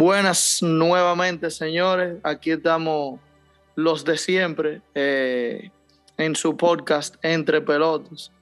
Buenas 0.00 0.62
nuevamente, 0.62 1.50
señores. 1.50 2.16
Aquí 2.22 2.52
estamos 2.52 3.20
los 3.74 4.02
de 4.02 4.16
siempre 4.16 4.80
eh, 4.94 5.70
en 6.16 6.34
su 6.34 6.56
podcast 6.56 7.16
Entre 7.22 7.60
Pelotas. 7.60 8.32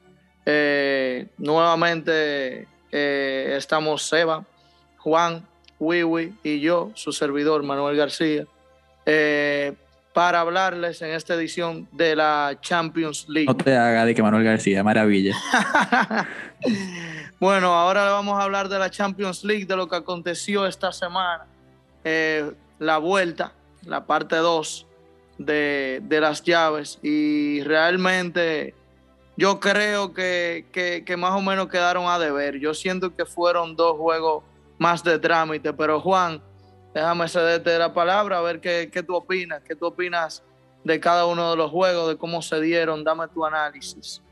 Eh, 0.47 1.27
nuevamente 1.37 2.69
eh, 2.93 3.55
estamos 3.57 4.05
Seba, 4.05 4.47
Juan, 4.99 5.45
Wiwi 5.81 6.33
y 6.45 6.61
yo, 6.61 6.93
su 6.95 7.11
servidor 7.11 7.65
Manuel 7.65 7.97
García, 7.97 8.47
para 10.19 10.41
hablarles 10.41 11.01
en 11.01 11.13
esta 11.13 11.35
edición 11.35 11.87
de 11.93 12.17
la 12.17 12.59
Champions 12.61 13.27
League. 13.29 13.47
No 13.47 13.57
te 13.57 13.77
haga 13.77 14.05
de 14.05 14.17
que 14.17 14.21
Manuel 14.21 14.43
García, 14.43 14.83
maravilla. 14.83 15.37
Bueno, 17.39 17.73
ahora 17.73 18.05
le 18.05 18.11
vamos 18.11 18.37
a 18.37 18.43
hablar 18.43 18.69
de 18.69 18.81
la 18.81 18.91
Champions 18.91 19.45
League, 19.45 19.65
de 19.65 19.77
lo 19.77 19.87
que 19.87 19.95
aconteció 19.95 20.67
esta 20.67 20.91
semana. 20.91 21.47
Eh, 22.03 22.51
la 22.81 22.99
vuelta, 22.99 23.53
la 23.85 24.07
parte 24.07 24.35
2 24.35 24.87
de, 25.39 26.03
las 26.11 26.43
llaves. 26.43 26.99
Y 27.01 27.63
realmente 27.63 28.75
yo 29.37 29.61
creo 29.61 30.13
que, 30.15 30.67
que, 30.73 31.17
más 31.17 31.31
o 31.31 31.41
menos 31.41 31.69
quedaron 31.69 32.09
a 32.09 32.19
deber. 32.19 32.59
Yo 32.59 32.75
siento 32.75 33.15
que 33.15 33.25
fueron 33.25 33.77
dos 33.77 33.97
juegos 33.97 34.43
más 34.79 35.05
de 35.05 35.21
trámite. 35.21 35.73
Pero 35.73 36.01
Juan, 36.01 36.43
déjame 36.95 37.29
cederte 37.29 37.79
la 37.79 37.93
palabra, 37.93 38.39
a 38.39 38.43
ver 38.43 38.61
qué, 38.61 38.91
qué 38.93 39.03
tú 39.03 39.15
opinas. 39.15 39.63
¿Qué 39.67 39.75
tú 39.75 39.87
opinas 39.87 40.43
de 40.85 41.01
cada 41.01 41.27
uno 41.27 41.51
de 41.51 41.57
los 41.57 41.71
juegos, 41.71 42.09
de 42.09 42.17
cómo 42.17 42.43
se 42.43 42.61
dieron? 42.61 43.05
Dame 43.05 43.27
tu 43.29 43.45
análisis. 43.45 44.23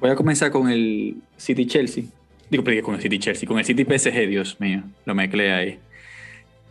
Voy 0.00 0.10
a 0.10 0.16
comenzar 0.16 0.50
con 0.50 0.68
el 0.70 1.16
City 1.36 1.66
Chelsea. 1.66 2.04
Digo, 2.48 2.64
pero 2.64 2.82
con 2.82 2.94
el 2.94 3.00
City 3.00 3.18
Chelsea, 3.18 3.46
con 3.46 3.58
el 3.58 3.64
City 3.64 3.84
PSG, 3.84 4.26
Dios 4.28 4.58
mío, 4.60 4.82
lo 5.04 5.14
mezclé 5.14 5.52
ahí. 5.52 5.78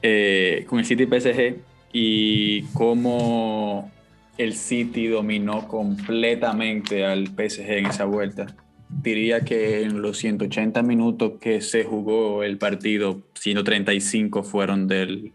Eh, 0.02 0.66
con 0.68 0.80
el 0.80 0.86
City 0.86 1.06
PSG 1.06 1.58
y 1.94 2.64
cómo 2.74 3.92
el 4.38 4.54
City 4.54 5.08
dominó 5.08 5.68
completamente 5.68 7.06
al 7.06 7.28
PSG 7.28 7.70
en 7.70 7.86
esa 7.88 8.06
vuelta. 8.06 8.48
Diría 8.90 9.42
que 9.42 9.84
en 9.84 10.02
los 10.02 10.18
180 10.18 10.82
minutos 10.82 11.34
que 11.40 11.62
se 11.62 11.84
jugó 11.84 12.44
el 12.44 12.58
partido, 12.58 13.22
135 13.36 14.44
fueron 14.44 14.88
del, 14.88 15.32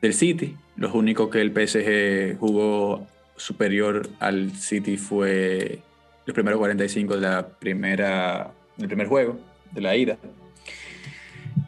del 0.00 0.14
City. 0.14 0.56
Los 0.76 0.94
únicos 0.94 1.30
que 1.30 1.40
el 1.40 1.50
PSG 1.50 2.38
jugó 2.38 3.06
superior 3.36 4.08
al 4.20 4.52
City 4.52 4.96
fue 4.96 5.80
los 6.26 6.34
primeros 6.34 6.58
45 6.58 7.16
de 7.16 7.20
la 7.20 7.46
primera, 7.46 8.52
del 8.76 8.88
primer 8.88 9.08
juego, 9.08 9.38
de 9.72 9.80
la 9.80 9.96
ida. 9.96 10.16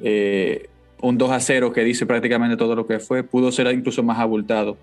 Eh, 0.00 0.68
un 1.00 1.18
2 1.18 1.30
a 1.30 1.40
0 1.40 1.72
que 1.72 1.84
dice 1.84 2.06
prácticamente 2.06 2.56
todo 2.56 2.74
lo 2.74 2.86
que 2.86 3.00
fue, 3.00 3.22
pudo 3.22 3.52
ser 3.52 3.66
incluso 3.72 4.02
más 4.02 4.18
abultado. 4.18 4.78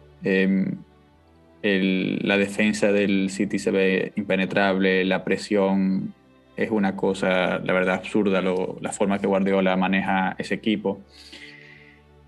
La 1.64 2.38
defensa 2.38 2.92
del 2.92 3.30
City 3.30 3.58
se 3.58 3.72
ve 3.72 4.12
impenetrable, 4.18 5.06
la 5.06 5.24
presión 5.24 6.14
es 6.58 6.70
una 6.72 6.96
cosa, 6.96 7.60
la 7.60 7.74
verdad, 7.74 7.96
absurda, 7.96 8.42
la 8.42 8.92
forma 8.92 9.20
que 9.20 9.28
Guardiola 9.28 9.76
maneja 9.78 10.36
ese 10.38 10.56
equipo. 10.56 11.02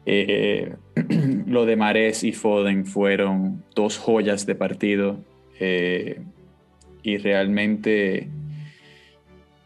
Eh, 0.05 0.73
lo 1.47 1.65
de 1.65 1.75
Mares 1.75 2.23
y 2.23 2.31
Foden 2.31 2.85
fueron 2.85 3.63
dos 3.75 3.97
joyas 3.97 4.45
de 4.45 4.55
partido. 4.55 5.19
Eh, 5.59 6.21
y 7.03 7.17
realmente 7.17 8.29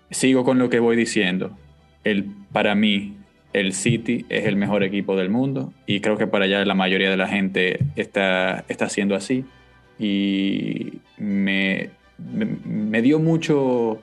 sigo 0.10 0.44
con 0.44 0.60
lo 0.60 0.70
que 0.70 0.80
voy 0.80 0.96
diciendo. 0.96 1.58
El, 2.04 2.26
para 2.52 2.76
mí, 2.76 3.16
el 3.54 3.74
City 3.74 4.26
es 4.30 4.46
el 4.46 4.56
mejor 4.56 4.84
equipo 4.84 5.16
del 5.16 5.30
mundo 5.30 5.74
y 5.88 6.02
creo 6.02 6.18
que 6.18 6.28
para 6.28 6.46
allá 6.46 6.64
la 6.66 6.76
mayoría 6.76 7.10
de 7.10 7.18
la 7.18 7.28
gente 7.28 7.80
está, 7.96 8.66
está 8.68 8.90
siendo 8.90 9.16
así. 9.16 9.46
Y 10.00 10.94
me, 11.18 11.90
me, 12.18 13.02
dio, 13.02 13.20
mucho, 13.20 14.02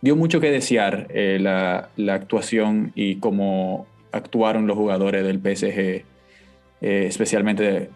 dio 0.00 0.16
mucho 0.16 0.40
que 0.40 0.50
desear 0.50 1.06
eh, 1.10 1.38
la, 1.40 1.90
la, 1.96 2.14
actuación 2.14 2.92
y 2.96 3.16
cómo 3.16 3.86
actuaron 4.12 4.66
los 4.66 4.76
jugadores 4.76 5.24
del 5.24 5.38
PSG, 5.38 5.78
eh, 5.78 6.04
especialmente 6.80 7.90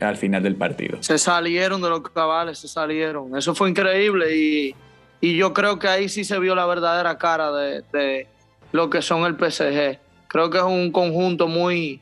al 0.00 0.16
final 0.16 0.42
del 0.42 0.56
partido. 0.56 1.02
Se 1.02 1.18
salieron 1.18 1.80
de 1.82 1.90
los 1.90 2.02
cabales, 2.02 2.58
se 2.58 2.68
salieron. 2.68 3.36
Eso 3.36 3.54
fue 3.54 3.70
increíble 3.70 4.36
y, 4.36 4.74
yo 5.22 5.52
creo 5.52 5.78
que 5.78 5.86
ahí 5.86 6.08
sí 6.08 6.24
se 6.24 6.38
vio 6.38 6.54
la 6.54 6.64
verdadera 6.64 7.18
cara 7.18 7.52
de, 7.52 8.26
lo 8.72 8.88
que 8.88 9.02
son 9.02 9.24
el 9.24 9.34
PSG. 9.34 9.98
Creo 10.28 10.48
que 10.48 10.58
es 10.58 10.64
un 10.64 10.90
conjunto 10.92 11.46
muy, 11.46 12.00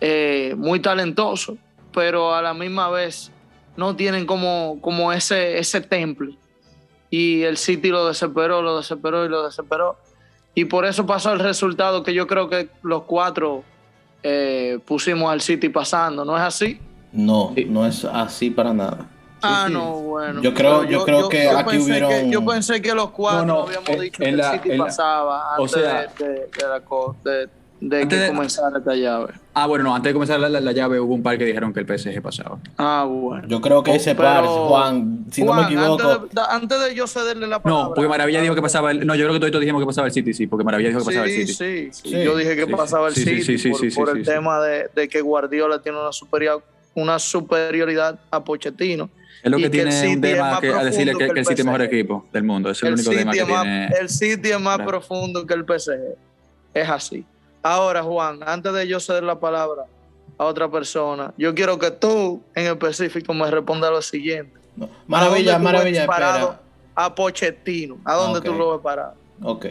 eh, 0.00 0.54
muy 0.56 0.78
talentoso, 0.78 1.56
pero 1.92 2.32
a 2.32 2.42
la 2.42 2.54
misma 2.54 2.90
vez 2.90 3.32
no 3.76 3.96
tienen 3.96 4.26
como, 4.26 4.78
como 4.80 5.12
ese, 5.12 5.58
ese 5.58 5.80
temple. 5.80 6.36
Y 7.10 7.42
el 7.42 7.56
City 7.56 7.88
lo 7.88 8.06
desesperó, 8.06 8.62
lo 8.62 8.78
desesperó 8.78 9.24
y 9.24 9.28
lo 9.28 9.44
desesperó. 9.44 9.96
Y 10.54 10.66
por 10.66 10.84
eso 10.84 11.06
pasó 11.06 11.32
el 11.32 11.40
resultado 11.40 12.02
que 12.02 12.14
yo 12.14 12.26
creo 12.26 12.48
que 12.48 12.68
los 12.82 13.02
cuatro 13.02 13.64
eh, 14.22 14.78
pusimos 14.84 15.30
al 15.32 15.40
City 15.40 15.68
pasando, 15.68 16.24
¿no 16.24 16.36
es 16.36 16.42
así? 16.42 16.80
No, 17.12 17.54
no 17.68 17.86
es 17.86 18.04
así 18.04 18.50
para 18.50 18.72
nada. 18.72 19.08
Ah, 19.42 19.68
no, 19.70 19.96
bueno. 20.00 20.40
Yo 20.40 20.54
creo, 20.54 20.84
yo, 20.84 21.04
creo 21.04 21.28
que 21.28 21.48
aquí 21.48 21.76
hubieron. 21.76 22.30
yo 22.30 22.44
pensé 22.44 22.80
que 22.80 22.94
los 22.94 23.10
cuatro 23.10 23.64
habíamos 23.64 24.00
dicho 24.00 24.22
que 24.22 24.30
el 24.30 24.42
City 24.42 24.78
pasaba 24.78 25.56
antes 25.56 25.72
de, 25.72 26.24
de, 26.24 26.30
de, 26.30 27.30
de, 27.30 27.48
que 27.80 28.26
comenzara 28.28 28.78
esta 28.78 28.94
llave. 28.94 29.34
Ah, 29.52 29.66
bueno, 29.66 29.84
no, 29.84 29.94
antes 29.94 30.10
de 30.10 30.14
comenzar 30.14 30.40
la, 30.40 30.72
llave 30.72 31.00
hubo 31.00 31.14
un 31.14 31.22
par 31.22 31.38
que 31.38 31.44
dijeron 31.44 31.72
que 31.72 31.80
el 31.80 31.86
PSG 31.86 32.22
pasaba. 32.22 32.58
Ah, 32.78 33.06
bueno. 33.08 33.46
Yo 33.48 33.60
creo 33.60 33.82
que 33.82 33.90
oh, 33.90 33.94
ese 33.94 34.14
par, 34.14 34.44
Juan, 34.44 35.26
si 35.30 35.42
no 35.42 35.54
me 35.54 35.62
equivoco. 35.62 36.28
Antes 36.48 36.80
de, 36.80 36.94
yo 36.94 37.06
cederle 37.06 37.46
la 37.46 37.62
palabra. 37.62 37.88
No, 37.88 37.94
porque 37.94 38.08
Maravilla 38.08 38.40
dijo 38.40 38.54
que 38.54 38.62
pasaba 38.62 38.90
el. 38.90 39.06
No, 39.06 39.14
yo 39.14 39.26
creo 39.26 39.40
que 39.40 39.50
todos 39.50 39.60
dijimos 39.60 39.82
que 39.82 39.86
pasaba 39.86 40.06
el 40.06 40.12
City, 40.12 40.32
sí, 40.32 40.46
porque 40.46 40.64
Maravilla 40.64 40.88
dijo 40.88 41.00
que 41.00 41.06
pasaba 41.06 41.26
el 41.26 41.32
City. 41.32 41.52
Sí, 41.52 41.88
sí, 41.92 42.10
sí. 42.10 42.24
Yo 42.24 42.36
dije 42.36 42.56
que 42.56 42.66
pasaba 42.66 43.08
el 43.08 43.14
City 43.14 43.70
por, 43.70 43.94
por 43.94 44.18
el 44.18 44.24
tema 44.24 44.60
de, 44.60 44.88
de 44.94 45.08
que 45.08 45.20
Guardiola 45.20 45.80
tiene 45.80 46.00
una 46.00 46.12
superioridad 46.12 46.64
una 46.94 47.18
superioridad 47.18 48.18
a 48.30 48.42
Pochettino. 48.42 49.10
Es 49.42 49.50
lo 49.50 49.58
que 49.58 49.68
tiene 49.68 50.14
un 50.14 50.20
tema 50.20 50.58
que, 50.60 50.72
a 50.72 50.84
decirle 50.84 51.14
que, 51.14 51.24
el 51.24 51.44
City 51.44 51.52
es 51.52 51.58
el 51.58 51.64
mejor 51.66 51.82
equipo 51.82 52.26
del 52.32 52.44
mundo. 52.44 52.70
Es 52.70 52.82
el, 52.82 52.94
único 52.94 53.10
tema 53.10 53.32
que 53.32 53.44
tiene. 53.44 53.88
El 54.00 54.08
City 54.08 54.50
es 54.50 54.60
más 54.60 54.78
profundo 54.78 55.46
que 55.46 55.54
el 55.54 55.64
PSG. 55.64 56.16
Es 56.72 56.88
así. 56.88 57.26
Ahora, 57.64 58.02
Juan, 58.02 58.40
antes 58.44 58.74
de 58.74 58.86
yo 58.86 59.00
ceder 59.00 59.22
la 59.22 59.40
palabra 59.40 59.86
a 60.36 60.44
otra 60.44 60.70
persona, 60.70 61.32
yo 61.38 61.54
quiero 61.54 61.78
que 61.78 61.90
tú 61.90 62.42
en 62.54 62.66
específico 62.66 63.32
me 63.32 63.50
respondas 63.50 63.90
lo 63.90 64.02
siguiente. 64.02 64.60
Maravilla, 65.06 65.58
maravilla. 65.58 66.06
A 66.94 67.14
Pochettino. 67.14 67.98
¿A 68.04 68.16
dónde 68.16 68.42
tú 68.42 68.52
lo 68.52 68.72
ves 68.72 68.82
parado? 68.82 69.14
Ok. 69.42 69.66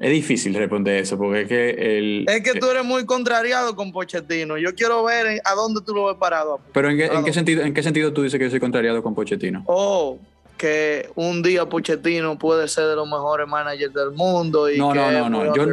Es 0.00 0.10
difícil 0.10 0.54
responder 0.54 1.02
eso, 1.02 1.18
porque 1.18 1.42
es 1.42 1.48
que 1.48 1.70
el... 1.98 2.24
Es 2.26 2.40
que 2.40 2.58
tú 2.58 2.70
eres 2.70 2.84
muy 2.84 3.04
contrariado 3.04 3.76
con 3.76 3.92
Pochettino. 3.92 4.56
Yo 4.56 4.74
quiero 4.74 5.04
ver 5.04 5.42
a 5.44 5.54
dónde 5.54 5.82
tú 5.84 5.92
lo 5.94 6.06
ves 6.06 6.16
parado. 6.16 6.58
Pero 6.72 6.88
¿en 6.88 7.24
qué, 7.24 7.32
sentido, 7.34 7.64
¿en 7.64 7.74
qué 7.74 7.82
sentido 7.82 8.14
tú 8.14 8.22
dices 8.22 8.38
que 8.38 8.44
yo 8.44 8.50
soy 8.50 8.60
contrariado 8.60 9.02
con 9.02 9.14
Pochettino? 9.14 9.62
Oh, 9.66 10.18
que 10.58 11.08
un 11.14 11.42
día 11.42 11.64
Pochettino 11.66 12.38
puede 12.38 12.68
ser 12.68 12.88
de 12.88 12.96
los 12.96 13.08
mejores 13.08 13.48
managers 13.48 13.94
del 13.94 14.10
mundo 14.10 14.68
y 14.70 14.76
no, 14.76 14.92
que 14.92 14.98
no, 14.98 15.30
no, 15.30 15.30
no. 15.30 15.54
Yo, 15.54 15.64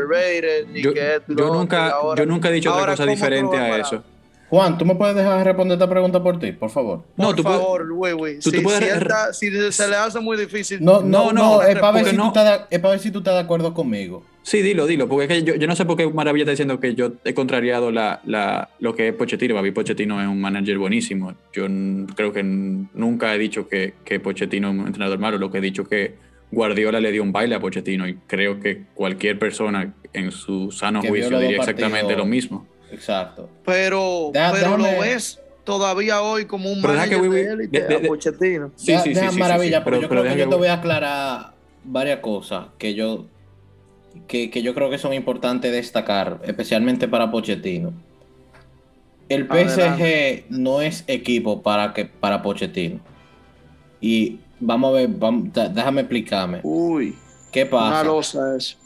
yo, 1.27 1.53
nunca, 1.53 1.93
yo 2.15 2.25
nunca 2.25 2.49
he 2.49 2.53
dicho 2.53 2.73
otra 2.73 2.91
cosa 2.91 3.05
diferente 3.05 3.57
a 3.57 3.77
eso. 3.77 4.03
Juan, 4.49 4.77
¿tú 4.77 4.85
me 4.85 4.95
puedes 4.95 5.15
dejar 5.15 5.43
responder 5.43 5.75
esta 5.75 5.89
pregunta 5.89 6.21
por 6.21 6.39
ti, 6.39 6.51
por 6.51 6.69
favor? 6.69 7.03
No, 7.17 7.35
por 7.35 7.43
favor, 7.43 7.93
güey, 7.93 8.13
güey. 8.13 8.41
Si, 8.41 8.51
se 8.51 9.87
le 9.87 9.95
hace 9.95 10.19
muy 10.19 10.37
difícil. 10.37 10.83
No, 10.83 11.01
no, 11.01 11.31
no, 11.31 11.63
es, 11.63 11.77
para 11.79 11.91
ver, 11.93 12.05
si 12.05 12.15
tú 12.15 12.27
estás 12.27 12.45
de, 12.45 12.75
es 12.75 12.79
para 12.79 12.91
ver 12.91 12.99
si 12.99 13.11
tú 13.11 13.19
estás 13.19 13.33
de 13.33 13.39
acuerdo 13.39 13.73
conmigo. 13.73 14.23
Sí, 14.43 14.61
dilo, 14.61 14.85
dilo, 14.85 15.09
porque 15.09 15.23
es 15.23 15.29
que 15.29 15.43
yo, 15.43 15.55
yo 15.55 15.65
no 15.65 15.75
sé 15.75 15.85
por 15.85 15.97
qué 15.97 16.07
Maravilla 16.07 16.43
está 16.43 16.51
diciendo 16.51 16.79
que 16.79 16.93
yo 16.93 17.13
he 17.23 17.33
contrariado 17.33 17.89
la, 17.89 18.21
la, 18.25 18.69
lo 18.79 18.95
que 18.95 19.07
es 19.07 19.13
Pochettino. 19.15 19.59
Mí 19.59 19.71
Pochettino 19.71 20.21
es 20.21 20.27
un 20.27 20.39
manager 20.39 20.77
buenísimo. 20.77 21.33
Yo 21.51 21.65
creo 22.15 22.31
que 22.31 22.43
nunca 22.43 23.33
he 23.33 23.39
dicho 23.39 23.67
que, 23.67 23.95
que 24.05 24.19
Pochettino 24.19 24.69
es 24.69 24.77
un 24.77 24.85
entrenador 24.85 25.17
malo. 25.17 25.39
Lo 25.39 25.49
que 25.49 25.57
he 25.57 25.61
dicho 25.61 25.81
es 25.81 25.87
que 25.87 26.15
Guardiola 26.51 26.99
le 26.99 27.11
dio 27.11 27.23
un 27.23 27.31
baile 27.31 27.55
a 27.55 27.59
Pochettino 27.59 28.07
y 28.07 28.15
creo 28.27 28.59
que 28.59 28.83
cualquier 28.93 29.39
persona 29.39 29.95
en 30.13 30.31
su 30.31 30.71
sano 30.71 31.01
juicio 31.01 31.39
diría 31.39 31.57
exactamente 31.57 32.15
lo 32.15 32.25
mismo. 32.25 32.67
Exacto. 32.91 33.49
Pero, 33.65 34.31
pero 34.33 34.77
lo 34.77 34.99
ves 34.99 35.39
todavía 35.63 36.21
hoy 36.21 36.45
como 36.45 36.71
un 36.71 36.81
manager 36.81 37.21
de 37.21 37.41
élite 37.41 37.81
de, 37.81 37.99
Pochettino. 38.07 38.71
Sí, 38.75 38.95
sí, 39.03 39.15
sí, 39.15 39.39
maravilla, 39.39 39.83
pero, 39.83 39.99
yo 39.99 40.07
creo 40.07 40.23
que 40.23 40.37
yo 40.37 40.49
te 40.49 40.55
voy 40.55 40.67
a 40.67 40.73
aclarar 40.75 41.53
varias 41.83 42.19
cosas 42.19 42.67
que 42.77 42.93
yo 42.93 43.25
que, 44.27 44.49
que, 44.49 44.61
yo 44.61 44.73
creo 44.73 44.89
que 44.89 44.97
son 44.97 45.13
importantes 45.13 45.71
destacar, 45.71 46.39
especialmente 46.45 47.07
para 47.07 47.29
Pochettino. 47.31 47.93
El 49.27 49.47
PSG 49.47 50.45
no 50.49 50.81
es 50.81 51.03
equipo 51.07 51.61
para 51.61 51.93
que 51.93 52.05
para 52.05 52.41
Pochettino. 52.41 52.99
Y 53.99 54.39
vamos 54.59 54.91
a 54.91 54.93
ver, 54.93 55.09
déjame 55.73 56.01
explicarme. 56.01 56.59
Uy. 56.63 57.15
¿Qué 57.51 57.65
pasa? 57.65 58.01
Una 58.01 58.03
losa 58.03 58.57
eso. 58.57 58.77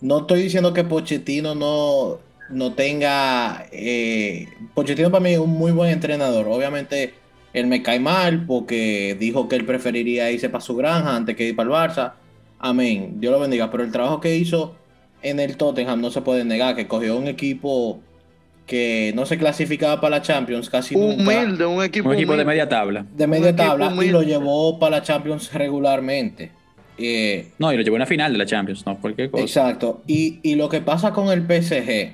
no 0.00 0.20
estoy 0.20 0.42
diciendo 0.42 0.72
que 0.72 0.84
Pochettino 0.84 1.54
no, 1.54 2.18
no 2.50 2.72
tenga. 2.72 3.66
Eh, 3.72 4.48
Pochettino 4.74 5.10
para 5.10 5.22
mí 5.22 5.30
es 5.32 5.38
un 5.38 5.50
muy 5.50 5.72
buen 5.72 5.90
entrenador. 5.90 6.48
Obviamente, 6.48 7.14
él 7.52 7.66
me 7.66 7.82
cae 7.82 8.00
mal 8.00 8.46
porque 8.46 9.16
dijo 9.18 9.48
que 9.48 9.56
él 9.56 9.64
preferiría 9.64 10.30
irse 10.30 10.48
para 10.48 10.62
su 10.62 10.76
granja 10.76 11.16
antes 11.16 11.36
que 11.36 11.48
ir 11.48 11.56
para 11.56 11.68
el 11.68 11.74
Barça. 11.74 12.12
Amén. 12.58 13.14
Dios 13.20 13.32
lo 13.32 13.40
bendiga. 13.40 13.70
Pero 13.70 13.84
el 13.84 13.92
trabajo 13.92 14.20
que 14.20 14.36
hizo 14.36 14.76
en 15.22 15.40
el 15.40 15.56
Tottenham 15.56 16.00
no 16.00 16.10
se 16.10 16.22
puede 16.22 16.44
negar, 16.44 16.76
que 16.76 16.86
cogió 16.86 17.16
un 17.16 17.26
equipo 17.26 18.00
que 18.66 19.12
no 19.16 19.26
se 19.26 19.36
clasificaba 19.36 20.00
para 20.00 20.18
la 20.18 20.22
Champions 20.22 20.70
casi 20.70 20.94
humilde, 20.94 21.66
un 21.66 21.82
equipo, 21.82 22.08
un 22.08 22.14
equipo 22.14 22.36
de 22.36 22.44
media 22.44 22.68
tabla. 22.68 23.04
De 23.16 23.26
media 23.26 23.54
tabla 23.54 23.92
y 24.04 24.10
lo 24.10 24.22
llevó 24.22 24.78
para 24.78 24.98
la 24.98 25.02
Champions 25.02 25.52
regularmente. 25.52 26.52
Eh, 26.96 27.48
no, 27.58 27.72
y 27.72 27.76
lo 27.76 27.82
llevó 27.82 27.96
a 27.96 27.98
una 27.98 28.06
final 28.06 28.30
de 28.30 28.38
la 28.38 28.46
Champions, 28.46 28.86
no 28.86 29.00
cualquier 29.00 29.30
cosa. 29.30 29.42
Exacto. 29.42 30.02
Y, 30.06 30.38
y 30.42 30.54
lo 30.54 30.68
que 30.68 30.80
pasa 30.82 31.12
con 31.12 31.30
el 31.30 31.42
PSG, 31.42 32.12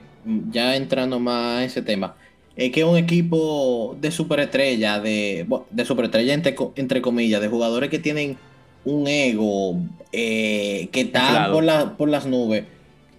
ya 0.51 0.77
entrando 0.77 1.21
más 1.21 1.61
a 1.61 1.65
ese 1.65 1.83
tema, 1.83 2.17
es 2.57 2.73
que 2.73 2.81
es 2.81 2.87
un 2.87 2.97
equipo 2.97 3.97
de 4.01 4.11
superestrella, 4.11 5.01
de, 5.01 5.47
de 5.71 5.85
superestrella 5.85 6.35
entre, 6.35 6.57
entre 6.77 7.03
comillas, 7.03 7.41
de 7.41 7.49
jugadores 7.49 7.91
que 7.91 7.99
tienen 7.99 8.37
un 8.85 9.07
ego, 9.09 9.79
eh, 10.13 10.89
que 10.93 11.03
están 11.03 11.53
por, 11.53 11.97
por 11.97 12.09
las 12.09 12.27
nubes 12.27 12.65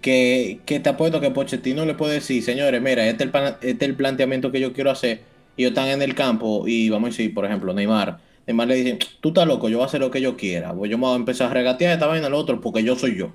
que, 0.00 0.60
que 0.64 0.80
te 0.80 0.88
apuesto 0.90 1.20
que 1.20 1.30
Pochettino 1.30 1.84
le 1.84 1.94
puede 1.94 2.14
decir, 2.14 2.42
señores, 2.42 2.80
mira, 2.80 3.06
este 3.06 3.24
es, 3.24 3.30
el, 3.34 3.54
este 3.62 3.84
el 3.84 3.94
planteamiento 3.96 4.52
que 4.52 4.60
yo 4.60 4.72
quiero 4.72 4.90
hacer, 4.90 5.22
y 5.56 5.62
ellos 5.62 5.72
están 5.72 5.88
en 5.88 6.02
el 6.02 6.14
campo, 6.14 6.64
y 6.66 6.88
vamos 6.88 7.08
a 7.08 7.10
decir, 7.10 7.34
por 7.34 7.44
ejemplo, 7.44 7.72
Neymar, 7.74 8.20
Neymar 8.46 8.68
le 8.68 8.76
dice, 8.76 8.98
tú 9.20 9.28
estás 9.28 9.46
loco, 9.46 9.68
yo 9.68 9.78
voy 9.78 9.84
a 9.84 9.86
hacer 9.86 10.00
lo 10.00 10.10
que 10.10 10.20
yo 10.20 10.36
quiera, 10.36 10.72
pues 10.74 10.90
yo 10.90 10.98
me 10.98 11.06
voy 11.06 11.14
a 11.14 11.16
empezar 11.16 11.50
a 11.50 11.54
regatear 11.54 11.92
esta 11.92 12.06
vaina 12.06 12.28
al 12.28 12.34
otro, 12.34 12.60
porque 12.60 12.82
yo 12.82 12.96
soy 12.96 13.16
yo. 13.16 13.32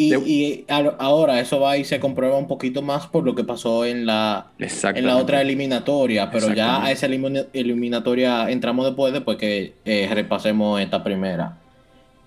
Y, 0.00 0.64
ahora 0.68 1.40
eso 1.40 1.58
va 1.58 1.76
y 1.76 1.84
se 1.84 1.98
comprueba 1.98 2.38
un 2.38 2.46
poquito 2.46 2.82
más 2.82 3.08
por 3.08 3.24
lo 3.24 3.34
que 3.34 3.42
pasó 3.42 3.84
en 3.84 4.06
la, 4.06 4.46
en 4.58 5.04
la 5.04 5.16
otra 5.16 5.42
eliminatoria, 5.42 6.30
pero 6.30 6.54
ya 6.54 6.84
a 6.84 6.92
esa 6.92 7.06
eliminatoria 7.06 8.48
entramos 8.48 8.86
después, 8.86 9.12
después 9.12 9.38
que 9.38 9.74
eh, 9.84 10.08
repasemos 10.14 10.80
esta 10.80 11.02
primera. 11.02 11.58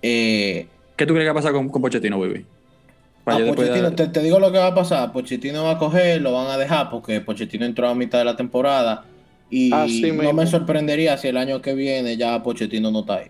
Eh, 0.02 0.66
¿Qué 0.96 1.06
tú 1.06 1.14
crees 1.14 1.24
que 1.24 1.32
va 1.32 1.40
a 1.40 1.42
pasar 1.42 1.52
con, 1.54 1.70
con 1.70 1.80
Pochettino, 1.80 2.20
baby? 2.20 2.44
te, 3.24 4.20
digo 4.20 4.38
lo 4.38 4.52
que 4.52 4.58
va 4.58 4.66
a 4.66 4.74
pasar. 4.74 5.10
Pochettino 5.10 5.64
va 5.64 5.72
a 5.72 5.78
coger, 5.78 6.20
lo 6.20 6.32
van 6.32 6.48
a 6.48 6.58
dejar 6.58 6.90
porque 6.90 7.22
Pochettino 7.22 7.64
entró 7.64 7.88
a 7.88 7.94
mitad 7.94 8.18
de 8.18 8.26
la 8.26 8.36
temporada. 8.36 9.06
Y 9.48 9.70
no 9.70 10.34
me 10.34 10.46
sorprendería 10.46 11.16
si 11.16 11.28
el 11.28 11.38
año 11.38 11.62
que 11.62 11.72
viene 11.72 12.18
ya 12.18 12.42
Pochettino 12.42 12.90
no 12.90 13.00
está 13.00 13.14
ahí. 13.16 13.28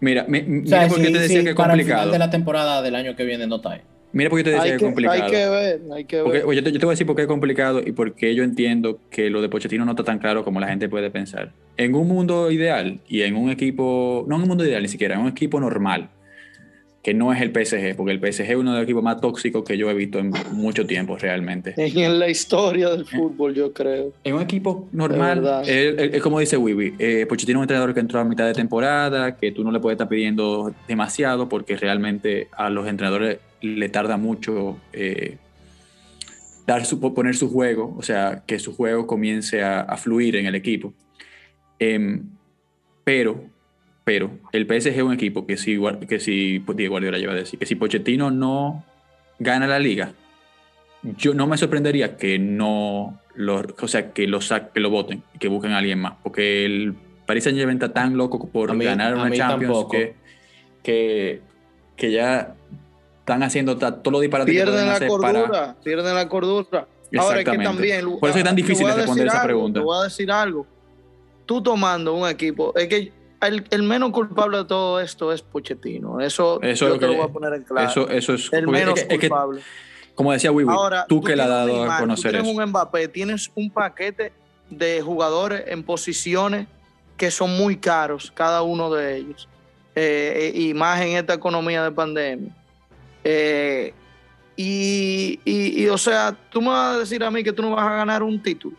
Mira, 0.00 0.24
mira 0.28 0.88
porque 0.88 1.10
te 1.10 1.18
decía 1.18 1.42
que 1.42 1.50
es 1.50 1.54
complicado. 1.54 1.56
Para 1.56 1.74
el 1.74 1.84
final 1.84 2.10
de 2.10 2.18
la 2.18 2.30
temporada 2.30 2.82
del 2.82 2.94
año 2.94 3.16
que 3.16 3.24
viene 3.24 3.46
no 3.46 3.56
está 3.56 3.72
ahí. 3.72 3.80
Mira 4.12 4.30
porque 4.30 4.44
te 4.44 4.50
decía 4.50 4.70
que, 4.70 4.76
es 4.76 4.82
complicado. 4.82 5.24
Hay 5.24 5.30
que 5.30 5.48
ver, 5.48 5.80
hay 5.92 6.04
que 6.04 6.22
ver. 6.22 6.44
yo, 6.44 6.62
te, 6.62 6.70
yo, 6.70 6.78
te, 6.78 6.86
voy 6.86 6.92
a 6.92 6.94
decir 6.94 7.06
por 7.06 7.16
qué 7.16 7.22
es 7.22 7.28
complicado 7.28 7.82
y 7.84 7.90
por 7.90 8.14
qué 8.14 8.32
yo 8.36 8.44
entiendo 8.44 9.00
que 9.10 9.28
lo 9.28 9.42
de 9.42 9.48
Pochettino 9.48 9.84
no 9.84 9.90
está 9.90 10.04
tan 10.04 10.20
claro 10.20 10.44
como 10.44 10.60
la 10.60 10.68
gente 10.68 10.88
puede 10.88 11.10
pensar. 11.10 11.50
En 11.76 11.96
un 11.96 12.06
mundo 12.06 12.52
ideal 12.52 13.00
y 13.08 13.22
en 13.22 13.34
un 13.34 13.50
equipo, 13.50 14.24
no 14.28 14.36
en 14.36 14.42
un 14.42 14.48
mundo 14.48 14.64
ideal 14.64 14.82
ni 14.82 14.88
siquiera, 14.88 15.16
en 15.16 15.22
un 15.22 15.28
equipo 15.28 15.58
normal, 15.58 16.10
que 17.04 17.12
no 17.12 17.34
es 17.34 17.42
el 17.42 17.50
PSG, 17.50 17.96
porque 17.96 18.12
el 18.12 18.18
PSG 18.18 18.50
es 18.50 18.56
uno 18.56 18.72
de 18.72 18.78
los 18.78 18.84
equipos 18.84 19.02
más 19.02 19.20
tóxicos 19.20 19.62
que 19.62 19.76
yo 19.76 19.90
he 19.90 19.94
visto 19.94 20.18
en 20.18 20.32
mucho 20.52 20.86
tiempo 20.86 21.16
realmente. 21.18 21.74
En 22.04 22.18
la 22.18 22.28
historia 22.28 22.88
del 22.90 23.04
fútbol, 23.04 23.54
yo 23.54 23.72
creo. 23.72 24.12
En 24.24 24.34
un 24.34 24.42
equipo 24.42 24.88
normal, 24.90 25.62
es 25.66 26.22
como 26.22 26.40
dice 26.40 26.56
Wibi, 26.56 26.94
eh, 26.98 27.26
tiene 27.36 27.58
un 27.58 27.64
entrenador 27.64 27.92
que 27.92 28.00
entró 28.00 28.20
a 28.20 28.24
mitad 28.24 28.46
de 28.46 28.54
temporada, 28.54 29.36
que 29.36 29.52
tú 29.52 29.62
no 29.64 29.70
le 29.70 29.80
puedes 29.80 29.96
estar 29.96 30.08
pidiendo 30.08 30.74
demasiado, 30.88 31.48
porque 31.48 31.76
realmente 31.76 32.48
a 32.52 32.70
los 32.70 32.88
entrenadores 32.88 33.38
le 33.60 33.88
tarda 33.90 34.16
mucho 34.16 34.78
eh, 34.94 35.36
dar 36.66 36.86
su, 36.86 37.00
poner 37.00 37.36
su 37.36 37.50
juego, 37.50 37.94
o 37.98 38.02
sea, 38.02 38.42
que 38.46 38.58
su 38.58 38.74
juego 38.74 39.06
comience 39.06 39.62
a, 39.62 39.94
fluir 39.98 40.36
en 40.36 40.46
el 40.46 40.54
equipo. 40.54 40.94
Em, 41.78 42.22
pero 43.04 43.44
pero 44.04 44.30
el 44.52 44.66
PSG 44.66 44.88
es 44.88 45.02
un 45.02 45.14
equipo 45.14 45.46
que 45.46 45.56
si, 45.56 45.80
que 46.08 46.20
si 46.20 46.60
pues, 46.60 46.76
Diego 46.76 46.92
Guardiola 46.92 47.18
lleva 47.18 47.32
a 47.32 47.36
decir, 47.36 47.58
que 47.58 47.66
si 47.66 47.74
Pochettino 47.74 48.30
no 48.30 48.84
gana 49.38 49.66
la 49.66 49.78
liga, 49.78 50.12
yo 51.02 51.34
no 51.34 51.46
me 51.46 51.56
sorprendería 51.56 52.16
que 52.16 52.38
no 52.38 53.18
lo, 53.34 53.62
o 53.80 53.88
sea, 53.88 54.12
que 54.12 54.26
lo 54.26 54.40
que 54.72 54.80
lo 54.80 54.90
voten 54.90 55.22
y 55.34 55.38
que 55.38 55.48
busquen 55.48 55.72
a 55.72 55.78
alguien 55.78 56.00
más, 56.00 56.14
porque 56.22 56.64
el 56.66 56.94
Paris 57.26 57.44
Saint 57.44 57.58
Germain 57.58 57.76
está 57.76 57.92
tan 57.92 58.16
loco 58.16 58.46
por 58.48 58.76
ganar 58.78 59.14
una 59.14 59.30
Champions 59.30 59.86
que, 60.82 61.40
que, 61.96 62.10
ya 62.12 62.54
están 63.20 63.42
haciendo 63.42 63.78
todo 63.78 64.10
lo 64.10 64.20
disparate 64.20 64.52
pierden 64.52 64.86
la 64.86 65.06
cordura, 65.06 65.76
pierden 65.82 66.14
la 66.14 66.28
cordura. 66.28 66.86
Ahora 67.16 67.40
es 67.40 67.44
que 67.48 67.58
también 67.58 68.18
por 68.18 68.28
eso 68.28 68.38
es 68.38 68.44
tan 68.44 68.56
difícil 68.56 68.86
responder 68.92 69.28
esa 69.28 69.42
pregunta. 69.42 69.80
Te 69.80 69.84
voy 69.84 69.98
a 69.98 70.04
decir 70.04 70.30
algo. 70.30 70.66
Tú 71.46 71.62
tomando 71.62 72.14
un 72.14 72.28
equipo, 72.28 72.74
es 72.76 72.88
que 72.88 73.12
el, 73.40 73.82
menos 73.82 74.10
culpable 74.10 74.58
de 74.58 74.64
todo 74.64 75.00
esto 75.00 75.32
es 75.32 75.42
Pochettino. 75.42 76.20
Eso, 76.20 76.60
eso 76.62 76.88
yo 76.88 76.98
te 76.98 77.06
lo 77.06 77.14
voy 77.14 77.24
a 77.24 77.28
poner 77.28 77.54
en 77.54 77.62
claro. 77.62 78.08
Eso, 78.08 78.34
es 78.34 78.52
el 78.52 78.66
menos 78.68 79.00
culpable. 79.04 79.60
como 80.14 80.32
decía 80.32 80.50
Wiwi, 80.52 80.74
tú, 81.08 81.22
que 81.22 81.36
le 81.36 81.42
has 81.42 81.48
dado 81.48 81.90
a 81.90 81.98
conocer 81.98 82.32
tú 82.32 82.38
tienes 82.38 82.56
un 82.56 82.70
Mbappé, 82.70 83.08
tienes 83.08 83.50
un 83.54 83.70
paquete 83.70 84.32
de 84.70 85.02
jugadores 85.02 85.64
en 85.66 85.82
posiciones 85.82 86.66
que 87.16 87.30
son 87.30 87.56
muy 87.56 87.76
caros, 87.76 88.32
cada 88.34 88.62
uno 88.62 88.92
de 88.92 89.16
ellos. 89.16 89.48
Eh, 89.94 90.52
y 90.54 90.74
más 90.74 91.00
en 91.00 91.16
esta 91.16 91.34
economía 91.34 91.84
de 91.84 91.92
pandemia. 91.92 92.50
Eh, 93.22 93.94
y, 94.56 95.40
y, 95.44 95.86
o 95.88 95.98
sea, 95.98 96.36
tú 96.50 96.60
me 96.60 96.68
vas 96.68 96.96
a 96.96 96.98
decir 96.98 97.22
a 97.24 97.30
mí 97.30 97.42
que 97.42 97.52
tú 97.52 97.62
no 97.62 97.70
vas 97.74 97.86
a 97.86 97.96
ganar 97.96 98.22
un 98.22 98.42
título. 98.42 98.76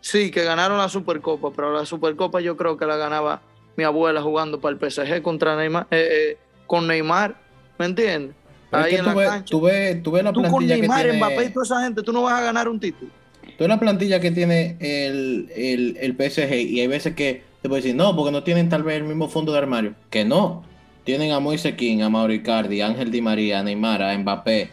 Sí, 0.00 0.30
que 0.30 0.42
ganaron 0.42 0.78
la 0.78 0.88
Supercopa, 0.88 1.50
pero 1.54 1.72
la 1.72 1.86
Supercopa 1.86 2.40
yo 2.40 2.56
creo 2.56 2.76
que 2.76 2.86
la 2.86 2.96
ganaba 2.96 3.40
mi 3.76 3.84
abuela 3.84 4.22
jugando 4.22 4.60
para 4.60 4.76
el 4.76 4.90
PSG 4.90 5.22
contra 5.22 5.56
Neymar, 5.56 5.86
eh, 5.90 6.08
eh, 6.10 6.38
con 6.66 6.86
Neymar, 6.86 7.36
¿me 7.78 7.86
entiendes? 7.86 8.36
Ahí 8.70 8.94
en 8.94 9.04
la 9.04 9.14
cancha. 9.14 9.44
Tú 9.44 9.60
ves, 9.60 10.02
tú 10.02 10.14
la 10.16 10.32
con 10.32 10.66
Neymar, 10.66 11.06
que 11.06 11.12
Mbappé 11.12 11.44
y 11.44 11.50
toda 11.50 11.64
esa 11.64 11.82
gente, 11.82 12.02
tú 12.02 12.12
no 12.12 12.22
vas 12.22 12.40
a 12.40 12.42
ganar 12.42 12.68
un 12.68 12.80
título. 12.80 13.10
Tú 13.42 13.64
ves 13.64 13.68
la 13.68 13.78
plantilla 13.78 14.20
que 14.20 14.30
tiene 14.30 14.76
el, 14.80 15.50
el, 15.54 15.98
el 16.00 16.12
PSG 16.12 16.54
y 16.54 16.80
hay 16.80 16.86
veces 16.86 17.14
que 17.14 17.42
te 17.60 17.68
puedes 17.68 17.84
decir, 17.84 17.96
no, 17.96 18.16
porque 18.16 18.32
no 18.32 18.42
tienen 18.42 18.68
tal 18.68 18.82
vez 18.82 18.96
el 18.96 19.04
mismo 19.04 19.28
fondo 19.28 19.52
de 19.52 19.58
armario. 19.58 19.94
Que 20.10 20.24
no. 20.24 20.64
Tienen 21.04 21.32
a 21.32 21.40
Moise 21.40 21.76
King, 21.76 22.00
a 22.00 22.08
Mauricardi, 22.08 22.80
a 22.80 22.86
Ángel 22.86 23.10
Di 23.10 23.20
María, 23.20 23.60
a 23.60 23.62
Neymar, 23.62 24.02
a 24.02 24.16
Mbappé, 24.16 24.70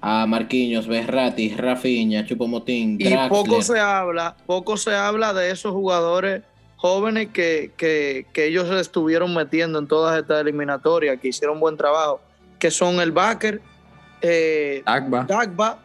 a 0.00 0.26
Marquinhos, 0.26 0.86
Berrati, 0.86 1.50
Rafinha, 1.50 2.26
Chupomotín, 2.26 2.98
Y 3.00 3.14
poco 3.28 3.62
se 3.62 3.78
habla, 3.80 4.36
poco 4.46 4.76
se 4.76 4.94
habla 4.94 5.32
de 5.32 5.50
esos 5.50 5.72
jugadores 5.72 6.42
jóvenes 6.78 7.28
que, 7.32 7.72
que, 7.76 8.26
que, 8.32 8.46
ellos 8.46 8.68
se 8.68 8.80
estuvieron 8.80 9.34
metiendo 9.34 9.78
en 9.80 9.86
todas 9.86 10.18
estas 10.18 10.40
eliminatorias, 10.40 11.20
que 11.20 11.28
hicieron 11.28 11.60
buen 11.60 11.76
trabajo, 11.76 12.20
que 12.58 12.70
son 12.70 13.00
el 13.00 13.12
Baker, 13.12 13.60
eh, 14.22 14.82
Dagba. 14.84 15.80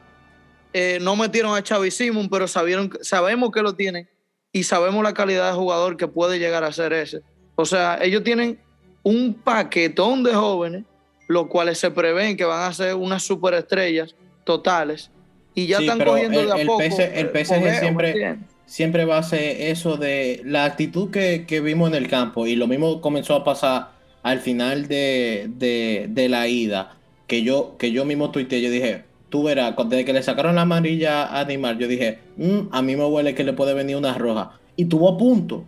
Eh, 0.71 0.99
no 1.01 1.15
metieron 1.15 1.55
a 1.55 1.61
Xavi 1.61 1.91
Simon, 1.91 2.29
pero 2.29 2.47
sabieron, 2.47 2.91
sabemos 3.01 3.51
que 3.51 3.61
lo 3.61 3.73
tienen 3.73 4.07
y 4.51 4.63
sabemos 4.63 5.03
la 5.03 5.13
calidad 5.13 5.51
de 5.51 5.57
jugador 5.57 5.97
que 5.97 6.07
puede 6.07 6.39
llegar 6.39 6.63
a 6.63 6.71
ser 6.71 6.93
ese. 6.93 7.21
O 7.55 7.65
sea, 7.65 7.99
ellos 8.01 8.23
tienen 8.23 8.59
un 9.03 9.33
paquetón 9.33 10.23
de 10.23 10.33
jóvenes, 10.33 10.83
los 11.27 11.47
cuales 11.47 11.77
se 11.79 11.91
prevén 11.91 12.37
que 12.37 12.45
van 12.45 12.69
a 12.69 12.73
ser 12.73 12.95
unas 12.95 13.23
superestrellas 13.23 14.15
totales 14.43 15.11
y 15.55 15.67
ya 15.67 15.79
están 15.79 16.03
cogiendo 16.03 16.43
de 16.43 16.51
a 16.51 16.65
poco. 16.65 16.81
el 16.81 16.91
PSG 16.91 17.79
siempre 17.79 18.39
siempre 18.65 19.05
va 19.05 19.17
a 19.17 19.23
ser 19.23 19.61
eso 19.61 19.97
de 19.97 20.41
la 20.45 20.65
actitud 20.65 21.11
que, 21.11 21.61
vimos 21.61 21.89
en 21.89 21.95
el 21.95 22.07
campo 22.07 22.47
y 22.47 22.55
lo 22.55 22.67
mismo 22.67 23.01
comenzó 23.01 23.35
a 23.35 23.43
pasar 23.43 23.91
al 24.23 24.39
final 24.39 24.87
de, 24.87 26.27
la 26.29 26.47
ida, 26.47 26.97
que 27.27 27.43
yo, 27.43 27.75
que 27.77 27.91
yo 27.91 28.05
mismo 28.05 28.31
tuiteé, 28.31 28.61
yo 28.61 28.69
dije, 28.69 29.03
tú 29.29 29.43
verás, 29.43 29.75
desde 29.89 30.05
que 30.05 30.13
le 30.13 30.23
sacaron 30.23 30.55
la 30.55 30.61
amarilla 30.61 31.39
a 31.39 31.45
Neymar, 31.45 31.77
yo 31.77 31.87
dije, 31.87 32.19
mm, 32.37 32.69
a 32.71 32.81
mí 32.81 32.95
me 32.95 33.05
huele 33.05 33.35
que 33.35 33.43
le 33.43 33.53
puede 33.53 33.73
venir 33.73 33.95
una 33.97 34.13
roja. 34.13 34.59
Y 34.75 34.85
tuvo 34.85 35.09
a 35.09 35.17
punto, 35.17 35.65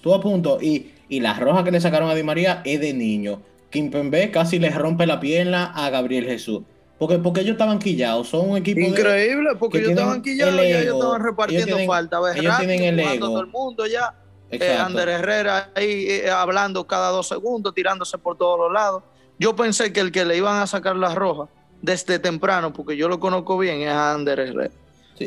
tuvo 0.00 0.14
a 0.14 0.20
punto. 0.20 0.58
Y, 0.60 0.86
y 1.08 1.20
la 1.20 1.34
roja 1.34 1.64
que 1.64 1.70
le 1.70 1.80
sacaron 1.80 2.08
a 2.08 2.14
Di 2.14 2.22
María 2.22 2.62
es 2.64 2.80
de 2.80 2.94
niño. 2.94 3.42
Kimpembe 3.70 4.30
casi 4.30 4.58
le 4.58 4.70
rompe 4.70 5.06
la 5.06 5.20
pierna 5.20 5.72
a 5.74 5.90
Gabriel 5.90 6.24
Jesús. 6.24 6.62
Porque, 7.00 7.16
porque 7.16 7.40
ellos 7.40 7.52
estaban 7.52 7.78
quillados, 7.78 8.28
son 8.28 8.50
un 8.50 8.58
equipo 8.58 8.80
increíble, 8.80 9.52
porque 9.58 9.78
ellos 9.78 9.92
estaban 9.92 10.20
quillados 10.20 10.54
y 10.56 10.66
ellos 10.66 10.96
estaban 10.96 11.22
repartiendo 11.22 11.78
falta. 11.86 12.20
ellos 12.36 12.58
tienen 12.58 12.84
el 12.84 13.00
ego. 13.00 13.26
todo 13.26 13.40
el 13.40 13.46
mundo 13.46 13.86
ya. 13.86 14.14
Eh, 14.50 14.76
Ander 14.76 15.08
Herrera 15.08 15.70
ahí 15.74 16.08
eh, 16.10 16.30
hablando 16.30 16.86
cada 16.86 17.08
dos 17.08 17.26
segundos, 17.26 17.72
tirándose 17.72 18.18
por 18.18 18.36
todos 18.36 18.58
los 18.58 18.70
lados. 18.70 19.02
Yo 19.38 19.56
pensé 19.56 19.94
que 19.94 20.00
el 20.00 20.12
que 20.12 20.26
le 20.26 20.36
iban 20.36 20.60
a 20.60 20.66
sacar 20.66 20.94
la 20.94 21.14
roja 21.14 21.48
desde 21.80 22.18
temprano, 22.18 22.70
porque 22.70 22.98
yo 22.98 23.08
lo 23.08 23.18
conozco 23.18 23.56
bien, 23.56 23.80
es 23.80 23.88
a 23.88 24.12
Ander 24.12 24.38
Herrera. 24.38 24.74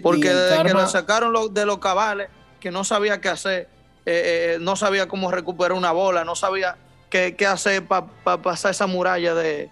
porque 0.03 0.31
desde 0.31 0.61
que 0.61 0.73
lo 0.73 0.87
sacaron 0.87 1.51
de 1.51 1.65
los 1.65 1.79
cabales, 1.79 2.29
que 2.59 2.69
no 2.69 2.83
sabía 2.83 3.19
qué 3.19 3.29
hacer, 3.29 3.67
eh, 4.05 4.59
no 4.61 4.75
sabía 4.75 5.07
cómo 5.07 5.31
recuperar 5.31 5.75
una 5.75 5.91
bola, 5.91 6.23
no 6.23 6.35
sabía 6.35 6.77
qué, 7.09 7.35
qué 7.35 7.47
hacer 7.47 7.87
para 7.87 8.05
pasar 8.43 8.69
esa 8.69 8.85
muralla 8.85 9.33
de, 9.33 9.71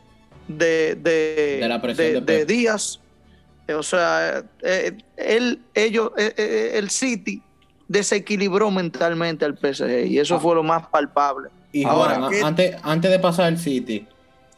de, 0.58 0.96
de, 0.96 2.46
Díaz. 2.46 3.00
O 3.74 3.84
sea, 3.84 4.43
eh, 4.62 4.98
él, 5.17 5.60
ellos, 5.74 6.12
eh, 6.17 6.34
eh, 6.38 6.72
el 6.75 6.89
City 6.89 7.41
desequilibró 7.88 8.72
mentalmente 8.72 9.46
al 9.46 9.58
PSG 9.58 10.08
y 10.08 10.20
eso 10.20 10.36
ah. 10.36 10.39
fue 10.39 10.55
lo 10.55 10.63
más 10.63 10.88
palpable. 10.88 11.50
Y 11.72 11.86
ahora, 11.86 12.29
antes, 12.43 12.75
antes 12.84 13.12
de 13.12 13.20
pasar 13.20 13.46
al 13.46 13.58
City. 13.58 14.05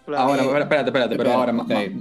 Ahora, 0.08 0.44
espérate, 0.60 0.90
espérate, 0.90 1.16
pero 1.16 1.32
ahora, 1.32 1.54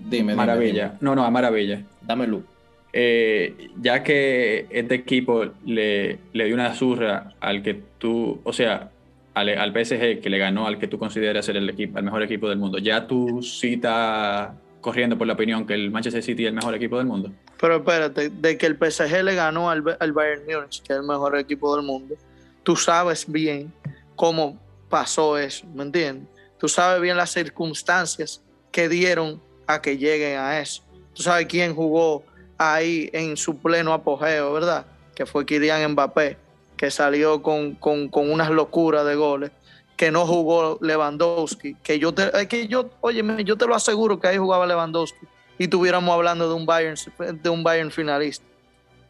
dime, 0.09 0.35
maravilla. 0.35 0.97
No, 1.01 1.15
no, 1.15 1.25
a 1.25 1.31
maravilla. 1.31 1.83
Dame 2.01 2.27
luz. 2.27 2.45
ya 2.93 4.03
que 4.03 4.67
este 4.71 4.95
equipo 4.95 5.45
le, 5.65 6.19
le 6.33 6.45
dio 6.47 6.55
una 6.55 6.75
zurra 6.75 7.35
al 7.41 7.63
que 7.63 7.81
tú, 7.99 8.41
o 8.43 8.53
sea, 8.53 8.92
al, 9.35 9.49
al, 9.49 9.71
PSG 9.73 10.21
que 10.21 10.31
le 10.31 10.39
ganó 10.39 10.67
al 10.67 10.79
que 10.79 10.89
tú 10.89 10.99
consideras 10.99 11.47
ser 11.47 11.57
el, 11.57 11.69
equipo, 11.69 11.99
el 11.99 12.05
mejor 12.05 12.23
equipo 12.23 12.49
del 12.49 12.59
mundo, 12.59 12.79
¿ya 12.79 13.07
tú 13.07 13.41
estás 13.41 14.51
corriendo 14.81 15.17
por 15.17 15.27
la 15.27 15.35
opinión 15.35 15.67
que 15.67 15.75
el 15.75 15.91
Manchester 15.91 16.23
City 16.23 16.45
es 16.45 16.49
el 16.49 16.55
mejor 16.55 16.75
equipo 16.75 16.99
del 16.99 17.07
mundo? 17.07 17.33
Pero 17.61 17.77
espérate, 17.77 18.29
de 18.31 18.59
que 18.59 18.67
el 18.67 18.77
PSG 18.77 19.23
le 19.23 19.35
ganó 19.35 19.71
al, 19.71 19.97
al 19.99 20.12
Bayern 20.12 20.43
Múnich, 20.45 20.83
que 20.83 20.93
es 20.93 20.99
el 20.99 21.07
mejor 21.07 21.39
equipo 21.39 21.75
del 21.77 21.85
mundo, 21.85 22.17
tú 22.62 22.77
sabes 22.77 23.31
bien 23.31 23.73
cómo 24.17 24.59
pasó 24.89 25.39
eso, 25.39 25.67
¿me 25.75 25.85
entiendes? 25.85 26.29
Tú 26.59 26.69
sabes 26.69 27.01
bien 27.01 27.17
las 27.17 27.31
circunstancias 27.31 28.43
que 28.71 28.89
dieron 28.89 29.41
a 29.67 29.81
que 29.81 29.97
lleguen 29.97 30.39
a 30.39 30.61
eso. 30.61 30.83
Tú 31.15 31.23
sabes 31.23 31.47
quién 31.47 31.75
jugó 31.75 32.25
ahí 32.57 33.11
en 33.12 33.37
su 33.37 33.57
pleno 33.57 33.93
apogeo, 33.93 34.53
¿verdad? 34.53 34.87
Que 35.15 35.27
fue 35.27 35.45
Kylian 35.45 35.93
Mbappé 35.93 36.37
que 36.83 36.91
salió 36.91 37.43
con, 37.43 37.79
unas 38.12 38.51
locuras 38.51 39.07
de 39.07 39.15
goles, 39.15 39.53
que 39.97 40.11
no 40.11 40.27
jugó 40.27 40.81
Lewandowski, 40.81 41.77
que 41.77 42.01
yo 42.01 42.12
te, 42.12 42.49
que 42.49 42.67
yo, 42.67 42.91
oye, 43.03 43.23
yo 43.45 43.57
te 43.57 43.69
lo 43.69 43.77
aseguro 43.77 44.19
que 44.19 44.27
ahí 44.27 44.37
jugaba 44.37 44.67
Lewandowski 44.67 45.25
y 45.61 45.65
estuviéramos 45.65 46.12
hablando 46.12 46.49
de 46.49 46.55
un 46.57 46.67
Bayern, 46.67 46.97
de 47.41 47.49
un 47.51 47.62
Bayern 47.62 47.93
finalista. 47.93 48.45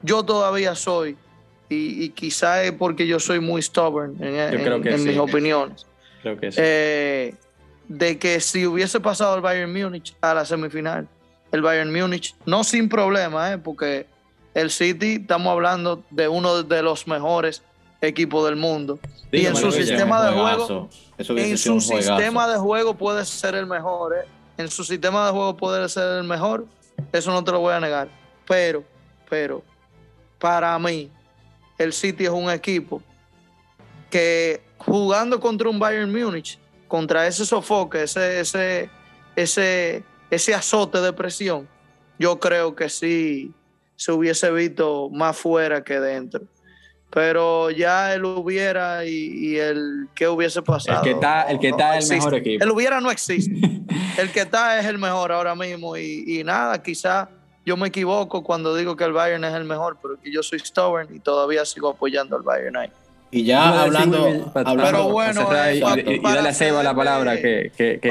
Yo 0.02 0.22
todavía 0.22 0.74
soy, 0.74 1.16
y, 1.70 2.10
quizá 2.10 2.62
es 2.62 2.72
porque 2.72 3.06
yo 3.06 3.18
soy 3.18 3.40
muy 3.40 3.62
stubborn 3.62 4.22
en, 4.22 5.02
mis 5.02 5.16
opiniones. 5.16 5.86
Creo 6.20 6.38
que 6.38 6.50
eh, 6.54 7.34
de 7.88 8.18
que 8.18 8.38
si 8.40 8.66
hubiese 8.66 9.00
pasado 9.00 9.34
el 9.34 9.40
Bayern 9.40 9.72
Múnich 9.72 10.14
a 10.20 10.34
la 10.34 10.44
semifinal, 10.44 11.08
el 11.52 11.62
Bayern 11.62 11.90
Múnich, 11.90 12.36
no 12.44 12.64
sin 12.64 12.90
problema, 12.90 13.54
¿eh? 13.54 13.56
porque 13.56 14.11
el 14.54 14.70
City, 14.70 15.18
estamos 15.20 15.50
hablando 15.52 16.02
de 16.10 16.28
uno 16.28 16.62
de 16.62 16.82
los 16.82 17.06
mejores 17.06 17.62
equipos 18.00 18.44
del 18.44 18.56
mundo. 18.56 18.98
y 19.30 19.46
en 19.46 19.56
su 19.56 19.72
sistema 19.72 20.24
de 20.26 20.32
juego, 20.32 20.88
en 21.18 21.58
su 21.58 21.80
sistema 21.80 22.48
de 22.48 22.58
juego 22.58 22.94
puede 22.94 23.24
ser 23.24 23.54
el 23.54 23.66
mejor. 23.66 24.14
¿eh? 24.16 24.28
En 24.58 24.68
su 24.68 24.84
sistema 24.84 25.26
de 25.26 25.32
juego 25.32 25.56
puede 25.56 25.88
ser 25.88 26.18
el 26.18 26.24
mejor. 26.24 26.66
Eso 27.12 27.30
no 27.30 27.42
te 27.42 27.52
lo 27.52 27.60
voy 27.60 27.72
a 27.72 27.80
negar. 27.80 28.08
Pero, 28.46 28.84
pero, 29.30 29.62
para 30.38 30.78
mí, 30.78 31.10
el 31.78 31.92
City 31.92 32.24
es 32.24 32.30
un 32.30 32.50
equipo 32.50 33.02
que 34.10 34.62
jugando 34.76 35.40
contra 35.40 35.68
un 35.70 35.78
Bayern 35.78 36.12
Múnich, 36.12 36.58
contra 36.88 37.26
ese 37.26 37.46
sofoque, 37.46 38.02
ese, 38.02 38.40
ese, 38.40 38.90
ese, 39.36 40.04
ese 40.30 40.54
azote 40.54 41.00
de 41.00 41.12
presión, 41.12 41.66
yo 42.18 42.38
creo 42.38 42.74
que 42.74 42.90
sí 42.90 43.54
se 43.96 44.12
hubiese 44.12 44.50
visto 44.50 45.08
más 45.10 45.36
fuera 45.36 45.82
que 45.84 46.00
dentro. 46.00 46.42
Pero 47.10 47.70
ya 47.70 48.14
él 48.14 48.24
hubiera 48.24 49.04
y, 49.04 49.58
el 49.58 50.08
que 50.14 50.28
hubiese 50.28 50.62
pasado. 50.62 50.98
El 50.98 51.04
que 51.04 51.10
está, 51.10 51.42
el 51.42 51.58
que 51.58 51.68
está 51.68 51.98
es 51.98 52.10
el 52.10 52.16
mejor 52.16 52.34
equipo. 52.36 52.64
El 52.64 52.70
hubiera 52.70 53.00
no 53.00 53.10
existe. 53.10 53.52
el 54.18 54.32
que 54.32 54.40
está 54.40 54.80
es 54.80 54.86
el 54.86 54.98
mejor 54.98 55.30
ahora 55.30 55.54
mismo. 55.54 55.96
Y, 55.96 56.42
nada, 56.42 56.82
quizá 56.82 57.28
yo 57.66 57.76
me 57.76 57.88
equivoco 57.88 58.42
cuando 58.42 58.74
digo 58.74 58.96
que 58.96 59.04
el 59.04 59.12
Bayern 59.12 59.44
es 59.44 59.54
el 59.54 59.64
mejor, 59.64 59.98
pero 60.00 60.18
que 60.18 60.32
yo 60.32 60.42
soy 60.42 60.58
stubborn 60.60 61.14
y 61.14 61.20
todavía 61.20 61.66
sigo 61.66 61.90
apoyando 61.90 62.34
al 62.34 62.42
Bayern 62.42 62.76
ahí. 62.78 62.90
Y 63.34 63.44
ya 63.44 63.82
hablando, 63.82 64.52
pero 64.52 65.08
bueno, 65.08 65.48
y, 65.72 66.20
dale 66.20 66.48
a 66.50 66.52
Seba 66.52 66.82
la 66.82 66.94
palabra 66.94 67.40
que, 67.40 67.72
que, 67.74 67.98
que, 67.98 68.08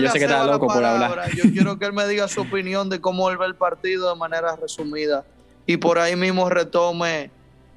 yo 0.00 0.10
sé 0.10 0.18
que 0.18 0.24
está 0.24 0.46
loco 0.46 0.66
por 0.66 0.82
hablar. 0.82 1.30
Yo 1.36 1.44
quiero 1.52 1.78
que 1.78 1.84
él 1.84 1.92
me 1.92 2.08
diga 2.08 2.26
su 2.26 2.40
opinión 2.40 2.88
de 2.88 2.98
cómo 2.98 3.28
él 3.30 3.36
ve 3.36 3.44
el 3.44 3.54
partido 3.54 4.08
de 4.08 4.16
manera 4.16 4.56
resumida 4.56 5.24
y 5.66 5.76
por 5.76 5.98
ahí 5.98 6.16
mismo 6.16 6.48
retome 6.48 7.30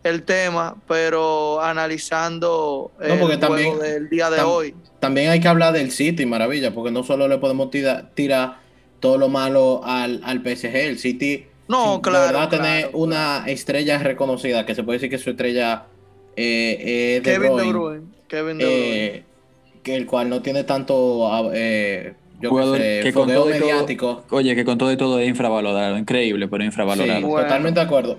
el 0.06 0.24
tema, 0.24 0.78
pero 0.88 1.62
analizando 1.62 2.92
el 3.02 3.20
juego 3.20 3.78
del 3.78 4.10
día 4.10 4.30
de 4.30 4.42
hoy. 4.42 4.74
También 5.02 5.32
hay 5.32 5.42
que 5.42 5.50
hablar 5.50 5.74
del 5.74 5.92
City, 5.92 6.25
maravilla, 6.25 6.74
porque 6.74 6.92
no 6.92 7.04
solo 7.04 7.28
le 7.28 7.40
podemos 7.40 7.70
tirar 8.14 8.60
todo 9.02 9.18
lo 9.18 9.28
malo 9.28 9.82
al, 9.84 10.22
al 10.24 10.40
PSG, 10.40 10.75
el 10.75 10.98
City 10.98 11.46
no, 11.68 12.02
claro, 12.02 12.38
va 12.38 12.48
tener 12.48 12.92
una 12.94 13.44
estrella 13.48 13.98
reconocida, 13.98 14.66
que 14.66 14.75
se 14.75 14.84
puede 14.84 14.98
decir 14.98 15.10
que 15.10 15.18
su 15.18 15.32
estrella 15.32 15.86
eh, 16.36 17.22
Kevin 17.24 17.56
De 17.56 17.63
Bruyne. 17.70 18.01
Kevin 18.27 18.58
de 18.58 18.65
eh, 18.65 19.10
Bruyne. 19.10 19.25
que 19.84 19.96
el 19.96 20.06
cual 20.06 20.30
no 20.30 20.42
tiene 20.42 20.63
tanto 20.63 21.51
eh, 21.54 22.13
yo 22.42 22.50
que, 22.74 23.12
con 23.13 23.30
todo 23.30 23.46
mediático. 23.46 24.24
oye, 24.30 24.56
que 24.56 24.65
con 24.65 24.77
todo 24.77 24.92
y 24.92 24.98
todo 24.98 25.20
es 25.20 25.30
infravalorado, 25.30 25.98
increíble, 25.98 26.48
pero 26.48 26.63
infravalorado. 26.63 27.27
totalmente 27.27 27.80
de 27.80 27.86
acuerdo. 27.86 28.18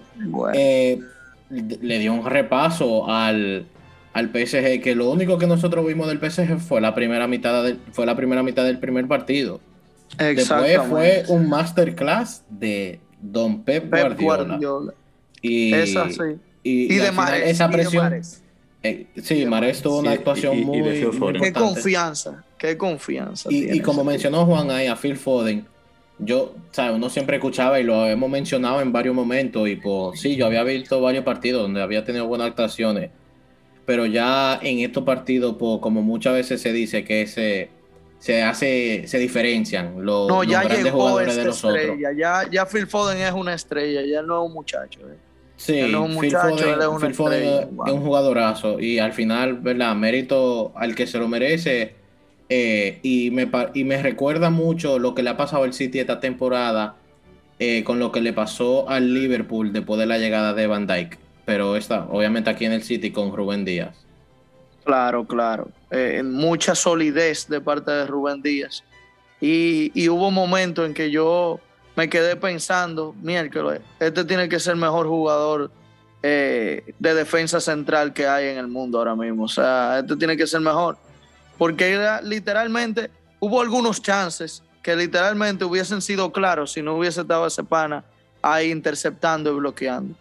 le 1.50 1.98
dio 1.98 2.12
un 2.12 2.24
repaso 2.24 3.08
al, 3.08 3.66
al 4.14 4.30
PSG, 4.30 4.80
que 4.80 4.94
lo 4.94 5.10
único 5.10 5.36
que 5.38 5.46
nosotros 5.46 5.86
vimos 5.86 6.08
del 6.08 6.18
PSG 6.18 6.58
fue 6.58 6.80
la 6.80 6.94
primera 6.94 7.26
mitad 7.26 7.62
del, 7.62 7.78
fue 7.92 8.06
la 8.06 8.16
primera 8.16 8.42
mitad 8.42 8.64
del 8.64 8.78
primer 8.78 9.06
partido. 9.06 9.60
Después 10.18 10.78
fue 10.88 11.24
un 11.28 11.48
masterclass 11.48 12.42
de 12.48 13.00
Don 13.20 13.62
Pep, 13.62 13.90
Guardiola. 13.90 14.94
Y, 15.42 15.74
Esa 15.74 16.08
sí. 16.10 16.38
Y, 16.66 16.96
de 16.96 17.50
esa 17.50 17.70
presión. 17.70 18.20
Eh, 18.82 19.06
sí, 19.22 19.46
Mares 19.46 19.82
tuvo 19.82 19.98
una 19.98 20.12
actuación 20.12 20.60
muy, 20.60 20.82
Qué 21.40 21.52
confianza, 21.52 22.44
qué 22.58 22.76
confianza. 22.76 23.48
Y, 23.52 23.80
como 23.80 24.04
mencionó 24.04 24.44
Juan 24.46 24.70
ahí 24.70 24.86
a 24.86 24.96
Phil 24.96 25.16
Foden, 25.16 25.66
yo, 26.18 26.54
¿sabes? 26.72 26.94
Uno 26.94 27.10
siempre 27.10 27.36
escuchaba 27.36 27.78
y 27.78 27.84
lo 27.84 28.06
hemos 28.06 28.30
mencionado 28.30 28.80
en 28.80 28.92
varios 28.92 29.14
momentos. 29.14 29.68
Y 29.68 29.76
pues 29.76 30.20
sí, 30.20 30.36
yo 30.36 30.46
había 30.46 30.62
visto 30.62 31.00
varios 31.00 31.24
partidos 31.24 31.62
donde 31.62 31.82
había 31.82 32.04
tenido 32.04 32.26
buenas 32.26 32.48
actuaciones. 32.48 33.10
Pero 33.84 34.06
ya 34.06 34.58
en 34.62 34.80
estos 34.80 35.04
partidos, 35.04 35.56
pues, 35.58 35.78
como 35.80 36.02
muchas 36.02 36.34
veces 36.34 36.60
se 36.60 36.72
dice 36.72 37.04
que 37.04 37.26
se, 37.26 37.70
se 38.18 38.42
hace, 38.42 39.04
se 39.06 39.18
diferencian 39.18 40.04
los, 40.04 40.28
no, 40.28 40.42
ya 40.42 40.64
grandes 40.64 40.92
jugadores 40.92 41.36
de 41.36 41.44
los 41.44 41.62
estrella. 41.62 42.10
Ya, 42.16 42.50
ya 42.50 42.66
Phil 42.66 42.86
Foden 42.86 43.18
es 43.18 43.32
una 43.32 43.54
estrella, 43.54 44.02
ya 44.04 44.22
no 44.22 44.42
es 44.42 44.48
un 44.48 44.54
muchacho. 44.54 45.00
Eh. 45.00 45.25
Sí, 45.56 45.72
Phil 46.20 47.14
Foden, 47.14 47.44
es, 47.48 47.92
un 47.92 48.00
jugadorazo 48.02 48.78
y 48.78 48.98
al 48.98 49.12
final, 49.12 49.54
¿verdad? 49.54 49.94
Mérito 49.96 50.72
al 50.76 50.94
que 50.94 51.06
se 51.06 51.18
lo 51.18 51.28
merece. 51.28 51.94
Eh, 52.48 53.00
y, 53.02 53.30
me, 53.32 53.50
y 53.74 53.84
me 53.84 54.00
recuerda 54.00 54.50
mucho 54.50 54.98
lo 54.98 55.14
que 55.14 55.22
le 55.22 55.30
ha 55.30 55.36
pasado 55.36 55.64
al 55.64 55.72
City 55.72 55.98
esta 55.98 56.20
temporada 56.20 56.94
eh, 57.58 57.82
con 57.84 57.98
lo 57.98 58.12
que 58.12 58.20
le 58.20 58.32
pasó 58.34 58.88
al 58.88 59.14
Liverpool 59.14 59.72
después 59.72 59.98
de 59.98 60.06
la 60.06 60.18
llegada 60.18 60.52
de 60.52 60.66
Van 60.66 60.86
Dyke. 60.86 61.18
Pero 61.46 61.76
está, 61.76 62.06
obviamente 62.10 62.50
aquí 62.50 62.66
en 62.66 62.72
el 62.72 62.82
City 62.82 63.10
con 63.10 63.34
Rubén 63.34 63.64
Díaz. 63.64 63.96
Claro, 64.84 65.24
claro. 65.24 65.68
Eh, 65.90 66.22
mucha 66.22 66.74
solidez 66.74 67.48
de 67.48 67.60
parte 67.60 67.90
de 67.90 68.06
Rubén 68.06 68.42
Díaz. 68.42 68.84
Y, 69.40 69.90
y 69.94 70.08
hubo 70.08 70.30
momentos 70.30 70.86
en 70.86 70.94
que 70.94 71.10
yo 71.10 71.60
me 71.96 72.08
quedé 72.10 72.36
pensando, 72.36 73.14
miércoles, 73.22 73.80
este 73.98 74.24
tiene 74.24 74.48
que 74.48 74.60
ser 74.60 74.74
el 74.74 74.80
mejor 74.80 75.06
jugador 75.06 75.70
eh, 76.22 76.94
de 76.98 77.14
defensa 77.14 77.58
central 77.58 78.12
que 78.12 78.26
hay 78.26 78.48
en 78.48 78.58
el 78.58 78.68
mundo 78.68 78.98
ahora 78.98 79.16
mismo. 79.16 79.44
O 79.44 79.48
sea, 79.48 79.98
este 79.98 80.14
tiene 80.16 80.36
que 80.36 80.46
ser 80.46 80.60
mejor. 80.60 80.98
Porque 81.56 81.98
literalmente 82.22 83.10
hubo 83.40 83.62
algunos 83.62 84.02
chances 84.02 84.62
que 84.82 84.94
literalmente 84.94 85.64
hubiesen 85.64 86.02
sido 86.02 86.30
claros 86.30 86.72
si 86.72 86.82
no 86.82 86.96
hubiese 86.96 87.22
estado 87.22 87.46
ese 87.46 87.64
pana 87.64 88.04
ahí 88.42 88.70
interceptando 88.70 89.50
y 89.50 89.54
bloqueando. 89.54 90.14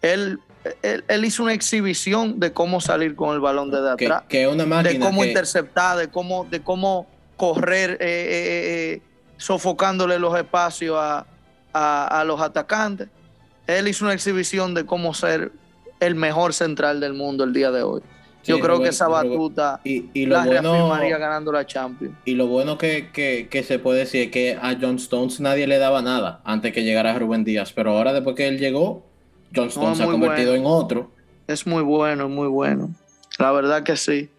Él, 0.00 0.40
él, 0.82 1.24
hizo 1.24 1.42
una 1.42 1.52
exhibición 1.52 2.40
de 2.40 2.52
cómo 2.52 2.80
salir 2.80 3.14
con 3.14 3.34
el 3.34 3.40
balón 3.40 3.70
desde 3.70 3.90
atrás, 3.90 4.22
de 4.28 4.98
cómo 4.98 5.22
interceptar, 5.22 5.98
de 5.98 6.08
cómo, 6.08 6.46
de 6.50 6.62
cómo 6.62 7.06
correr. 7.36 7.98
Eh, 8.00 9.00
eh, 9.00 9.02
sofocándole 9.40 10.18
los 10.18 10.36
espacios 10.36 10.96
a, 11.00 12.24
los 12.26 12.40
atacantes. 12.40 13.08
Él 13.66 13.88
hizo 13.88 14.04
una 14.04 14.14
exhibición 14.14 14.74
de 14.74 14.84
cómo 14.84 15.14
ser 15.14 15.52
el 15.98 16.14
mejor 16.14 16.52
central 16.52 17.00
del 17.00 17.14
mundo 17.14 17.44
el 17.44 17.52
día 17.52 17.70
de 17.70 17.82
hoy. 17.82 18.02
Yo 18.44 18.58
creo 18.58 18.80
que 18.80 18.88
esa 18.88 19.06
batuta 19.06 19.80
y, 19.84 20.26
lo 20.26 20.36
la 20.36 20.44
bueno, 20.44 20.88
ganando 21.18 21.52
la 21.52 21.66
Champions. 21.66 22.14
Y 22.24 22.34
lo 22.34 22.46
bueno 22.46 22.78
que, 22.78 23.48
se 23.66 23.78
puede 23.78 24.00
decir 24.00 24.22
es 24.22 24.30
que 24.30 24.58
a 24.60 24.76
John 24.80 24.96
Stones 24.96 25.40
nadie 25.40 25.66
le 25.66 25.78
daba 25.78 26.02
nada 26.02 26.40
antes 26.44 26.72
que 26.72 26.82
llegara 26.82 27.18
Rubén 27.18 27.44
Díaz. 27.44 27.72
Pero 27.72 27.96
ahora 27.96 28.12
después 28.12 28.36
que 28.36 28.48
él 28.48 28.58
llegó, 28.58 29.06
John 29.54 29.68
Stones 29.68 29.98
se 29.98 30.04
ha 30.04 30.06
convertido 30.06 30.54
en 30.54 30.64
otro. 30.66 31.10
Es 31.46 31.66
muy 31.66 31.82
bueno, 31.82 32.28
muy 32.28 32.48
bueno. 32.48 32.90
La 33.38 33.52
verdad 33.52 33.82
que 33.82 33.96
sí. 33.96 34.30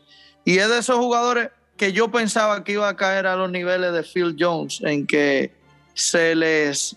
Y 0.45 0.57
es 0.57 0.69
de 0.69 0.79
esos 0.79 0.97
jugadores 0.97 1.49
que 1.81 1.93
yo 1.93 2.11
pensaba 2.11 2.63
que 2.63 2.73
iba 2.73 2.87
a 2.87 2.95
caer 2.95 3.25
a 3.25 3.35
los 3.35 3.49
niveles 3.49 3.91
de 3.91 4.03
Phil 4.03 4.35
Jones, 4.37 4.81
en 4.83 5.07
que 5.07 5.51
se 5.95 6.35
les 6.35 6.95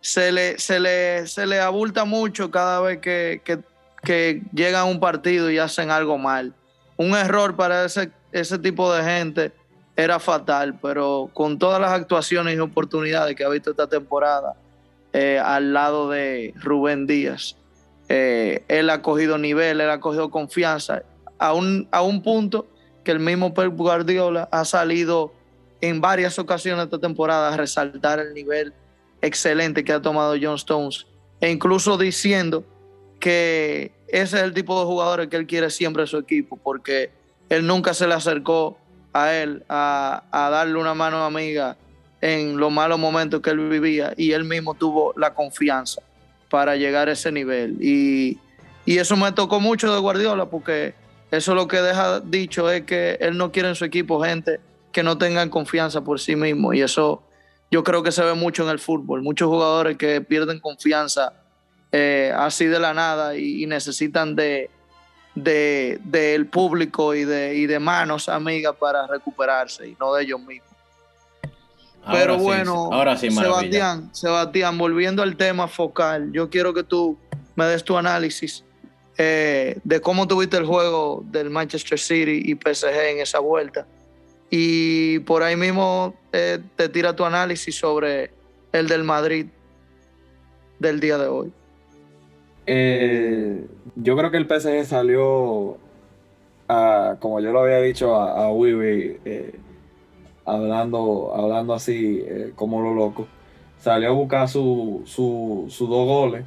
se 0.00 0.30
le, 0.30 0.60
se 0.60 0.78
le, 0.78 1.26
se 1.26 1.44
le 1.44 1.58
abulta 1.58 2.04
mucho 2.04 2.48
cada 2.48 2.80
vez 2.80 3.00
que, 3.00 3.42
que, 3.44 3.58
que 4.04 4.42
llegan 4.52 4.82
a 4.82 4.84
un 4.84 5.00
partido 5.00 5.50
y 5.50 5.58
hacen 5.58 5.90
algo 5.90 6.18
mal. 6.18 6.54
Un 6.96 7.16
error 7.16 7.56
para 7.56 7.84
ese, 7.84 8.12
ese 8.30 8.60
tipo 8.60 8.94
de 8.94 9.02
gente 9.02 9.52
era 9.96 10.20
fatal, 10.20 10.78
pero 10.80 11.28
con 11.34 11.58
todas 11.58 11.80
las 11.80 11.90
actuaciones 11.90 12.54
y 12.54 12.60
oportunidades 12.60 13.34
que 13.34 13.42
ha 13.42 13.48
visto 13.48 13.72
esta 13.72 13.88
temporada 13.88 14.54
eh, 15.12 15.40
al 15.44 15.72
lado 15.72 16.08
de 16.10 16.54
Rubén 16.60 17.08
Díaz, 17.08 17.56
eh, 18.08 18.62
él 18.68 18.88
ha 18.88 19.02
cogido 19.02 19.36
nivel, 19.36 19.80
él 19.80 19.90
ha 19.90 19.98
cogido 19.98 20.30
confianza 20.30 21.02
a 21.40 21.54
un, 21.54 21.88
a 21.90 22.02
un 22.02 22.22
punto 22.22 22.68
que 23.04 23.10
el 23.10 23.20
mismo 23.20 23.54
Pep 23.54 23.74
Guardiola 23.74 24.48
ha 24.50 24.64
salido 24.64 25.32
en 25.80 26.00
varias 26.00 26.38
ocasiones 26.38 26.84
esta 26.84 26.98
temporada 26.98 27.52
a 27.52 27.56
resaltar 27.56 28.20
el 28.20 28.34
nivel 28.34 28.72
excelente 29.20 29.84
que 29.84 29.92
ha 29.92 30.00
tomado 30.00 30.34
John 30.40 30.54
Stones 30.54 31.06
e 31.40 31.50
incluso 31.50 31.98
diciendo 31.98 32.64
que 33.18 33.92
ese 34.08 34.36
es 34.36 34.42
el 34.42 34.54
tipo 34.54 34.78
de 34.78 34.86
jugadores 34.86 35.28
que 35.28 35.36
él 35.36 35.46
quiere 35.46 35.70
siempre 35.70 36.02
en 36.02 36.06
su 36.06 36.18
equipo 36.18 36.56
porque 36.56 37.10
él 37.48 37.66
nunca 37.66 37.94
se 37.94 38.06
le 38.06 38.14
acercó 38.14 38.78
a 39.12 39.32
él 39.34 39.64
a, 39.68 40.22
darle 40.32 40.78
una 40.78 40.94
mano 40.94 41.24
amiga 41.24 41.76
en 42.20 42.56
los 42.56 42.70
malos 42.70 42.98
momentos 42.98 43.40
que 43.40 43.50
él 43.50 43.68
vivía 43.68 44.14
y 44.16 44.32
él 44.32 44.44
mismo 44.44 44.74
tuvo 44.74 45.12
la 45.16 45.34
confianza 45.34 46.00
para 46.48 46.76
llegar 46.76 47.08
a 47.08 47.12
ese 47.12 47.32
nivel. 47.32 47.76
Y 47.80 48.38
eso 48.86 49.16
me 49.16 49.32
tocó 49.32 49.60
mucho 49.60 49.92
de 49.92 49.98
Guardiola 50.00 50.46
porque 50.46 50.94
eso 51.32 51.54
lo 51.54 51.66
que 51.66 51.78
deja 51.78 52.20
dicho 52.20 52.70
es 52.70 52.82
que 52.82 53.16
él 53.18 53.38
no 53.38 53.50
quiere 53.50 53.70
en 53.70 53.74
su 53.74 53.86
equipo 53.86 54.22
gente 54.22 54.60
que 54.92 55.02
no 55.02 55.16
tengan 55.16 55.48
confianza 55.48 56.04
por 56.04 56.20
sí 56.20 56.36
mismo 56.36 56.74
y 56.74 56.82
eso 56.82 57.22
yo 57.70 57.82
creo 57.82 58.02
que 58.02 58.12
se 58.12 58.22
ve 58.22 58.34
mucho 58.34 58.64
en 58.64 58.68
el 58.68 58.78
fútbol. 58.78 59.22
Muchos 59.22 59.48
jugadores 59.48 59.96
que 59.96 60.20
pierden 60.20 60.60
confianza 60.60 61.32
eh, 61.90 62.34
así 62.36 62.66
de 62.66 62.78
la 62.78 62.92
nada 62.92 63.34
y, 63.34 63.64
necesitan 63.66 64.36
de 64.36 64.70
del 65.34 66.46
público 66.48 67.14
y 67.14 67.24
de, 67.24 67.54
y 67.54 67.64
de 67.64 67.78
manos 67.78 68.28
amigas 68.28 68.74
para 68.78 69.06
recuperarse 69.06 69.88
y 69.88 69.96
no 69.98 70.12
de 70.12 70.24
ellos 70.24 70.40
mismos. 70.40 70.68
Pero 72.10 72.36
bueno, 72.36 72.90
ahora 72.92 73.16
sí, 73.16 73.30
Sebastián, 73.30 74.10
Sebastián, 74.12 74.76
volviendo 74.76 75.22
al 75.22 75.36
tema 75.36 75.66
focal, 75.66 76.30
yo 76.32 76.50
quiero 76.50 76.74
que 76.74 76.82
tú 76.82 77.16
me 77.54 77.64
des 77.64 77.82
tu 77.82 77.96
análisis 77.96 78.62
eh, 79.24 79.78
de 79.84 80.00
cómo 80.00 80.26
tuviste 80.26 80.56
el 80.56 80.66
juego 80.66 81.24
del 81.30 81.48
Manchester 81.48 81.98
City 81.98 82.42
y 82.44 82.54
PSG 82.54 83.10
en 83.10 83.20
esa 83.20 83.38
vuelta. 83.38 83.86
Y 84.50 85.20
por 85.20 85.42
ahí 85.42 85.56
mismo 85.56 86.14
eh, 86.32 86.58
te 86.76 86.88
tira 86.88 87.14
tu 87.14 87.24
análisis 87.24 87.74
sobre 87.74 88.30
el 88.72 88.88
del 88.88 89.04
Madrid 89.04 89.46
del 90.78 90.98
día 90.98 91.18
de 91.18 91.28
hoy. 91.28 91.52
Eh, 92.66 93.64
yo 93.96 94.16
creo 94.16 94.30
que 94.30 94.36
el 94.38 94.46
PSG 94.46 94.84
salió, 94.84 95.78
como 97.20 97.40
yo 97.40 97.52
lo 97.52 97.60
había 97.60 97.78
dicho 97.78 98.16
a, 98.16 98.46
a 98.46 98.50
eh, 98.68 99.54
hablando, 100.44 101.32
hablando 101.34 101.74
así 101.74 102.24
como 102.56 102.82
lo 102.82 102.94
loco, 102.94 103.28
salió 103.78 104.08
a 104.08 104.12
buscar 104.12 104.48
sus 104.48 105.08
su, 105.08 105.66
dos 105.78 106.06
goles, 106.06 106.44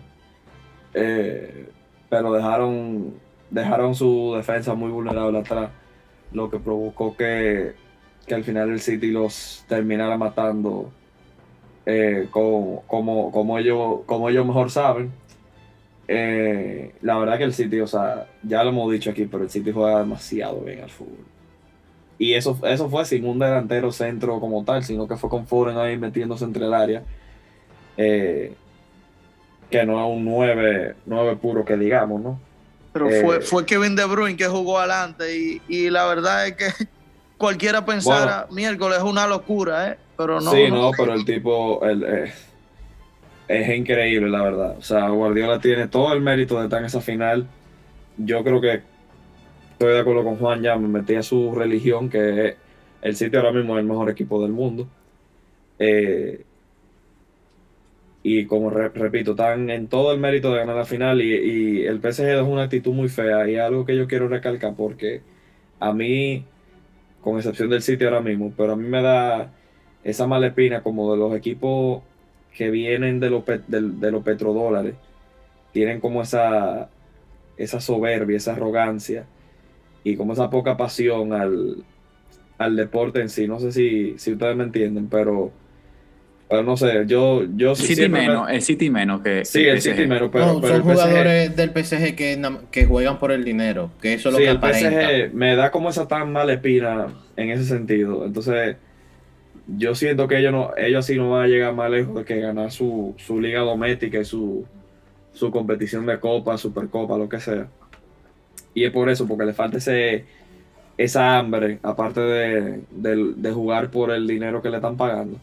pero 2.10 2.34
dejaron, 2.34 3.14
dejaron 3.50 3.96
su 3.96 4.34
defensa 4.36 4.74
muy 4.74 4.92
vulnerable 4.92 5.40
atrás, 5.40 5.70
lo 6.32 6.50
que 6.50 6.60
provocó 6.60 7.16
que 7.16 7.76
que 8.26 8.36
al 8.36 8.44
final 8.44 8.72
el 8.72 8.80
City 8.80 9.12
los 9.12 9.64
terminara 9.68 10.18
matando 10.18 10.91
eh, 11.86 12.28
como, 12.32 12.84
como, 12.88 13.60
ellos, 13.60 14.00
como 14.06 14.30
ellos 14.30 14.46
mejor 14.46 14.72
saben. 14.72 15.12
Eh, 16.08 16.94
la 17.02 17.18
verdad 17.18 17.38
que 17.38 17.44
el 17.44 17.54
City, 17.54 17.80
o 17.80 17.88
sea, 17.88 18.28
ya 18.44 18.63
lo 18.63 18.70
hemos 18.70 18.91
dicho 18.91 19.12
aquí, 19.12 19.26
pero 19.26 19.44
el 19.44 19.50
City 19.50 19.72
juega 19.72 20.00
demasiado 20.00 20.62
bien 20.62 20.82
al 20.82 20.89
fútbol. 20.89 21.26
Y 22.18 22.34
eso, 22.34 22.58
eso 22.63 22.89
fue 22.89 23.06
sin 23.06 23.26
un 23.26 23.39
delantero 23.39 23.91
centro 23.91 24.39
como 24.39 24.63
tal, 24.63 24.84
sino 24.84 25.08
que 25.08 25.18
fue 25.18 25.30
con 25.30 25.46
Foren 25.48 25.78
ahí 25.78 25.98
metiéndose 25.98 26.46
entre 26.46 26.65
el 26.65 26.74
área. 26.74 27.04
Eh, 27.98 28.54
que 29.69 29.86
no 29.86 29.99
es 29.99 30.15
un 30.15 30.25
9, 30.25 30.95
9 31.06 31.36
puro 31.38 31.65
que 31.65 31.78
digamos, 31.78 32.21
¿no? 32.21 32.39
Pero 32.93 33.10
fue, 33.21 33.41
fue 33.41 33.65
Kevin 33.65 33.95
De 33.95 34.06
Bruyne 34.06 34.38
que 34.38 34.47
jugó 34.47 34.80
adelante 34.80 35.38
y, 35.38 35.62
y 35.67 35.89
la 35.89 36.06
verdad 36.06 36.47
es 36.47 36.56
que 36.56 36.65
cualquiera 37.38 37.86
pensara, 37.86 38.47
miércoles 38.51 38.99
es 38.99 39.04
una 39.04 39.28
locura, 39.28 39.89
¿eh? 39.89 39.97
Pero 40.17 40.39
no. 40.39 40.51
Sí, 40.51 40.69
no, 40.69 40.91
pero 40.97 41.13
el 41.13 41.25
tipo 41.25 41.82
eh, 41.86 42.32
es 43.47 43.78
increíble, 43.78 44.30
la 44.30 44.43
verdad. 44.43 44.75
O 44.78 44.82
sea, 44.82 45.10
Guardiola 45.10 45.60
tiene 45.60 45.88
todo 45.88 46.13
el 46.13 46.21
mérito 46.21 46.58
de 46.58 46.65
estar 46.65 46.80
en 46.80 46.86
esa 46.86 47.01
final. 47.01 47.47
Yo 48.17 48.43
creo 48.43 48.62
que 48.62 48.82
estoy 49.73 49.93
de 49.93 49.99
acuerdo 49.99 50.23
con 50.23 50.38
Juan, 50.38 50.62
ya 50.62 50.78
me 50.78 50.88
metí 50.88 51.15
a 51.15 51.23
su 51.23 51.54
religión, 51.54 52.10
que 52.10 52.56
el 53.01 53.15
sitio 53.15 53.39
ahora 53.39 53.51
mismo 53.51 53.75
es 53.75 53.82
el 53.82 53.88
mejor 53.88 54.10
equipo 54.10 54.41
del 54.41 54.51
mundo. 54.51 54.88
Eh, 55.80 56.45
y 58.28 58.48
como 58.48 58.72
repito, 58.72 59.32
están 59.32 59.70
en 59.70 59.88
todo 59.88 60.12
el 60.12 60.20
mérito 60.20 60.52
de 60.52 60.58
ganar 60.58 60.76
la 60.76 60.86
final 60.86 61.22
y, 61.22 61.36
y 61.36 61.86
el 61.86 62.02
PSG 62.02 62.24
es 62.24 62.42
una 62.42 62.64
actitud 62.64 62.92
muy 62.92 63.08
fea 63.08 63.48
y 63.48 63.56
algo 63.58 63.86
que 63.86 63.96
yo 63.96 64.08
quiero 64.08 64.28
recalcar 64.28 64.74
porque 64.76 65.22
a 65.80 65.94
mí 65.94 66.44
con 67.22 67.38
excepción 67.38 67.70
del 67.70 67.84
sitio 67.84 68.08
ahora 68.08 68.22
mismo, 68.22 68.52
pero 68.58 68.74
a 68.74 68.76
mí 68.76 68.88
me 68.88 69.04
da 69.04 69.54
esa 70.04 70.26
malepina 70.26 70.82
como 70.82 71.12
de 71.12 71.20
los 71.20 71.36
equipos 71.36 72.02
que 72.52 72.72
vienen 72.72 73.20
de 73.20 73.30
los, 73.30 73.44
de, 73.46 74.12
los 74.12 74.24
petrodólares, 74.24 74.96
tienen 75.72 76.00
como 76.00 76.24
esa, 76.24 76.90
esa 77.58 77.80
soberbia, 77.80 78.38
esa 78.38 78.54
arrogancia 78.54 79.28
y 80.04 80.16
como 80.16 80.34
esa 80.34 80.50
poca 80.50 80.78
pasión 80.78 81.32
al, 81.32 81.86
al 82.58 82.76
deporte 82.76 83.22
en 83.22 83.30
sí. 83.30 83.48
No 83.48 83.60
sé 83.60 83.72
si, 83.72 84.18
si 84.18 84.34
ustedes 84.34 84.56
me 84.56 84.64
entienden, 84.64 85.10
pero 85.10 85.52
pero 86.47 86.62
no 86.62 86.77
sé, 86.77 87.05
yo, 87.08 87.43
yo 87.55 87.71
el 87.71 87.75
City 87.75 88.08
menos, 88.08 88.47
el 88.51 88.62
City 88.62 88.91
menos 88.91 89.21
que 89.21 89.43
Sí, 89.45 89.63
el, 89.65 89.81
City 89.81 90.05
menos, 90.05 90.29
pero, 90.31 90.62
son 90.62 90.84
jugadores 90.84 91.55
del 91.55 91.71
PSG 91.71 92.15
que, 92.15 92.39
que 92.69 92.86
juegan 92.86 93.17
por 93.17 93.31
el 93.31 93.43
dinero, 93.43 93.89
que 93.99 94.13
eso 94.13 94.29
es 94.29 94.34
lo 94.34 94.39
que 94.39 94.49
el 94.49 94.60
PSG 94.60 95.34
me 95.34 95.55
da 95.55 95.71
como 95.71 95.89
esa 95.89 96.08
tan 96.08 96.31
mala 96.31 96.53
espina 96.53 97.08
en 97.36 97.49
ese 97.49 97.63
sentido. 97.63 98.25
Entonces, 98.25 98.77
yo 99.75 99.95
siento 99.95 100.27
que 100.27 100.38
ellos 100.38 100.51
no, 100.51 100.71
ellos 100.77 101.03
así 101.03 101.17
no 101.17 101.31
van 101.31 101.45
a 101.45 101.47
llegar 101.47 101.73
más 101.73 101.89
lejos 101.89 102.15
de 102.15 102.25
que 102.25 102.39
ganar 102.39 102.71
su, 102.71 103.15
liga 103.41 103.62
doméstica 103.62 104.19
y 104.19 104.25
su, 104.25 104.65
su 105.34 105.49
competición 105.49 106.05
de 106.05 106.19
copa, 106.19 106.60
supercopa, 106.60 107.17
lo 107.17 107.27
que 107.27 107.39
sea. 107.39 107.65
Y 108.75 108.84
es 108.84 108.91
por 108.91 109.10
eso, 109.10 109.27
porque 109.27 109.45
le 109.45 109.53
falta 109.53 109.77
ese 109.77 110.25
esa 110.97 111.38
hambre, 111.38 111.79
aparte 111.84 112.21
de, 112.21 112.79
de 112.91 113.51
jugar 113.51 113.89
por 113.89 114.12
el 114.12 114.27
dinero 114.27 114.62
que 114.62 114.69
le 114.69 114.77
están 114.77 114.95
pagando 114.95 115.39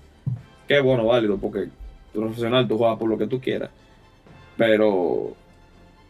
que 0.67 0.81
bueno, 0.81 1.07
válido, 1.07 1.39
porque 1.39 1.69
tú 2.13 2.21
profesional, 2.21 2.69
tú 2.69 2.79
juegas 2.79 2.99
por 2.99 3.09
lo 3.09 3.19
que 3.19 3.27
tú 3.27 3.41
quieras. 3.41 3.71
Pero 4.57 5.35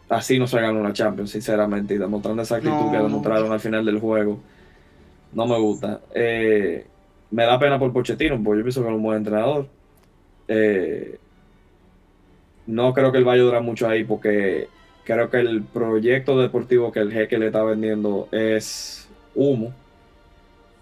así 0.09 0.39
no 0.39 0.47
se 0.47 0.59
gana 0.59 0.79
una 0.79 0.93
Champions, 0.93 1.31
sinceramente, 1.31 1.95
y 1.95 1.97
demostrando 1.97 2.41
esa 2.41 2.57
actitud 2.57 2.91
que 2.91 2.97
demostraron 2.97 3.51
al 3.51 3.59
final 3.59 3.85
del 3.85 3.99
juego, 3.99 4.39
no 5.33 5.47
me 5.47 5.57
gusta. 5.57 6.01
Eh, 6.13 6.85
me 7.31 7.43
da 7.45 7.57
pena 7.59 7.79
por 7.79 7.91
Pochettino, 7.91 8.41
porque 8.43 8.59
yo 8.59 8.63
pienso 8.63 8.81
que 8.81 8.89
es 8.89 8.95
un 8.95 9.03
buen 9.03 9.17
entrenador. 9.17 9.67
Eh, 10.47 11.17
no 12.67 12.93
creo 12.93 13.11
que 13.11 13.17
él 13.17 13.23
vaya 13.23 13.41
a 13.41 13.45
durar 13.45 13.63
mucho 13.63 13.87
ahí, 13.87 14.03
porque 14.03 14.69
creo 15.03 15.29
que 15.29 15.39
el 15.39 15.63
proyecto 15.63 16.39
deportivo 16.39 16.91
que 16.91 16.99
el 16.99 17.11
jeque 17.11 17.37
le 17.37 17.47
está 17.47 17.63
vendiendo 17.63 18.27
es 18.31 19.09
humo, 19.35 19.73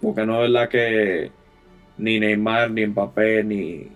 porque 0.01 0.25
no 0.25 0.43
es 0.43 0.51
la 0.51 0.67
que 0.69 1.31
ni 1.97 2.19
Neymar, 2.19 2.71
ni 2.71 2.85
Mbappé, 2.85 3.43
ni, 3.43 3.87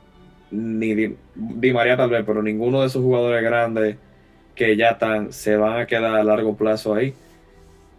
ni 0.51 0.95
Di, 1.35 1.73
María 1.73 1.97
tal 1.97 2.09
vez, 2.09 2.23
pero 2.25 2.41
ninguno 2.41 2.81
de 2.81 2.87
esos 2.87 3.01
jugadores 3.01 3.43
grandes 3.43 3.97
que 4.55 4.77
ya 4.77 4.91
están 4.91 5.33
se 5.33 5.57
van 5.57 5.79
a 5.79 5.85
quedar 5.85 6.15
a 6.15 6.23
largo 6.23 6.55
plazo 6.55 6.93
ahí. 6.93 7.13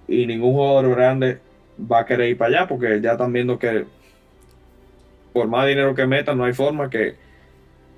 Y 0.09 0.27
ningún 0.27 0.53
jugador 0.53 0.91
grande 0.95 1.39
va 1.81 2.01
a 2.01 2.07
querer 2.07 2.31
ir 2.31 2.39
para 2.39 2.59
allá 2.59 2.69
porque 2.69 3.01
ya 3.01 3.13
están 3.13 3.33
viendo 3.33 3.59
que 3.59 3.85
por 5.33 5.49
más 5.49 5.67
dinero 5.67 5.95
que 5.95 6.07
metan 6.07 6.39
no 6.39 6.45
hay 6.45 6.55
forma 6.55 6.89
que, 6.89 7.17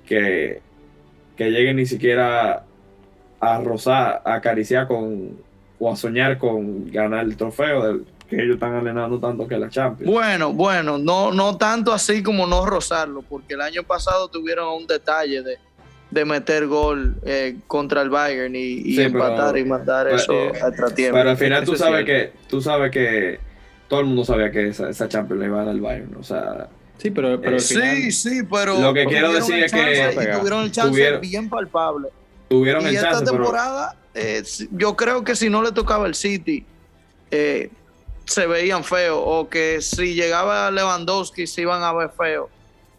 que, 0.05 0.61
que 1.37 1.51
lleguen 1.51 1.77
ni 1.77 1.85
siquiera 1.85 2.65
a 3.39 3.61
rozar, 3.61 4.21
a 4.25 4.33
acariciar 4.33 4.87
con 4.87 5.37
o 5.79 5.91
a 5.91 5.95
soñar 5.95 6.37
con 6.37 6.91
ganar 6.91 7.23
el 7.23 7.37
trofeo 7.37 7.85
del 7.87 8.05
que 8.29 8.35
ellos 8.35 8.55
están 8.55 8.75
alenando 8.75 9.19
tanto 9.19 9.47
que 9.47 9.57
la 9.57 9.69
Champions. 9.69 10.11
Bueno, 10.11 10.53
bueno, 10.53 10.97
no, 10.97 11.31
no 11.31 11.57
tanto 11.57 11.91
así 11.91 12.21
como 12.21 12.45
no 12.45 12.65
rozarlo, 12.65 13.23
porque 13.23 13.55
el 13.55 13.61
año 13.61 13.83
pasado 13.83 14.27
tuvieron 14.27 14.73
un 14.73 14.87
detalle 14.87 15.41
de, 15.41 15.57
de 16.11 16.25
meter 16.25 16.67
gol 16.67 17.15
eh, 17.25 17.57
contra 17.67 18.01
el 18.01 18.09
Bayern 18.09 18.55
y, 18.55 18.99
empatar 19.01 19.57
y 19.57 19.65
mandar 19.65 20.07
eso 20.09 20.31
eh, 20.33 20.51
a. 20.61 21.11
Pero 21.11 21.29
al 21.31 21.37
final 21.37 21.65
tú 21.65 21.75
sabes 21.75 22.05
que 22.05 22.31
tú 22.47 22.61
sabes 22.61 22.91
que 22.91 23.39
todo 23.87 24.01
el 24.01 24.05
mundo 24.05 24.23
sabía 24.23 24.51
que 24.51 24.67
esa, 24.67 24.89
esa 24.89 25.07
Champions 25.09 25.39
le 25.41 25.47
iba 25.47 25.61
a 25.61 25.65
dar 25.65 25.69
al 25.73 25.81
Bayern. 25.81 26.15
O 26.19 26.23
sea, 26.23 26.69
Sí, 26.99 27.11
pero, 27.11 27.35
Eh, 27.35 27.59
final- 27.61 27.61
sí, 27.61 28.11
sí, 28.11 28.41
pero. 28.43 28.77
Lo 28.79 28.93
que 28.93 29.05
quiero 29.05 29.27
tuvieron 29.29 29.33
decir 29.35 29.55
el 29.55 29.63
es 29.63 29.71
que- 29.71 30.37
tuvieron 30.37 30.63
el 30.65 30.71
chance 30.71 30.91
Tuvieron- 30.91 31.21
bien 31.21 31.49
palpable. 31.49 32.09
tuvieron 32.49 32.83
y 32.83 32.87
el 32.87 32.95
esta 32.95 33.11
chance, 33.11 33.25
pero 33.31 33.37
temporada, 33.37 33.95
eh, 34.13 34.43
yo 34.71 34.95
creo 34.97 35.23
que 35.23 35.35
si 35.35 35.49
no 35.49 35.61
le 35.63 35.71
tocaba 35.71 36.05
el 36.07 36.13
City, 36.15 36.65
eh, 37.31 37.69
se 38.29 38.47
veían 38.47 38.83
feos. 38.83 39.21
O 39.23 39.49
que 39.49 39.81
si 39.81 40.13
llegaba 40.13 40.71
Lewandowski, 40.71 41.47
se 41.47 41.61
iban 41.61 41.83
a 41.83 41.93
ver 41.93 42.09
feos. 42.11 42.47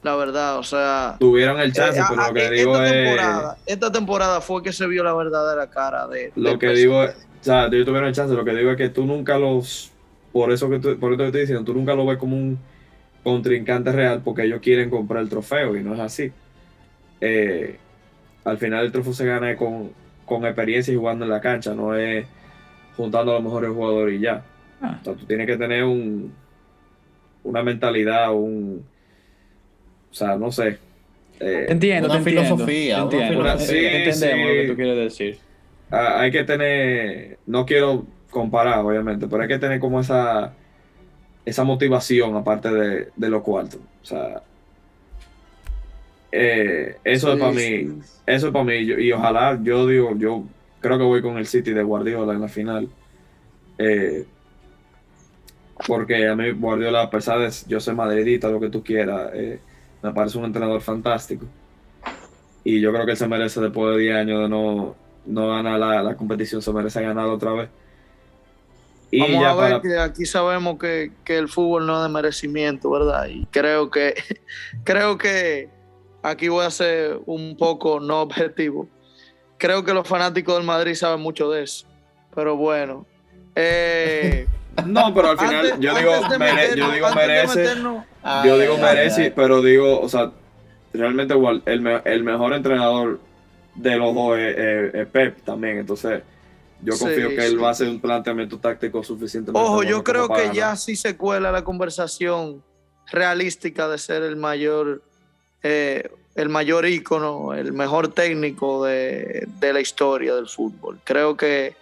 La 0.03 0.17
verdad, 0.17 0.59
o 0.59 0.63
sea. 0.63 1.17
tuvieron 1.21 1.61
el 1.61 1.73
chance, 1.75 2.01
eh, 2.01 2.05
pero 2.09 2.23
a- 2.23 2.29
lo 2.29 2.35
que 2.35 2.51
digo 2.51 2.73
esta, 2.75 2.87
es. 2.89 2.93
temporada, 3.05 3.57
esta 3.67 3.93
temporada 3.93 4.41
fue 4.41 4.63
que 4.63 4.73
se 4.73 4.87
vio 4.87 5.05
la 5.05 5.13
verdadera 5.15 5.69
cara 5.69 6.07
de. 6.09 6.33
Lo 6.37 6.59
que 6.59 6.69
PSG. 6.69 6.75
digo 6.77 7.03
es, 7.05 7.11
o 7.11 7.45
sea, 7.45 7.67
ellos 7.67 7.85
tuvieron 7.85 8.09
el 8.09 8.15
chance, 8.15 8.35
lo 8.35 8.45
que 8.45 8.55
digo 8.55 8.71
es 8.71 8.77
que 8.79 8.89
tú 8.89 9.05
nunca 9.05 9.37
los, 9.39 9.91
por 10.33 10.53
eso 10.53 10.71
que 10.71 10.79
tú- 10.79 10.99
por 10.99 11.13
eso 11.13 11.19
que 11.19 11.27
estoy 11.27 11.41
diciendo, 11.43 11.65
tú 11.65 11.75
nunca 11.75 11.95
lo 11.95 12.07
ves 12.07 12.17
como 12.17 12.35
un 12.37 12.59
contrincante 13.23 13.93
real 13.93 14.23
porque 14.25 14.45
ellos 14.45 14.61
quieren 14.63 14.89
comprar 14.89 15.23
el 15.23 15.29
trofeo 15.29 15.77
y 15.77 15.83
no 15.83 15.93
es 15.95 16.01
así. 16.01 16.33
Eh, 17.21 17.77
al 18.45 18.57
final 18.57 18.87
el 18.87 18.93
trofeo 18.93 19.13
se 19.13 19.27
gana 19.27 19.55
con, 19.57 19.93
con 20.25 20.47
experiencia 20.47 20.95
y 20.95 20.97
jugando 20.97 21.27
en 21.27 21.31
la 21.31 21.43
cancha, 21.43 21.75
no 21.75 21.95
es 21.95 22.27
juntando 22.97 23.33
a 23.33 23.35
los 23.35 23.45
mejores 23.45 23.71
jugadores 23.71 24.19
y 24.19 24.23
ya. 24.23 24.43
Ah. 24.81 24.99
O 25.01 25.05
sea, 25.05 25.15
tú 25.15 25.27
tienes 25.27 25.47
que 25.47 25.57
tener 25.57 25.85
un, 25.85 26.33
una 27.45 27.63
mentalidad, 27.63 28.33
un, 28.35 28.85
o 30.11 30.15
sea, 30.15 30.37
no 30.37 30.51
sé. 30.51 30.79
eh, 31.41 31.65
Te 31.67 31.73
entiendo, 31.73 32.09
Una 32.09 32.15
te 32.23 32.31
entiendo, 32.31 32.43
filosofía, 32.57 32.97
te 32.97 33.03
entiendo. 33.17 33.47
Eh, 33.47 33.51
Entendemos 33.53 33.67
Sí, 33.69 33.75
lo 33.75 34.49
que 34.49 34.63
sí. 34.63 34.69
tú 34.69 34.77
quieres 34.77 34.97
decir. 34.97 35.39
Ah, 35.91 36.21
hay 36.21 36.31
que 36.31 36.45
tener, 36.45 37.39
no 37.47 37.67
quiero 37.67 38.07
comparar 38.31 38.79
obviamente, 38.85 39.27
pero 39.27 39.43
hay 39.43 39.49
que 39.49 39.59
tener 39.59 39.81
como 39.81 39.99
esa, 40.01 40.53
esa 41.45 41.65
motivación 41.65 42.37
aparte 42.37 42.71
de, 42.73 43.09
de 43.17 43.29
los 43.29 43.43
cuartos. 43.43 43.81
O 44.03 44.05
sea, 44.05 44.43
eh, 46.33 46.97
eso 47.05 47.29
es 47.29 47.35
Sí, 47.35 47.41
para 47.41 47.53
mí, 47.53 47.59
sí. 47.61 47.99
eso 48.27 48.47
es 48.47 48.53
para 48.53 48.65
mí. 48.65 48.87
Yo- 48.87 48.99
y 48.99 49.11
ojalá, 49.13 49.59
yo 49.63 49.87
digo, 49.87 50.17
yo 50.17 50.45
creo 50.81 50.97
que 50.99 51.05
voy 51.05 51.23
con 51.23 51.39
el 51.39 51.47
City 51.47 51.73
de 51.73 51.83
Guardiola 51.83 52.33
en 52.35 52.41
la 52.41 52.49
final. 52.49 52.89
Eh, 53.79 54.25
porque 55.87 56.27
a 56.29 56.35
mí 56.37 56.51
Guardiola, 56.53 57.03
a 57.03 57.11
pesar 57.11 57.39
de 57.39 57.51
yo 57.67 57.81
soy 57.81 57.95
madridista, 57.95 58.49
lo 58.49 58.61
que 58.61 58.71
tú 58.71 58.83
quieras, 58.83 59.31
eh, 59.35 59.59
me 60.03 60.13
parece 60.13 60.39
un 60.39 60.45
entrenador 60.45 60.81
fantástico. 60.81 61.47
Y 62.65 62.81
yo 62.81 62.93
creo 62.93 63.05
que 63.07 63.13
él 63.13 63.17
se 63.17 63.27
merece, 63.29 63.61
después 63.61 63.95
de 63.97 64.03
10 64.03 64.17
años 64.17 64.43
de 64.43 64.49
no, 64.49 64.95
no 65.27 65.49
ganar 65.49 65.79
la, 65.79 66.03
la 66.03 66.15
competición, 66.17 66.61
se 66.63 66.73
merece 66.73 67.03
ganar 67.03 67.27
otra 67.27 67.53
vez. 67.53 67.69
Y 69.11 69.21
Vamos 69.21 69.41
ya 69.43 69.51
a 69.51 69.55
ver 69.55 69.71
para- 69.71 69.81
que 69.83 69.99
aquí 69.99 70.25
sabemos 70.27 70.79
que, 70.79 71.11
que 71.25 71.37
el 71.39 71.49
fútbol 71.49 71.87
no 71.87 71.97
es 71.97 72.03
de 72.05 72.09
merecimiento, 72.15 72.91
¿verdad? 72.91 73.27
Y 73.27 73.45
creo 73.47 73.91
que 73.91 74.15
creo 74.85 75.19
que 75.19 75.69
aquí 76.23 76.49
voy 76.49 76.65
a 76.65 76.71
ser 76.71 77.19
un 77.27 77.57
poco 77.57 77.99
no 77.99 78.21
objetivo. 78.23 78.89
Creo 79.59 79.85
que 79.85 79.93
los 79.95 80.07
fanáticos 80.07 80.55
del 80.57 80.65
Madrid 80.65 80.95
saben 80.95 81.21
mucho 81.21 81.51
de 81.51 81.65
eso. 81.65 81.87
Pero 82.35 82.57
bueno. 82.57 83.05
eh, 83.57 84.47
No, 84.87 85.13
pero 85.15 85.31
al 85.31 85.39
final 85.39 85.67
antes- 85.67 85.81
yo 85.81 85.95
digo, 85.95 86.13
yo 86.77 86.91
digo 86.93 87.09
merece. 87.15 87.59
meternos- 87.65 88.05
Yo 88.45 88.59
digo 88.59 88.75
ay, 88.77 88.83
merece, 88.83 89.23
ay. 89.25 89.33
pero 89.35 89.61
digo, 89.63 90.01
o 90.01 90.09
sea, 90.09 90.31
realmente 90.93 91.35
igual, 91.35 91.63
el, 91.67 91.81
me- 91.81 92.03
el 92.05 92.23
mejor 92.23 92.53
entrenador 92.55 93.21
de 93.75 93.97
los 93.97 94.15
dos 94.15 94.39
es, 94.39 94.57
es- 94.57 94.95
es 94.95 95.07
Pep 95.09 95.43
también. 95.45 95.79
Entonces, 95.79 96.23
yo 96.83 96.93
Sí, 96.95 97.05
confío 97.05 97.29
que 97.31 97.45
él 97.47 97.51
sí. 97.53 97.57
va 97.57 97.69
a 97.69 97.71
hacer 97.73 97.89
un 97.89 98.01
planteamiento 98.01 98.59
táctico 98.59 99.03
suficientemente 99.05 99.61
Ojo, 99.61 99.77
bueno 99.77 99.91
yo 99.91 100.03
creo 100.05 100.29
que 100.29 100.41
ganar. 100.43 100.55
ya 100.55 100.77
sí 100.77 100.97
se 100.97 101.17
cuela 101.17 101.53
la 101.53 101.63
conversación 101.63 102.63
realística 103.13 103.89
de 103.89 103.99
ser 103.99 104.23
el 104.23 104.37
mayor, 104.37 105.03
eh, 105.63 106.09
el 106.37 106.49
mayor 106.49 106.87
ícono, 106.87 107.53
el 107.55 107.73
mejor 107.73 108.09
técnico 108.09 108.85
de, 108.85 109.47
de 109.59 109.73
la 109.73 109.81
historia 109.81 110.35
del 110.35 110.49
fútbol. 110.49 111.01
Creo 111.05 111.37
que, 111.37 111.75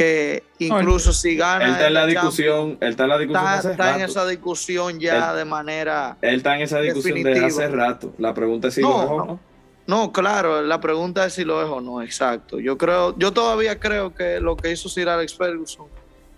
que 0.00 0.44
incluso 0.58 1.12
si 1.12 1.36
gana. 1.36 1.66
Él 1.66 1.70
está 1.72 1.86
en 1.88 1.94
la 1.94 2.06
discusión, 2.06 2.78
él 2.80 2.88
está 2.88 3.02
en 3.02 3.08
la 3.10 3.18
discusión 3.18 3.44
Está, 3.44 3.58
hace 3.58 3.70
está 3.72 3.96
en 3.96 4.00
esa 4.02 4.26
discusión 4.26 4.98
ya 4.98 5.34
de 5.34 5.44
manera. 5.44 6.16
Él 6.22 6.36
está 6.36 6.56
en 6.56 6.62
esa 6.62 6.80
discusión 6.80 7.22
de 7.22 7.30
definitiva. 7.30 7.64
hace 7.64 7.68
rato. 7.68 8.14
La 8.16 8.32
pregunta 8.32 8.68
es 8.68 8.74
si 8.74 8.80
No, 8.80 8.88
lo 8.88 9.00
dejó 9.02 9.14
o 9.14 9.18
no. 9.18 9.24
no. 9.26 9.40
No, 9.86 10.10
claro, 10.12 10.62
la 10.62 10.80
pregunta 10.80 11.26
es 11.26 11.34
si 11.34 11.44
lo 11.44 11.62
es 11.62 11.68
o 11.68 11.82
no, 11.82 12.00
exacto. 12.00 12.60
Yo 12.60 12.78
creo, 12.78 13.14
yo 13.18 13.32
todavía 13.32 13.78
creo 13.78 14.14
que 14.14 14.40
lo 14.40 14.56
que 14.56 14.70
hizo 14.72 14.88
Sir 14.88 15.08
Alex 15.10 15.34
Ferguson 15.36 15.86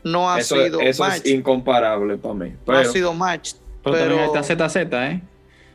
no 0.02 0.28
ha 0.28 0.40
Eso, 0.40 0.56
sido 0.56 0.80
eso 0.80 1.04
match. 1.04 1.20
es 1.24 1.26
incomparable 1.26 2.16
para 2.16 2.34
mí. 2.34 2.54
no 2.66 2.74
ha 2.74 2.78
Pero, 2.78 2.90
sido 2.92 3.14
match. 3.14 3.52
Pero, 3.84 3.96
también 3.96 4.18
Pero- 4.18 4.32
ahí 4.34 4.40
está 4.42 4.68
ZZ, 4.68 4.92
¿eh? 4.92 5.22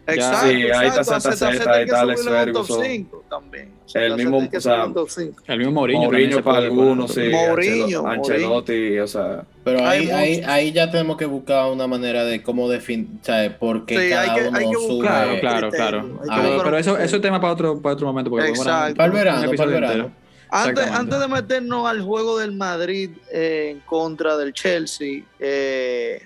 Exacto, 0.07 0.47
Sí, 0.47 0.53
ahí 0.71 0.87
está 0.87 1.01
exacto, 1.01 1.69
hay 1.69 1.89
Alex 1.89 2.21
subirlo 2.21 2.41
en 2.41 2.47
un 2.49 2.53
top 2.53 2.65
Ferguson. 2.67 2.85
5 2.85 3.23
también. 3.29 3.71
El 3.93 4.15
mismo, 4.15 4.37
o 4.37 4.41
sea, 4.49 4.61
subirlo 4.61 4.85
en 4.85 4.93
top 4.93 5.09
5. 5.09 5.41
El 5.47 5.57
mismo 5.57 5.73
Mourinho. 5.73 6.01
Mourinho 6.03 6.43
para 6.43 6.57
algunos, 6.59 7.13
sí. 7.13 7.29
Mourinho, 7.29 8.07
Ancelotti, 8.07 8.99
o 8.99 9.07
sea. 9.07 9.43
Pero 9.63 9.85
ahí, 9.85 10.09
ahí, 10.09 10.41
ahí 10.45 10.71
ya 10.71 10.89
tenemos 10.89 11.17
que 11.17 11.25
buscar 11.25 11.69
una 11.71 11.87
manera 11.87 12.23
de 12.23 12.41
cómo 12.41 12.69
definir, 12.69 13.07
¿sabes? 13.21 13.51
Por 13.51 13.85
qué 13.85 13.99
Sí, 13.99 14.09
cada 14.09 14.21
hay 14.21 14.41
que- 14.41 14.47
uno 14.47 14.57
hay 14.57 14.65
que 14.69 14.75
sube. 14.75 15.01
Claro, 15.01 15.39
claro, 15.39 15.69
claro. 15.71 16.21
Ah, 16.29 16.39
Pero, 16.41 16.63
pero 16.63 16.69
un 16.69 16.75
eso, 16.77 16.97
eso 16.97 17.15
es 17.17 17.21
tema 17.21 17.41
para 17.41 17.53
otro, 17.53 17.81
para 17.81 17.93
otro 17.93 18.07
momento. 18.07 18.29
Porque 18.29 18.47
Exacto. 18.47 18.95
Para 18.95 19.07
el 19.07 19.11
verano, 19.11 19.51
para 19.57 19.63
el 19.63 19.69
verano. 19.81 20.11
Antes, 20.49 20.87
antes 20.87 21.19
de 21.19 21.27
meternos 21.27 21.85
al 21.85 22.01
juego 22.01 22.39
del 22.39 22.53
Madrid 22.53 23.09
eh, 23.33 23.71
en 23.71 23.79
contra 23.81 24.37
del 24.37 24.53
Chelsea, 24.53 25.23
eh, 25.39 26.21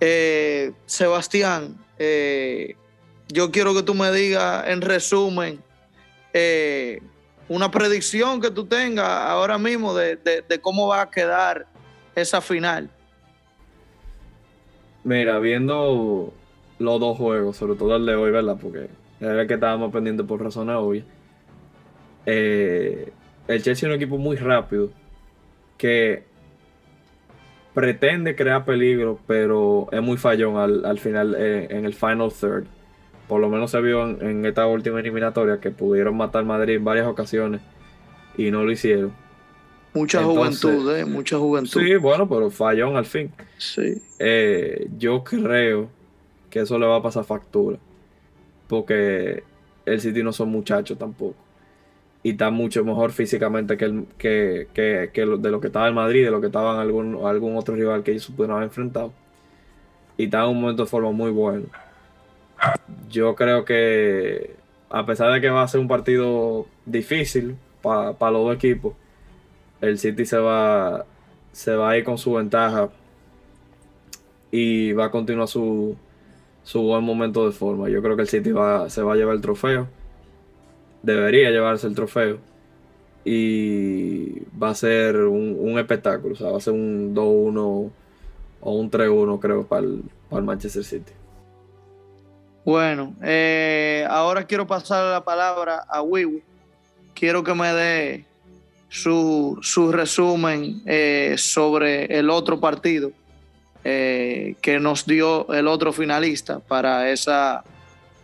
eh, 0.00 0.72
Sebastián, 0.86 1.76
eh, 1.98 2.74
yo 3.28 3.50
quiero 3.50 3.74
que 3.74 3.82
tú 3.82 3.94
me 3.94 4.10
digas 4.12 4.64
en 4.68 4.80
resumen 4.80 5.60
eh, 6.32 7.00
una 7.48 7.70
predicción 7.70 8.40
que 8.40 8.50
tú 8.50 8.66
tengas 8.66 9.08
ahora 9.08 9.58
mismo 9.58 9.94
de, 9.94 10.16
de- 10.16 10.60
cómo 10.60 10.88
va 10.88 11.02
a 11.02 11.10
quedar 11.10 11.66
esa 12.14 12.40
final. 12.40 12.90
Mira, 15.04 15.38
viendo 15.38 16.32
los 16.78 17.00
dos 17.00 17.16
juegos, 17.16 17.56
sobre 17.56 17.76
todo 17.76 17.96
el 17.96 18.06
de 18.06 18.14
hoy, 18.16 18.30
¿verdad? 18.30 18.56
Porque 18.60 18.88
era 19.20 19.40
el 19.42 19.46
que 19.48 19.54
estábamos 19.54 19.92
pendientes 19.92 20.26
por 20.26 20.42
razones 20.42 20.76
obvias. 20.76 21.04
Eh, 22.26 23.12
el 23.46 23.62
Chelsea 23.62 23.88
es 23.88 23.94
un 23.94 24.00
equipo 24.00 24.18
muy 24.18 24.36
rápido 24.36 24.90
que 25.78 26.24
pretende 27.76 28.34
crear 28.34 28.64
peligro, 28.64 29.18
pero 29.26 29.86
es 29.92 30.00
muy 30.00 30.16
fallón 30.16 30.56
al, 30.56 30.86
al 30.86 30.98
final, 30.98 31.36
eh, 31.38 31.66
en 31.68 31.84
el 31.84 31.92
final 31.92 32.32
third. 32.32 32.64
Por 33.28 33.38
lo 33.38 33.50
menos 33.50 33.70
se 33.70 33.82
vio 33.82 34.02
en, 34.08 34.26
en 34.26 34.46
esta 34.46 34.66
última 34.66 34.98
eliminatoria 35.00 35.60
que 35.60 35.70
pudieron 35.70 36.16
matar 36.16 36.42
Madrid 36.46 36.76
en 36.76 36.84
varias 36.84 37.06
ocasiones 37.06 37.60
y 38.38 38.50
no 38.50 38.64
lo 38.64 38.72
hicieron. 38.72 39.12
Mucha 39.92 40.22
Entonces- 40.22 40.62
juventud, 40.62 40.96
¿eh? 40.96 41.04
Mucha 41.04 41.36
juventud. 41.36 41.80
Sí, 41.82 41.96
bueno, 41.96 42.26
pero 42.26 42.48
fallón 42.50 42.96
al 42.96 43.04
fin. 43.04 43.30
Sí. 43.58 44.00
Eh, 44.20 44.88
yo 44.96 45.22
creo 45.22 45.90
que 46.48 46.60
eso 46.60 46.78
le 46.78 46.86
va 46.86 46.96
a 46.96 47.02
pasar 47.02 47.24
factura. 47.24 47.76
Porque 48.68 49.42
el 49.84 50.00
City 50.00 50.22
no 50.22 50.32
son 50.32 50.48
muchachos 50.48 50.96
tampoco. 50.96 51.36
Y 52.26 52.30
está 52.32 52.50
mucho 52.50 52.84
mejor 52.84 53.12
físicamente 53.12 53.76
que, 53.76 53.84
el, 53.86 54.06
que, 54.18 54.68
que- 54.74 55.26
de 55.44 55.50
lo 55.50 55.60
que 55.60 55.68
estaba 55.68 55.88
en 55.88 55.94
Madrid, 55.94 56.24
de 56.24 56.30
lo 56.32 56.40
que 56.40 56.48
estaba 56.48 56.74
en 56.74 56.80
algún, 56.80 57.08
algún 57.24 57.56
otro 57.56 57.74
rival 57.76 58.02
que 58.02 58.12
ellos 58.12 58.26
pudieron 58.28 58.56
haber 58.56 58.68
enfrentado. 58.68 59.12
Y 60.16 60.24
está 60.24 60.42
en 60.44 60.50
un 60.50 60.60
momento 60.60 60.82
de 60.84 60.88
forma 60.88 61.12
muy 61.12 61.30
bueno. 61.30 61.66
Yo 63.10 63.34
creo 63.34 63.64
que, 63.64 64.54
a 64.90 65.06
pesar 65.06 65.32
de 65.32 65.40
que 65.40 65.50
va 65.50 65.62
a 65.62 65.68
ser 65.68 65.80
un 65.80 65.88
partido 65.88 66.66
difícil 66.84 67.56
para 67.82 68.12
los 68.32 68.44
dos 68.44 68.54
equipos, 68.56 68.94
el 69.80 69.98
City 69.98 70.26
se 70.26 70.38
va, 70.38 71.06
se 71.52 71.76
va 71.76 71.90
a 71.90 71.98
ir 71.98 72.04
con 72.04 72.18
su 72.18 72.34
ventaja 72.34 72.90
y 74.50 74.92
va 74.92 75.06
a 75.06 75.10
continuar 75.10 75.48
su, 75.48 75.96
su 76.64 76.82
buen 76.82 77.04
momento 77.04 77.46
de 77.46 77.52
forma. 77.52 77.88
Yo 77.90 78.02
creo 78.02 78.16
que 78.16 78.22
el 78.22 78.28
City 78.28 78.52
va, 78.52 78.90
se 78.90 79.02
va 79.02 79.14
a 79.14 79.16
llevar 79.16 79.36
el 79.36 79.40
trofeo. 79.42 79.88
Debería 81.02 81.50
llevarse 81.50 81.86
el 81.86 81.94
trofeo. 81.94 82.38
Y 83.24 84.40
va 84.56 84.70
a 84.70 84.74
ser 84.74 85.16
un, 85.16 85.56
un 85.58 85.78
espectáculo. 85.78 86.34
O 86.34 86.36
sea, 86.36 86.50
va 86.50 86.58
a 86.58 86.60
ser 86.60 86.74
un 86.74 87.14
2-1 87.14 87.90
o 88.60 88.72
un 88.72 88.90
3-1, 88.90 89.40
creo, 89.40 89.66
para 89.66 89.82
el, 89.82 90.02
para 90.28 90.40
el 90.40 90.46
Manchester 90.46 90.84
City. 90.84 91.12
Bueno, 92.64 93.14
eh, 93.22 94.04
ahora 94.10 94.44
quiero 94.44 94.66
pasar 94.66 95.12
la 95.12 95.24
palabra 95.24 95.84
a 95.88 96.02
Wiwi. 96.02 96.42
Quiero 97.14 97.44
que 97.44 97.54
me 97.54 97.72
dé 97.72 98.24
su, 98.88 99.58
su 99.62 99.92
resumen 99.92 100.82
eh, 100.84 101.36
sobre 101.38 102.06
el 102.18 102.28
otro 102.28 102.58
partido 102.58 103.12
eh, 103.84 104.56
que 104.60 104.80
nos 104.80 105.06
dio 105.06 105.52
el 105.52 105.68
otro 105.68 105.92
finalista 105.92 106.58
para 106.58 107.08
esa, 107.10 107.62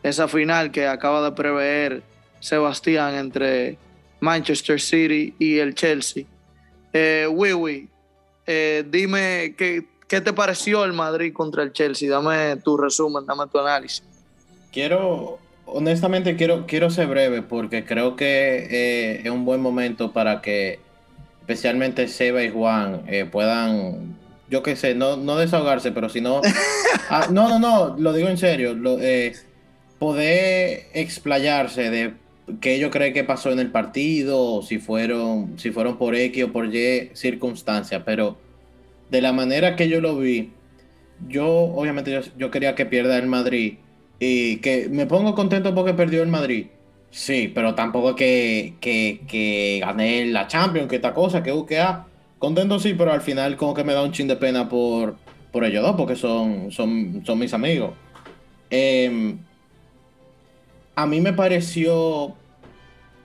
esa 0.02 0.26
final 0.26 0.72
que 0.72 0.88
acaba 0.88 1.22
de 1.22 1.30
prever 1.30 2.02
Sebastián 2.42 3.14
entre 3.14 3.78
Manchester 4.20 4.80
City 4.80 5.34
y 5.38 5.58
el 5.58 5.74
Chelsea. 5.74 6.24
Eh, 6.92 7.26
Wiwi, 7.30 7.88
eh, 8.46 8.84
dime 8.90 9.54
qué, 9.56 9.86
¿qué 10.08 10.20
te 10.20 10.32
pareció 10.32 10.84
el 10.84 10.92
Madrid 10.92 11.32
contra 11.32 11.62
el 11.62 11.72
Chelsea? 11.72 12.10
Dame 12.10 12.56
tu 12.56 12.76
resumen, 12.76 13.24
dame 13.24 13.44
tu 13.50 13.58
análisis. 13.58 14.02
Quiero, 14.72 15.38
honestamente, 15.66 16.36
quiero, 16.36 16.66
quiero 16.66 16.90
ser 16.90 17.06
breve 17.06 17.42
porque 17.42 17.84
creo 17.84 18.16
que 18.16 18.66
eh, 18.70 19.20
es 19.24 19.30
un 19.30 19.44
buen 19.44 19.60
momento 19.60 20.12
para 20.12 20.42
que 20.42 20.80
especialmente 21.40 22.08
Seba 22.08 22.42
y 22.42 22.50
Juan 22.50 23.04
eh, 23.06 23.24
puedan, 23.24 24.16
yo 24.50 24.62
qué 24.62 24.74
sé, 24.74 24.94
no, 24.94 25.16
no 25.16 25.36
desahogarse, 25.36 25.92
pero 25.92 26.08
si 26.08 26.20
no... 26.20 26.40
Ah, 27.08 27.26
no, 27.30 27.48
no, 27.48 27.58
no, 27.58 27.96
lo 27.98 28.14
digo 28.14 28.28
en 28.28 28.38
serio, 28.38 28.72
lo, 28.72 28.98
eh, 28.98 29.34
poder 29.98 30.88
explayarse 30.94 31.90
de 31.90 32.14
qué 32.60 32.78
yo 32.78 32.90
creo 32.90 33.12
que 33.12 33.24
pasó 33.24 33.50
en 33.50 33.58
el 33.58 33.70
partido, 33.70 34.62
si 34.62 34.78
fueron, 34.78 35.58
si 35.58 35.70
fueron 35.70 35.98
por 35.98 36.14
X 36.14 36.44
o 36.44 36.52
por 36.52 36.74
Y 36.74 37.10
circunstancias, 37.14 38.02
pero 38.04 38.38
de 39.10 39.20
la 39.20 39.32
manera 39.32 39.76
que 39.76 39.88
yo 39.88 40.00
lo 40.00 40.18
vi, 40.18 40.52
yo 41.28 41.48
obviamente 41.48 42.20
yo, 42.36 42.50
quería 42.50 42.74
que 42.74 42.86
pierda 42.86 43.18
el 43.18 43.26
Madrid 43.26 43.74
y 44.18 44.56
que 44.58 44.88
me 44.88 45.06
pongo 45.06 45.34
contento 45.34 45.74
porque 45.74 45.94
perdió 45.94 46.22
el 46.22 46.28
Madrid. 46.28 46.66
Sí, 47.10 47.52
pero 47.54 47.74
tampoco 47.74 48.16
que, 48.16 48.74
que, 48.80 49.20
que 49.28 49.80
gané 49.82 50.26
la 50.26 50.46
Champions, 50.46 50.88
que 50.88 50.96
esta 50.96 51.12
cosa, 51.12 51.42
que 51.42 51.52
UKA. 51.52 52.06
Contento 52.38 52.78
sí, 52.78 52.94
pero 52.94 53.12
al 53.12 53.20
final 53.20 53.56
como 53.56 53.74
que 53.74 53.84
me 53.84 53.92
da 53.92 54.02
un 54.02 54.12
chin 54.12 54.26
de 54.26 54.36
pena 54.36 54.68
por, 54.68 55.16
por 55.52 55.64
ellos 55.64 55.82
dos, 55.82 55.94
porque 55.94 56.16
son, 56.16 56.72
son, 56.72 57.22
son 57.24 57.38
mis 57.38 57.52
amigos. 57.52 57.92
Em, 58.70 59.38
a 60.94 61.06
mí 61.06 61.20
me 61.20 61.34
pareció, 61.34 62.34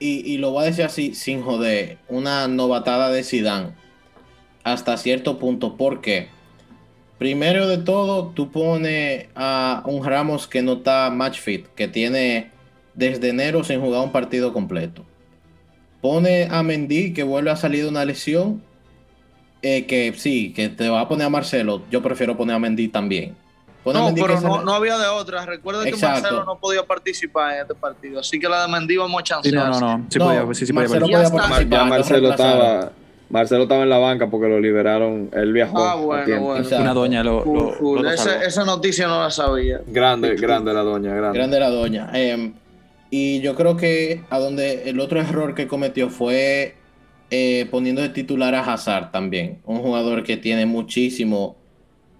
y, 0.00 0.38
lo 0.38 0.50
voy 0.52 0.64
a 0.64 0.66
decir 0.66 0.84
así 0.84 1.14
sin 1.14 1.42
joder, 1.42 1.98
una 2.08 2.48
novatada 2.48 3.10
de 3.10 3.24
Zidane 3.24 3.72
hasta 4.64 4.96
cierto 4.96 5.38
punto. 5.38 5.76
¿Por 5.76 6.00
qué? 6.00 6.28
Primero 7.18 7.66
de 7.66 7.78
todo, 7.78 8.28
tú 8.28 8.50
pones 8.52 9.26
a 9.34 9.82
un 9.86 10.04
Ramos 10.04 10.46
que 10.46 10.62
no 10.62 10.74
está 10.74 11.10
match 11.10 11.40
fit, 11.40 11.66
que 11.74 11.88
tiene 11.88 12.50
desde 12.94 13.30
enero 13.30 13.64
sin 13.64 13.80
jugar 13.80 14.02
un 14.02 14.12
partido 14.12 14.52
completo. 14.52 15.04
Pone 16.00 16.48
a 16.50 16.62
Mendy 16.62 17.12
que 17.12 17.24
vuelve 17.24 17.50
a 17.50 17.56
salir 17.56 17.82
de 17.82 17.88
una 17.88 18.04
lesión. 18.04 18.62
Eh, 19.62 19.86
que 19.86 20.12
sí, 20.16 20.52
que 20.52 20.68
te 20.68 20.88
va 20.88 21.00
a 21.00 21.08
poner 21.08 21.26
a 21.26 21.30
Marcelo. 21.30 21.82
Yo 21.90 22.00
prefiero 22.00 22.36
poner 22.36 22.54
a 22.54 22.58
Mendy 22.60 22.86
también 22.86 23.34
no, 23.92 24.14
pero 24.14 24.40
no, 24.40 24.74
había 24.74 24.98
de 24.98 25.06
otra. 25.08 25.44
Recuerda 25.46 25.84
que 25.84 25.96
Marcelo 25.96 26.44
no 26.44 26.58
podía 26.58 26.84
participar 26.84 27.54
en 27.54 27.60
este 27.62 27.74
partido. 27.74 28.20
Así 28.20 28.38
que 28.38 28.48
la 28.48 28.62
de 28.62 28.68
Mendy 28.72 28.96
vamos 28.96 29.20
a 29.20 29.24
chancear. 29.24 29.70
no, 29.70 29.80
no, 29.80 29.98
no. 29.98 30.06
Sí, 30.08 30.18
podía, 30.18 30.54
sí, 30.54 30.66
sí 30.66 30.72
Marcelo 30.72 31.00
podía, 31.06 31.22
participar. 31.30 31.68
Ya 31.68 31.84
Marcelo 31.84 32.30
estaba... 32.30 32.92
Marcelo 33.30 33.64
estaba 33.64 33.82
en 33.82 33.90
la 33.90 33.98
banca 33.98 34.30
porque 34.30 34.48
lo 34.48 34.58
liberaron. 34.58 35.30
Él 35.34 35.52
viajó. 35.52 35.78
Ah, 35.78 35.96
bueno, 35.96 36.40
bueno. 36.40 36.66
Una 36.78 36.94
doña 36.94 37.22
lo, 37.22 37.44
esa 38.02 38.64
noticia 38.64 39.06
no 39.06 39.20
la 39.20 39.30
sabía. 39.30 39.82
Grande, 39.86 40.34
grande 40.36 40.72
la 40.72 40.80
doña. 40.80 41.14
Grande, 41.14 41.38
grande 41.38 41.60
la 41.60 41.68
doña. 41.68 42.10
Em, 42.14 42.54
y 43.10 43.40
yo 43.40 43.54
creo 43.54 43.76
que 43.76 44.22
a 44.30 44.38
donde 44.38 44.88
el 44.88 44.98
otro 44.98 45.20
error 45.20 45.54
que 45.54 45.66
cometió 45.66 46.08
fue 46.08 46.76
eh, 47.30 47.68
poniendo 47.70 48.00
de 48.00 48.08
titular 48.08 48.54
a 48.54 48.60
Hazard 48.60 49.10
también. 49.10 49.58
Un 49.66 49.80
jugador 49.80 50.22
que 50.22 50.38
tiene 50.38 50.64
muchísimo 50.64 51.56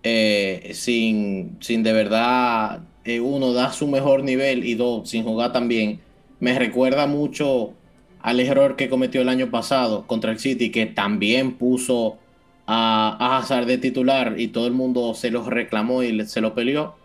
eh, 0.03 0.71
sin, 0.75 1.57
sin 1.61 1.83
de 1.83 1.93
verdad, 1.93 2.81
eh, 3.05 3.21
uno, 3.21 3.53
da 3.53 3.73
su 3.73 3.87
mejor 3.87 4.23
nivel 4.25 4.65
y 4.65 4.75
dos, 4.75 5.11
sin 5.11 5.25
jugar 5.25 5.53
tan 5.53 5.69
bien, 5.69 6.01
me 6.41 6.59
recuerda 6.59 7.07
mucho 7.07 7.75
al 8.21 8.41
error 8.41 8.77
que 8.77 8.89
cometió 8.89 9.23
el 9.23 9.29
año 9.29 9.51
pasado 9.51 10.07
contra 10.07 10.33
el 10.33 10.39
City, 10.39 10.71
que 10.71 10.87
también 10.87 11.55
puso 11.55 12.19
a, 12.67 13.17
a 13.19 13.39
Hazard 13.39 13.67
de 13.67 13.79
titular 13.79 14.35
y 14.39 14.49
todo 14.49 14.67
el 14.67 14.75
mundo 14.75 15.15
se 15.15 15.31
lo 15.31 15.45
reclamó 15.49 16.03
y 16.03 16.27
se 16.27 16.41
lo 16.41 16.55
peleó. 16.55 16.97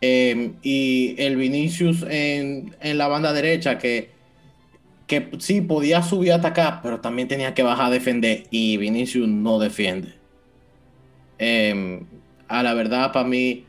Em, 0.00 0.54
y 0.62 1.14
el 1.18 1.36
Vinicius 1.36 2.02
en, 2.08 2.74
en, 2.80 2.98
la 2.98 3.08
banda 3.08 3.32
derecha, 3.32 3.78
que, 3.78 4.10
que 5.06 5.30
sí 5.38 5.62
podía 5.62 6.02
subir 6.02 6.32
a 6.32 6.36
atacar, 6.36 6.80
pero 6.82 7.00
también 7.00 7.28
tenía 7.28 7.54
que 7.54 7.62
bajar 7.62 7.86
a 7.86 7.90
defender 7.90 8.44
y 8.50 8.76
Vinicius 8.76 9.28
no 9.28 9.58
defiende. 9.58 10.14
Em, 11.38 12.06
a 12.48 12.62
la 12.62 12.74
verdad, 12.74 13.12
para 13.12 13.26
mí, 13.28 13.64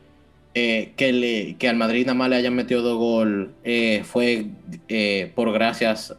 eh, 0.54 0.92
que, 0.96 1.12
le, 1.12 1.56
que 1.56 1.68
al 1.68 1.76
Madrid 1.76 2.06
nada 2.06 2.14
más 2.14 2.30
le 2.30 2.36
hayan 2.36 2.54
metido 2.54 2.82
dos 2.82 2.98
goles 2.98 3.48
eh, 3.64 4.02
fue 4.04 4.46
eh, 4.88 5.30
por 5.34 5.52
gracias 5.52 6.16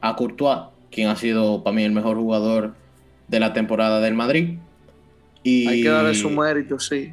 a 0.00 0.16
Courtois, 0.16 0.68
quien 0.90 1.08
ha 1.08 1.16
sido 1.16 1.62
para 1.64 1.74
mí 1.74 1.82
el 1.82 1.92
mejor 1.92 2.16
jugador 2.16 2.74
de 3.28 3.40
la 3.40 3.52
temporada 3.52 4.00
del 4.00 4.14
Madrid. 4.14 4.58
Y, 5.42 5.66
Hay 5.66 5.82
que 5.82 5.88
darle 5.88 6.14
su 6.14 6.30
mérito, 6.30 6.78
sí. 6.78 7.12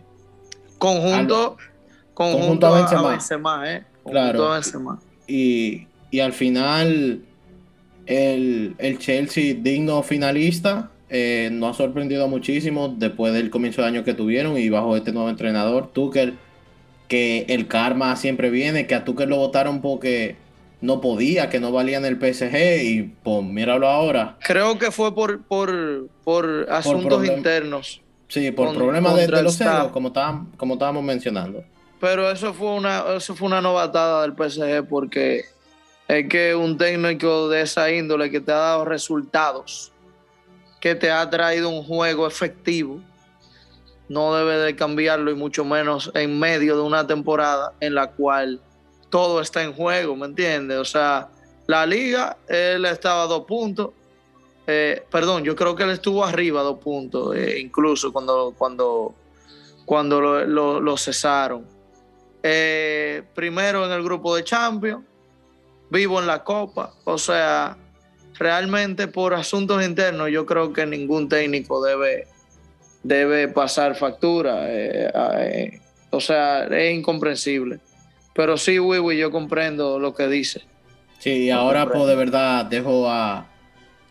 Conjunto, 0.77 1.57
conjunto, 2.13 2.67
a 2.67 3.09
Benzema, 3.09 3.73
¿eh? 3.73 3.83
claro. 4.05 4.59
Y, 5.27 5.87
y, 6.11 6.19
al 6.19 6.33
final, 6.33 7.21
el, 8.05 8.75
el 8.77 8.97
Chelsea 8.99 9.55
digno 9.55 10.03
finalista 10.03 10.91
eh, 11.09 11.49
nos 11.51 11.75
ha 11.75 11.77
sorprendido 11.83 12.27
muchísimo 12.27 12.87
después 12.89 13.33
del 13.33 13.49
comienzo 13.49 13.81
de 13.81 13.87
año 13.87 14.03
que 14.03 14.13
tuvieron 14.13 14.57
y 14.57 14.69
bajo 14.69 14.95
este 14.95 15.11
nuevo 15.11 15.29
entrenador, 15.29 15.87
Tuchel, 15.91 16.37
que 17.07 17.45
el 17.49 17.67
karma 17.67 18.15
siempre 18.15 18.49
viene, 18.49 18.85
que 18.85 18.95
a 18.95 19.03
Tuchel 19.03 19.29
lo 19.29 19.37
votaron 19.37 19.81
porque 19.81 20.35
no 20.81 21.01
podía, 21.01 21.49
que 21.49 21.59
no 21.59 21.71
valía 21.71 21.97
en 21.97 22.05
el 22.05 22.17
PSG 22.17 22.83
y 22.83 23.13
pues 23.23 23.43
míralo 23.43 23.87
ahora. 23.87 24.37
Creo 24.45 24.77
que 24.77 24.91
fue 24.91 25.13
por, 25.13 25.41
por, 25.43 26.07
por 26.23 26.67
asuntos 26.69 27.25
internos. 27.25 28.01
Sí, 28.27 28.51
por 28.51 28.75
problemas 28.75 29.15
de, 29.15 29.27
los 29.41 29.55
celos, 29.55 29.87
como, 29.87 30.13
como 30.55 30.73
estábamos 30.75 31.03
mencionando. 31.03 31.63
Pero 31.99 32.29
eso 32.29 32.53
fue 32.53 32.75
una, 32.75 33.03
eso 33.17 33.35
fue 33.35 33.47
una 33.47 33.61
novatada 33.61 34.21
del 34.21 34.33
PSG 34.33 34.87
porque 34.87 35.45
es 36.07 36.29
que 36.29 36.53
un 36.53 36.77
técnico 36.77 37.49
de 37.49 37.61
esa 37.61 37.91
índole 37.91 38.29
que 38.29 38.39
te 38.39 38.51
ha 38.51 38.57
dado 38.57 38.85
resultados 38.85 39.91
que 40.79 40.95
te 40.95 41.11
ha 41.11 41.29
traído 41.29 41.69
un 41.69 41.83
juego 41.83 42.27
efectivo, 42.27 43.01
no 44.07 44.33
debe 44.33 44.57
de 44.57 44.75
cambiarlo 44.75 45.29
y 45.31 45.35
mucho 45.35 45.63
menos 45.63 46.11
en 46.15 46.39
medio 46.39 46.75
de 46.75 46.81
una 46.81 47.05
temporada 47.05 47.73
en 47.79 47.93
la 47.95 48.11
cual 48.11 48.59
todo 49.09 49.41
está 49.41 49.63
en 49.63 49.73
juego, 49.73 50.15
¿me 50.15 50.25
entiendes? 50.25 50.77
O 50.77 50.85
sea, 50.85 51.29
la 51.67 51.85
liga, 51.85 52.37
él 52.47 52.85
estaba 52.85 53.23
a 53.23 53.27
dos 53.27 53.45
puntos, 53.45 53.91
eh, 54.65 55.03
perdón, 55.09 55.43
yo 55.43 55.55
creo 55.55 55.75
que 55.75 55.83
él 55.83 55.91
estuvo 55.91 56.23
arriba 56.23 56.61
a 56.61 56.63
dos 56.63 56.79
puntos, 56.79 57.35
eh, 57.35 57.59
incluso 57.59 58.13
cuando, 58.13 58.53
cuando, 58.57 59.13
cuando 59.85 60.21
lo, 60.21 60.97
cesaron. 60.97 61.65
Eh, 62.41 63.23
primero 63.35 63.85
en 63.85 63.91
el 63.91 64.03
grupo 64.03 64.35
de 64.35 64.43
Champions, 64.43 65.03
vivo 65.89 66.19
en 66.19 66.27
la 66.27 66.43
Copa, 66.43 66.93
o 67.03 67.17
sea, 67.17 67.77
realmente 68.39 69.07
por 69.07 69.33
asuntos 69.33 69.85
internos 69.85 70.31
yo 70.31 70.45
creo 70.45 70.73
que 70.73 70.85
ningún 70.85 71.29
técnico 71.29 71.83
debe, 71.83 72.25
debe 73.03 73.49
pasar 73.49 73.95
factura. 73.95 74.65
Eh, 74.69 75.11
eh, 75.13 75.79
o 76.09 76.21
sea, 76.21 76.63
es 76.63 76.95
incomprensible. 76.95 77.79
Pero 78.33 78.57
sí, 78.57 78.79
Wiwi, 78.79 79.17
yo 79.17 79.31
comprendo 79.31 79.99
lo 79.99 80.15
que 80.15 80.27
dice. 80.27 80.61
Sí, 81.19 81.31
y 81.31 81.49
ahora 81.49 81.85
pues 81.85 82.07
de 82.07 82.15
verdad 82.15 82.65
dejo 82.65 83.09
a, 83.09 83.45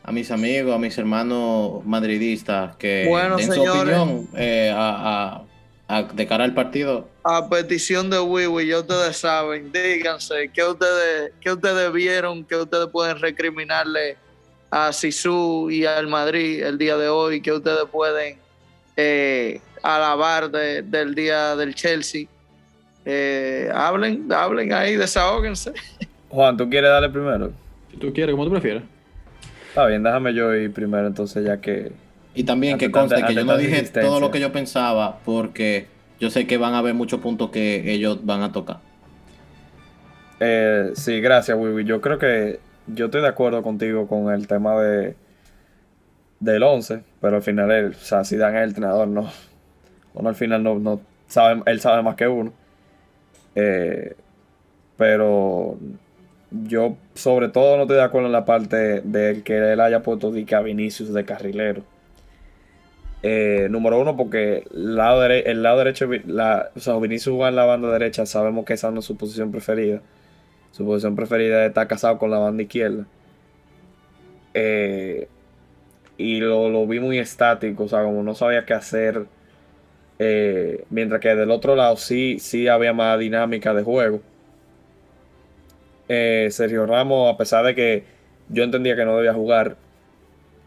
a 0.03 0.13
mis 0.13 0.31
amigos, 0.31 0.75
a 0.75 0.79
mis 0.79 0.97
hermanos 0.99 1.85
madridistas 1.87 2.77
que 2.77 3.09
den 3.39 3.53
su 3.53 3.63
opinión 3.63 4.29
eh, 4.37 4.71
a, 4.75 5.43
de 5.89 6.27
cara 6.27 6.45
al 6.45 6.53
partido. 6.53 7.09
A 7.25 7.49
petición 7.49 8.11
de 8.11 8.21
Wiwi, 8.21 8.67
ya 8.67 8.81
ustedes 8.81 9.17
saben, 9.17 9.73
díganse 9.73 10.51
qué 10.53 10.63
ustedes, 10.65 11.33
qué 11.41 11.53
ustedes 11.53 11.93
vieron, 11.93 12.45
que 12.45 12.57
ustedes 12.57 12.89
pueden 12.89 13.19
recriminarle 13.19 14.17
a 14.71 14.93
Sisu 14.93 15.71
y 15.71 15.87
al 15.87 16.07
Madrid 16.07 16.63
el 16.63 16.77
día 16.77 16.97
de 16.99 17.09
hoy, 17.09 17.41
que 17.41 17.53
ustedes 17.53 17.85
pueden 17.91 18.37
eh, 18.97 19.61
alabar 19.83 20.51
del 20.51 21.15
día 21.15 21.57
del 21.57 21.75
Chelsea. 21.75 22.27
Eh, 23.07 23.71
hablen, 23.73 24.31
hablen 24.31 24.75
ahí, 24.75 24.97
desahóguense. 24.97 25.73
Juan, 26.29 26.59
¿tú 26.59 26.69
quieres 26.69 26.91
darle 26.91 27.09
primero? 27.09 27.51
Si 27.91 27.97
tú 27.97 28.13
quieres, 28.13 28.35
como 28.35 28.45
tú 28.45 28.51
prefieras. 28.51 28.83
Está 29.69 29.87
bien, 29.87 30.03
déjame 30.03 30.35
yo 30.35 30.55
ir 30.55 30.71
primero 30.71 31.07
entonces 31.07 31.45
ya 31.45 31.59
que... 31.59 31.93
Y 32.39 32.45
también 32.45 32.79
que 32.79 32.93
conste 32.93 33.21
que 33.25 33.35
yo 33.35 33.45
no 33.45 33.57
dije 33.57 33.83
todo 33.83 34.21
lo 34.21 34.31
que 34.31 34.39
yo 34.39 34.53
pensaba 34.53 35.19
porque 35.25 35.89
yo 36.21 36.31
sé 36.31 36.47
que 36.47 36.57
van 36.57 36.75
a 36.75 36.79
haber 36.79 36.95
muchos 36.95 37.19
puntos 37.19 37.51
que 37.51 37.93
ellos 37.93 38.25
van 38.25 38.43
a 38.43 38.53
tocar. 38.53 38.79
Eh, 40.39 40.93
sí, 40.95 41.21
gracias, 41.21 41.59
Wiwi. 41.59 41.85
Yo 41.85 42.01
creo 42.01 42.17
que 42.21 42.61
yo 42.87 43.07
estoy 43.07 43.23
de 43.23 43.27
acuerdo 43.27 43.61
contigo 43.65 44.07
con 44.07 44.33
el 44.33 44.47
tema 44.47 44.81
de 44.81 45.17
del 46.39 46.63
11, 46.63 47.03
pero 47.21 47.35
al 47.39 47.43
final 47.43 47.73
él, 47.73 47.87
o 48.01 48.05
sea, 48.05 48.23
si 48.23 48.37
dan 48.37 48.55
el 48.55 48.69
entrenador, 48.69 49.09
no. 49.09 49.29
Uno 50.15 50.29
al 50.29 50.37
final 50.37 50.63
no, 50.63 50.79
no 50.79 51.01
sabe, 51.27 51.61
él 51.67 51.81
sabe 51.81 52.05
más 52.05 52.15
que 52.15 52.29
uno. 52.29 52.53
Eh, 53.57 54.15
pero 54.97 55.77
yo 56.53 56.97
sobre 57.15 57.49
todo 57.49 57.77
no 57.77 57.83
estoy 57.83 57.97
de 57.97 58.05
acuerdo 58.05 58.29
en 58.29 58.33
la 58.33 58.45
parte 58.45 59.01
de 59.01 59.43
que 59.43 59.73
él 59.73 59.81
haya 59.81 60.05
puesto 60.05 60.29
a 60.29 60.61
Vinicius 60.61 61.13
de 61.13 61.25
carrilero. 61.25 61.98
Eh, 63.23 63.67
número 63.71 63.99
uno, 64.01 64.17
porque 64.17 64.65
el 64.73 64.97
lado, 64.97 65.25
el 65.25 65.63
lado 65.63 65.79
derecho, 65.79 66.09
la, 66.27 66.71
o 66.77 66.81
sea, 66.81 66.97
Vinicius 66.99 67.35
juega 67.35 67.49
en 67.49 67.57
la 67.57 67.65
banda 67.65 67.91
derecha, 67.91 68.27
sabemos 68.27 68.65
que 68.65 68.75
esa 68.75 68.91
no 68.91 69.01
es 69.01 69.07
su 69.07 69.17
posición 69.17 69.51
preferida. 69.51 70.01
Su 70.73 70.85
posición 70.85 71.17
preferida 71.17 71.65
es 71.65 71.71
estar 71.71 71.89
casado 71.89 72.19
con 72.19 72.31
la 72.31 72.39
banda 72.39 72.63
izquierda. 72.63 73.07
Eh, 74.55 75.29
y 76.17 76.41
lo, 76.41 76.87
vi 76.87 77.01
muy 77.01 77.19
estático, 77.19 77.85
o 77.85 77.89
sea, 77.89 78.05
como 78.05 78.23
no 78.23 78.35
sabía 78.35 78.65
qué 78.65 78.75
hacer. 78.75 79.27
Eh, 80.21 80.85
mientras 80.91 81.21
que 81.21 81.35
del 81.35 81.51
otro 81.51 81.77
lado 81.77 81.97
sí, 81.97 82.39
sí 82.41 82.69
había 82.69 82.93
más 82.93 83.19
dinámica 83.19 83.75
de 83.75 83.83
juego. 83.83 84.21
Sergio 86.09 86.87
Ramos, 86.87 87.35
a 87.35 87.37
pesar 87.37 87.65
de 87.67 87.75
que 87.75 88.05
yo 88.49 88.65
entendía 88.65 88.97
que 88.97 89.05
no 89.05 89.17
debía 89.17 89.35
jugar, 89.35 89.77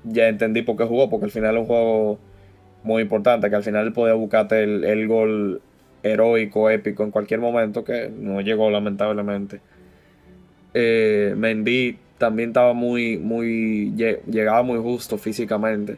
ya 0.04 0.28
entendí 0.28 0.62
por 0.62 0.78
qué 0.78 0.84
jugó, 0.86 1.10
porque 1.10 1.26
al 1.26 1.32
final 1.32 1.56
es 1.56 1.62
un 1.62 1.68
juego 1.68 2.20
muy 2.84 3.04
importante, 3.04 3.50
que 3.50 3.56
al 3.56 3.64
final 3.64 3.88
él 3.88 3.94
podía 3.94 4.14
buscarte 4.14 4.64
el, 4.64 5.08
gol 5.08 5.62
heroico, 6.04 6.70
épico 6.70 7.04
en 7.04 7.12
cualquier 7.12 7.40
momento, 7.40 7.84
que 7.84 8.10
no 8.10 8.42
llegó 8.42 8.70
lamentablemente. 8.70 9.62
Eh, 10.74 11.34
Mendy 11.38 11.98
también 12.18 12.50
estaba 12.50 12.74
muy, 12.74 13.18
muy, 13.18 13.94
llegaba 13.96 14.64
muy 14.64 14.80
justo 14.80 15.18
físicamente. 15.18 15.98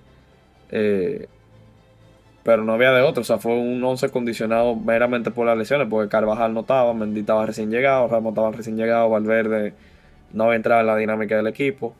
Eh, 0.71 1.27
pero 2.43 2.63
no 2.63 2.73
había 2.73 2.91
de 2.91 3.01
otro, 3.01 3.21
o 3.21 3.23
sea, 3.23 3.37
fue 3.37 3.53
un 3.53 3.81
11 3.81 4.09
condicionado 4.09 4.75
meramente 4.75 5.31
por 5.31 5.45
las 5.45 5.57
lesiones, 5.57 5.87
porque 5.89 6.09
Carvajal 6.09 6.53
no 6.53 6.61
estaba, 6.61 6.93
Mendy 6.93 7.21
estaba 7.21 7.45
recién 7.45 7.71
llegado, 7.71 8.07
Ramos 8.09 8.31
estaba 8.31 8.51
recién 8.51 8.75
llegado, 8.75 9.09
Valverde 9.09 9.73
no 10.33 10.45
había 10.45 10.57
entrado 10.57 10.81
en 10.81 10.87
la 10.87 10.97
dinámica 10.97 11.37
del 11.37 11.47
equipo. 11.47 11.95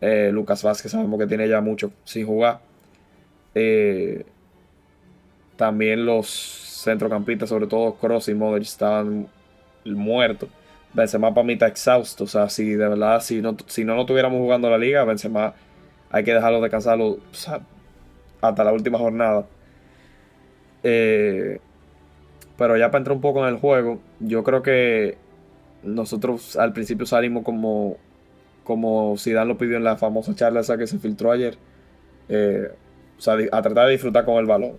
Eh, 0.00 0.30
Lucas 0.32 0.62
Vázquez 0.62 0.92
sabemos 0.92 1.18
que 1.18 1.26
tiene 1.26 1.48
ya 1.48 1.60
mucho 1.60 1.92
sin 2.04 2.26
jugar. 2.26 2.60
Eh, 3.54 4.24
también 5.56 6.06
los 6.06 6.28
centrocampistas, 6.84 7.48
sobre 7.48 7.66
todo 7.66 7.94
Cross 7.94 8.28
y 8.28 8.34
Modric, 8.34 8.64
estaban 8.64 9.28
muertos. 9.84 10.48
Benzema 10.92 11.32
para 11.32 11.46
mí 11.46 11.54
está 11.54 11.66
exhausto. 11.68 12.24
O 12.24 12.26
sea, 12.26 12.48
si 12.48 12.70
de 12.70 12.88
verdad, 12.88 13.20
si 13.20 13.40
no, 13.42 13.56
si 13.66 13.84
no, 13.84 13.94
no 13.94 14.06
tuviéramos 14.06 14.38
jugando 14.38 14.70
la 14.70 14.78
liga, 14.78 15.04
Benzema 15.04 15.54
hay 16.10 16.24
que 16.24 16.34
dejarlo 16.34 16.60
descansarlo 16.60 17.18
hasta 18.40 18.64
la 18.64 18.72
última 18.72 18.98
jornada. 18.98 19.46
Eh, 20.82 21.60
pero 22.56 22.76
ya 22.76 22.90
para 22.90 22.98
entrar 22.98 23.14
un 23.14 23.22
poco 23.22 23.46
en 23.46 23.54
el 23.54 23.60
juego, 23.60 24.00
yo 24.18 24.42
creo 24.44 24.62
que 24.62 25.16
nosotros 25.82 26.56
al 26.56 26.72
principio 26.72 27.06
salimos 27.06 27.44
como, 27.44 27.96
como 28.64 29.16
Zidane 29.16 29.46
lo 29.46 29.58
pidió 29.58 29.76
en 29.76 29.84
la 29.84 29.96
famosa 29.96 30.34
charla 30.34 30.60
esa 30.60 30.76
que 30.76 30.86
se 30.86 30.98
filtró 30.98 31.32
ayer. 31.32 31.56
Eh, 32.28 32.70
o 33.20 33.22
sea, 33.22 33.34
a 33.34 33.60
tratar 33.60 33.84
de 33.84 33.92
disfrutar 33.92 34.24
con 34.24 34.36
el 34.36 34.46
balón. 34.46 34.72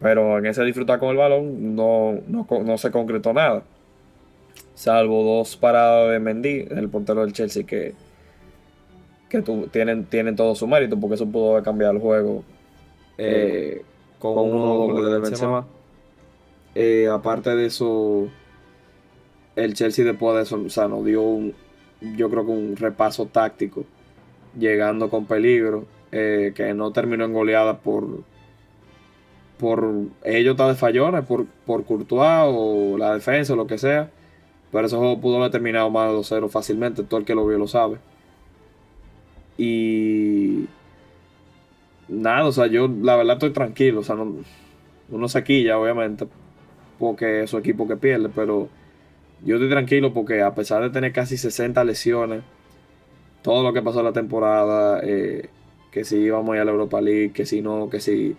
Pero 0.00 0.38
en 0.38 0.46
ese 0.46 0.62
disfrutar 0.62 1.00
con 1.00 1.08
el 1.08 1.16
balón 1.16 1.74
no, 1.74 2.20
no, 2.28 2.78
se 2.78 2.92
concretó 2.92 3.32
nada. 3.32 3.64
Salvo 4.76 5.24
dos 5.24 5.56
paradas 5.56 6.12
de 6.12 6.20
Mendy, 6.20 6.68
el 6.70 6.88
portero 6.88 7.22
del 7.22 7.32
Chelsea, 7.32 7.64
que, 7.66 7.94
que 9.28 9.42
tienen, 9.72 10.04
tienen 10.04 10.36
todo 10.36 10.54
su 10.54 10.68
mérito, 10.68 10.96
porque 11.00 11.16
eso 11.16 11.26
pudo 11.26 11.60
cambiado 11.64 11.94
el 11.94 11.98
juego 11.98 12.44
eh, 13.18 13.82
con, 14.20 14.38
uno 14.38 14.74
doble 14.76 15.10
de 15.10 15.18
Benzema. 15.18 15.66
Eh, 16.76 17.08
aparte 17.10 17.56
de 17.56 17.66
eso, 17.66 18.28
el 19.56 19.74
Chelsea 19.74 20.04
después 20.04 20.36
de 20.36 20.42
eso, 20.42 20.62
o 20.64 20.70
sea, 20.70 20.86
nos 20.86 21.04
dio 21.04 21.20
un, 21.20 21.52
yo 22.16 22.30
creo 22.30 22.46
que 22.46 22.52
un 22.52 22.76
repaso 22.76 23.26
táctico, 23.26 23.84
llegando 24.56 25.10
con 25.10 25.26
peligro. 25.26 25.95
Eh, 26.12 26.52
que 26.54 26.72
no 26.72 26.92
terminó 26.92 27.24
en 27.24 27.32
goleada 27.32 27.78
por 27.78 28.24
por 29.58 29.90
ellos 30.24 30.52
está 30.52 30.68
de 30.68 30.74
fallones, 30.74 31.24
por, 31.24 31.46
por 31.46 31.84
Courtois 31.84 32.44
o 32.46 32.96
la 32.98 33.14
defensa 33.14 33.54
o 33.54 33.56
lo 33.56 33.66
que 33.66 33.78
sea. 33.78 34.10
Pero 34.72 34.86
ese 34.86 34.96
juego 34.96 35.20
pudo 35.20 35.38
haber 35.38 35.50
terminado 35.50 35.90
más 35.90 36.10
de 36.10 36.16
2-0 36.18 36.48
fácilmente, 36.50 37.02
todo 37.04 37.20
el 37.20 37.26
que 37.26 37.34
lo 37.34 37.46
vio 37.46 37.58
lo 37.58 37.68
sabe. 37.68 37.98
Y 39.58 40.66
nada, 42.08 42.46
o 42.46 42.52
sea, 42.52 42.66
yo 42.66 42.88
la 42.88 43.16
verdad 43.16 43.34
estoy 43.34 43.50
tranquilo, 43.50 44.00
o 44.00 44.04
sea, 44.04 44.16
no, 44.16 44.36
uno 45.10 45.28
se 45.28 45.44
quilla 45.44 45.78
obviamente 45.78 46.26
porque 46.98 47.42
es 47.42 47.50
su 47.50 47.58
equipo 47.58 47.88
que 47.88 47.96
pierde, 47.96 48.28
pero 48.28 48.68
yo 49.44 49.56
estoy 49.56 49.70
tranquilo 49.70 50.12
porque 50.12 50.42
a 50.42 50.54
pesar 50.54 50.82
de 50.82 50.90
tener 50.90 51.12
casi 51.12 51.36
60 51.36 51.82
lesiones, 51.84 52.42
todo 53.42 53.62
lo 53.62 53.72
que 53.72 53.82
pasó 53.82 54.00
en 54.00 54.06
la 54.06 54.12
temporada, 54.12 55.00
eh, 55.02 55.48
que 55.96 56.04
si 56.04 56.16
íbamos 56.16 56.52
a 56.52 56.56
ir 56.56 56.60
a 56.60 56.64
la 56.66 56.72
Europa 56.72 57.00
League, 57.00 57.32
que 57.32 57.46
si 57.46 57.62
no, 57.62 57.88
que 57.88 58.00
si 58.00 58.36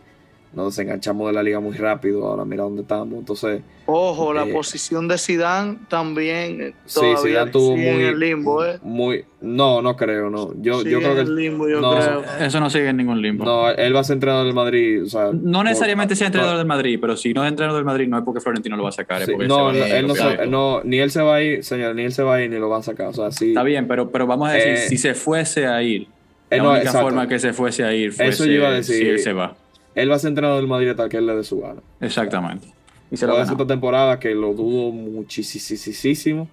nos 0.53 0.77
enganchamos 0.77 1.25
de 1.25 1.33
la 1.33 1.41
liga 1.41 1.59
muy 1.59 1.75
rápido, 1.75 2.27
ahora 2.27 2.45
mira 2.45 2.61
dónde 2.61 2.83
estamos. 2.83 3.17
Entonces, 3.17 3.63
ojo, 3.87 4.31
la 4.31 4.45
eh, 4.45 4.53
posición 4.53 5.07
de 5.07 5.17
Zidane 5.17 5.79
también 5.87 6.61
eh, 6.61 6.75
todavía 6.93 7.17
sí, 7.17 7.27
Zidane 7.29 7.51
tuvo 7.51 7.75
muy, 7.75 7.87
en 7.87 8.01
el 8.01 8.19
limbo, 8.19 8.63
¿eh? 8.63 8.77
Muy, 8.83 9.25
no, 9.41 9.81
no 9.81 9.95
creo, 9.95 10.29
no. 10.29 10.53
Yo, 10.61 10.83
yo 10.83 10.99
creo 10.99 11.15
que 11.15 11.21
el 11.21 11.35
limbo, 11.35 11.67
yo 11.67 11.79
creo. 11.79 12.23
Eso 12.39 12.59
no 12.59 12.69
sigue 12.69 12.89
en 12.89 12.97
ningún 12.97 13.23
limbo. 13.23 13.43
No, 13.43 13.71
él 13.71 13.95
va 13.95 14.01
a 14.01 14.03
ser 14.03 14.13
entrenador 14.13 14.45
del 14.45 14.53
Madrid, 14.53 15.01
o 15.03 15.09
sea, 15.09 15.31
no 15.33 15.63
necesariamente 15.63 16.15
sea 16.15 16.27
entrenador 16.27 16.57
del 16.57 16.67
Madrid, 16.67 16.99
pero 17.01 17.17
si 17.17 17.33
no 17.33 17.43
es 17.43 17.49
entrenador 17.49 17.79
del 17.79 17.85
Madrid 17.85 18.07
no 18.07 18.19
es 18.19 18.23
porque 18.23 18.39
Florentino 18.39 18.77
lo 18.77 18.83
va 18.83 18.89
a 18.89 18.91
sacar, 18.91 19.27
no, 19.27 19.71
él 19.71 20.07
no, 20.07 20.45
no, 20.45 20.81
ni 20.83 20.99
él 20.99 21.09
se 21.09 21.23
va 21.23 21.37
a 21.37 21.41
ir, 21.41 21.63
señor, 21.63 21.95
ni 21.95 22.03
él 22.03 22.11
se 22.11 22.21
va 22.21 22.35
a 22.35 22.43
ir 22.43 22.51
ni 22.51 22.59
lo 22.59 22.69
va 22.69 22.77
a 22.77 22.83
sacar, 22.83 23.07
o 23.07 23.13
sea, 23.13 23.31
sí. 23.31 23.49
Está 23.49 23.63
bien, 23.63 23.87
pero 23.87 24.11
pero 24.11 24.27
vamos 24.27 24.47
a 24.47 24.51
decir 24.51 24.73
eh, 24.73 24.77
si 24.89 24.97
se 24.97 25.15
fuese 25.15 25.65
a 25.65 25.81
ir 25.81 26.07
la 26.49 26.69
única 26.69 26.91
forma 26.91 27.27
que 27.27 27.39
se 27.39 27.53
fuese 27.53 27.83
a 27.83 27.93
ir 27.93 28.13
fuese 28.13 28.29
Eso 28.29 28.45
iba 28.45 28.69
a 28.69 28.71
decir, 28.71 28.95
si 28.95 29.07
él 29.07 29.19
se 29.19 29.33
va. 29.33 29.55
Él 29.95 30.11
va 30.11 30.15
a 30.15 30.19
ser 30.19 30.29
entrenador 30.29 30.59
del 30.59 30.67
Madrid 30.67 30.89
hasta 30.89 31.09
que 31.09 31.17
él 31.17 31.25
le 31.25 31.35
dé 31.35 31.43
su 31.43 31.59
gana. 31.59 31.81
Exactamente. 31.99 32.67
Y 33.09 33.17
se 33.17 33.25
puede 33.25 33.41
hacer 33.41 33.53
esta 33.53 33.67
temporada 33.67 34.19
que 34.19 34.35
lo 34.35 34.53
dudo 34.53 34.91
muchísimo, 34.91 36.49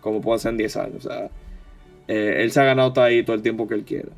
como 0.00 0.20
puede 0.20 0.38
ser 0.40 0.52
en 0.52 0.56
10 0.58 0.76
años. 0.76 1.06
O 1.06 1.08
sea, 1.08 1.30
eh, 2.08 2.42
él 2.42 2.50
se 2.50 2.60
ha 2.60 2.64
ganado 2.64 2.88
hasta 2.88 3.04
ahí 3.04 3.22
todo 3.22 3.36
el 3.36 3.42
tiempo 3.42 3.68
que 3.68 3.74
él 3.74 3.84
quiera. 3.84 4.08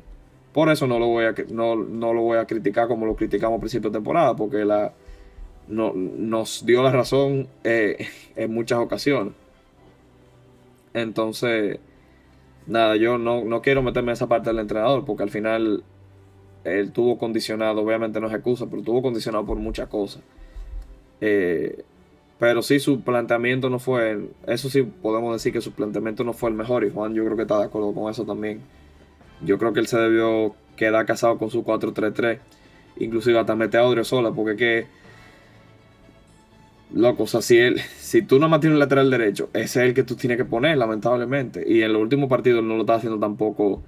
Por 0.53 0.69
eso 0.69 0.87
no 0.87 0.99
lo 0.99 1.07
voy 1.07 1.25
a, 1.25 1.35
no, 1.49 1.75
no 1.75 2.13
lo 2.13 2.21
voy 2.21 2.37
a 2.37 2.45
criticar 2.45 2.87
como 2.87 3.05
lo 3.05 3.15
criticamos 3.15 3.55
al 3.55 3.59
principio 3.61 3.89
de 3.89 3.97
temporada, 3.97 4.35
porque 4.35 4.65
la, 4.65 4.93
no, 5.67 5.93
nos 5.93 6.65
dio 6.65 6.83
la 6.83 6.91
razón 6.91 7.47
eh, 7.63 8.07
en 8.35 8.53
muchas 8.53 8.79
ocasiones. 8.79 9.33
Entonces, 10.93 11.79
nada, 12.71 12.95
yo 12.95 13.17
no, 13.17 13.61
quiero 13.61 13.83
meterme 13.83 14.11
en 14.11 14.13
esa 14.13 14.27
parte 14.27 14.49
del 14.49 14.59
entrenador 14.59 15.05
porque 15.05 15.23
al 15.23 15.29
final 15.29 15.83
él 16.63 16.91
tuvo 16.91 17.17
condicionado, 17.17 17.81
obviamente 17.81 18.19
no 18.19 18.27
es 18.27 18.33
excusa, 18.33 18.67
pero 18.69 18.81
tuvo 18.81 19.01
condicionado 19.01 19.45
por 19.45 19.57
muchas 19.57 19.87
cosas. 19.89 20.23
Eh, 21.19 21.83
pero 22.39 22.61
sí, 22.61 22.79
su 22.79 23.01
planteamiento 23.01 23.69
no 23.69 23.77
fue, 23.77 24.29
eso 24.47 24.69
sí 24.69 24.81
podemos 24.81 25.33
decir 25.33 25.53
que 25.53 25.61
su 25.61 25.73
planteamiento 25.73 26.23
no 26.23 26.33
fue 26.33 26.49
el 26.49 26.55
mejor 26.55 26.83
y 26.83 26.89
Juan 26.89 27.13
yo 27.13 27.23
creo 27.25 27.35
que 27.35 27.43
está 27.43 27.59
de 27.59 27.65
acuerdo 27.65 27.93
con 27.93 28.09
eso 28.09 28.25
también. 28.25 28.61
Yo 29.41 29.57
creo 29.57 29.73
que 29.73 29.79
él 29.79 29.87
se 29.87 29.97
debió 29.97 30.55
quedar 30.75 31.05
casado 31.05 31.37
con 31.37 31.49
su 31.49 31.63
4-3-3, 31.63 32.39
inclusive 32.97 33.37
hasta 33.37 33.55
meter 33.55 33.81
a 33.81 34.03
sola, 34.03 34.31
porque 34.31 34.55
que 34.55 34.87
Loco, 36.93 37.23
o 37.23 37.27
sea, 37.27 37.41
si, 37.41 37.57
él, 37.57 37.79
si 37.97 38.21
tú 38.21 38.37
no 38.37 38.49
mantienes 38.49 38.75
un 38.75 38.79
lateral 38.79 39.09
derecho, 39.09 39.49
ese 39.53 39.81
es 39.81 39.87
el 39.87 39.93
que 39.93 40.03
tú 40.03 40.15
tienes 40.15 40.37
que 40.37 40.45
poner, 40.45 40.77
lamentablemente. 40.77 41.63
Y 41.65 41.81
en 41.83 41.93
los 41.93 42.01
últimos 42.01 42.29
partidos 42.29 42.63
no 42.63 42.75
lo 42.75 42.81
está 42.81 42.95
haciendo 42.95 43.19
tampoco 43.19 43.81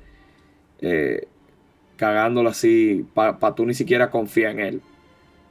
eh, 0.79 1.27
cagándolo 1.97 2.49
así 2.49 3.05
para 3.13 3.55
tú 3.55 3.65
ni 3.65 3.73
siquiera 3.73 4.09
confiar 4.09 4.51
en 4.53 4.59
él. 4.59 4.81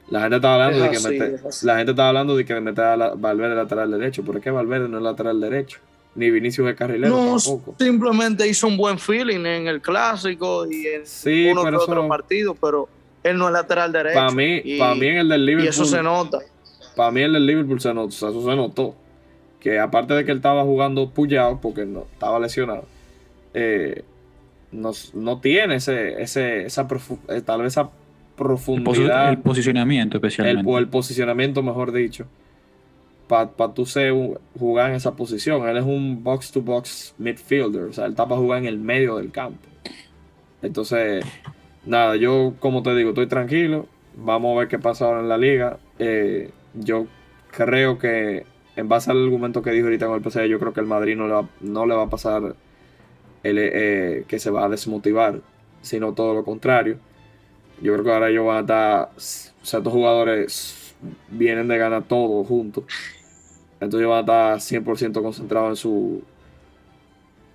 La 0.09 0.21
gente 0.21 0.37
estaba 0.37 0.65
hablando 0.65 0.83
de 0.83 0.91
que 0.91 0.99
meter, 0.99 1.41
la 1.63 1.77
gente 1.77 1.91
estaba 1.91 2.09
hablando 2.09 2.35
de 2.35 2.45
que 2.45 2.59
meter 2.59 2.83
a 2.83 3.15
Valverde 3.15 3.55
lateral 3.55 3.91
derecho, 3.91 4.23
pero 4.25 4.39
es 4.39 4.43
que 4.43 4.51
Valverde 4.51 4.89
no 4.89 4.97
es 4.97 5.03
lateral 5.03 5.39
derecho, 5.39 5.79
ni 6.15 6.29
Vinicius 6.29 6.69
es 6.69 6.75
carrilero 6.75 7.15
no, 7.15 7.37
tampoco. 7.37 7.75
Simplemente 7.79 8.47
hizo 8.47 8.67
un 8.67 8.77
buen 8.77 8.99
feeling 8.99 9.45
en 9.45 9.67
el 9.67 9.81
clásico 9.81 10.65
y 10.69 10.87
en 10.87 11.03
uno 11.51 11.63
que 11.63 11.75
otro 11.75 12.07
partido, 12.07 12.55
pero 12.55 12.89
él 13.23 13.37
no 13.37 13.47
es 13.47 13.53
lateral 13.53 13.91
derecho. 13.91 14.15
Para 14.15 14.31
mí, 14.31 14.77
para 14.77 14.95
mí 14.95 15.07
en 15.07 15.17
el 15.17 15.29
del 15.29 15.45
Liverpool. 15.45 15.65
Y 15.65 15.69
eso 15.69 15.85
se 15.85 16.03
nota 16.03 16.39
para 16.95 17.11
mí 17.11 17.21
el 17.21 17.45
Liverpool 17.45 17.79
se 17.81 17.93
notó, 17.93 18.09
eso 18.09 18.43
se 18.43 18.55
notó. 18.55 18.95
Que 19.59 19.79
aparte 19.79 20.13
de 20.13 20.25
que 20.25 20.31
él 20.31 20.37
estaba 20.37 20.63
jugando 20.63 21.09
puyado 21.09 21.59
porque 21.61 21.85
no, 21.85 22.05
estaba 22.11 22.39
lesionado, 22.39 22.85
eh, 23.53 24.03
no, 24.71 25.39
tiene 25.39 25.75
ese, 25.75 26.21
ese, 26.21 26.65
esa 26.65 26.87
eh, 27.29 27.41
tal 27.41 27.61
vez 27.61 27.73
esa 27.73 27.89
profundidad. 28.35 29.29
El, 29.29 29.37
posicionamiento 29.39 30.17
especialmente. 30.17 30.61
El, 30.61 30.67
o 30.67 30.77
el 30.77 30.87
posicionamiento, 30.87 31.61
mejor 31.63 31.91
dicho. 31.91 32.25
Para 33.27 33.51
pa 33.51 33.73
tú 33.73 33.85
ser, 33.85 34.13
jugar 34.59 34.89
en 34.89 34.95
esa 34.97 35.15
posición. 35.15 35.67
Él 35.67 35.77
es 35.77 35.85
un 35.85 36.23
box-to-box 36.23 37.15
midfielder. 37.17 37.83
O 37.83 37.93
sea, 37.93 38.05
él 38.05 38.11
está 38.11 38.27
para 38.27 38.39
jugar 38.39 38.59
en 38.59 38.65
el 38.65 38.77
medio 38.77 39.17
del 39.17 39.31
campo. 39.31 39.67
Entonces, 40.61 41.25
nada, 41.85 42.15
yo 42.15 42.53
como 42.59 42.83
te 42.83 42.95
digo, 42.95 43.09
estoy 43.09 43.27
tranquilo. 43.27 43.87
Vamos 44.15 44.55
a 44.55 44.59
ver 44.59 44.67
qué 44.67 44.79
pasa 44.79 45.05
ahora 45.05 45.21
en 45.21 45.29
la 45.29 45.37
liga. 45.37 45.77
Eh, 45.99 46.49
yo 46.73 47.07
creo 47.51 47.97
que, 47.99 48.45
en 48.75 48.89
base 48.89 49.11
al 49.11 49.23
argumento 49.23 49.61
que 49.61 49.71
dijo 49.71 49.85
ahorita 49.85 50.07
con 50.07 50.23
el 50.23 50.31
PSG, 50.31 50.45
yo 50.45 50.59
creo 50.59 50.73
que 50.73 50.79
el 50.79 50.87
Madrid 50.87 51.15
no 51.15 51.27
le 51.27 51.33
va, 51.33 51.49
no 51.61 51.85
le 51.85 51.95
va 51.95 52.03
a 52.03 52.09
pasar 52.09 52.55
el, 53.43 53.57
eh, 53.59 54.25
que 54.27 54.39
se 54.39 54.49
va 54.49 54.65
a 54.65 54.69
desmotivar, 54.69 55.41
sino 55.81 56.13
todo 56.13 56.33
lo 56.33 56.43
contrario. 56.43 56.97
Yo 57.81 57.93
creo 57.93 58.05
que 58.05 58.11
ahora 58.11 58.29
ellos 58.29 58.45
van 58.45 58.57
a 58.57 58.61
estar, 58.61 59.09
o 59.15 59.65
sea, 59.65 59.79
estos 59.79 59.93
jugadores 59.93 60.95
vienen 61.29 61.67
de 61.67 61.77
ganar 61.77 62.03
todo 62.03 62.43
juntos. 62.43 62.85
Entonces 63.79 64.07
van 64.07 64.29
a 64.29 64.55
estar 64.55 64.83
100% 64.83 65.21
concentrados 65.21 65.69
en 65.71 65.75
su 65.75 66.23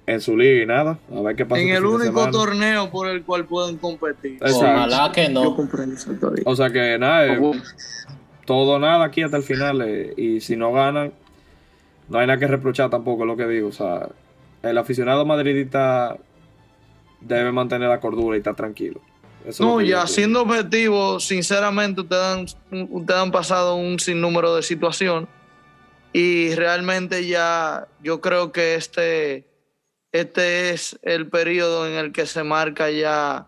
en 0.08 0.22
su 0.22 0.36
liga 0.36 0.62
y 0.62 0.66
nada. 0.66 0.98
A 1.14 1.20
ver 1.20 1.36
qué 1.36 1.44
pasa. 1.44 1.60
En 1.60 1.68
este 1.68 1.78
el 1.78 1.84
único 1.84 2.30
torneo 2.30 2.90
por 2.90 3.08
el 3.08 3.22
cual 3.24 3.44
pueden 3.44 3.76
competir. 3.76 4.38
Ojalá 4.42 5.12
que 5.12 5.28
no. 5.28 5.54
O 6.44 6.56
sea 6.56 6.70
que 6.70 6.98
nada, 6.98 7.38
todo 8.48 8.78
nada 8.78 9.04
aquí 9.04 9.20
hasta 9.20 9.36
el 9.36 9.42
final. 9.42 9.82
Eh, 9.82 10.14
y 10.16 10.40
si 10.40 10.56
no 10.56 10.72
ganan, 10.72 11.12
no 12.08 12.18
hay 12.18 12.26
nada 12.26 12.38
que 12.38 12.46
reprochar 12.46 12.88
tampoco, 12.88 13.24
es 13.24 13.26
lo 13.26 13.36
que 13.36 13.46
digo. 13.46 13.68
O 13.68 13.72
sea, 13.72 14.08
el 14.62 14.78
aficionado 14.78 15.26
madridista 15.26 16.16
debe 17.20 17.52
mantener 17.52 17.90
la 17.90 18.00
cordura 18.00 18.36
y 18.36 18.38
estar 18.38 18.56
tranquilo. 18.56 19.02
no, 19.60 19.82
ya 19.82 20.06
siendo 20.06 20.40
objetivo, 20.40 21.20
sinceramente, 21.20 22.00
ustedes 22.00 22.56
han, 22.70 22.88
ustedes 22.90 23.20
han 23.20 23.30
pasado 23.30 23.76
un 23.76 24.00
sinnúmero 24.00 24.56
de 24.56 24.62
situaciones 24.62 25.28
y 26.14 26.54
realmente 26.54 27.26
ya 27.26 27.86
yo 28.02 28.22
creo 28.22 28.50
que 28.50 28.76
este, 28.76 29.46
este 30.10 30.70
es 30.70 30.98
el 31.02 31.28
periodo 31.28 31.86
en 31.86 31.98
el 31.98 32.12
que 32.12 32.24
se 32.24 32.44
marca 32.44 32.90
ya, 32.90 33.46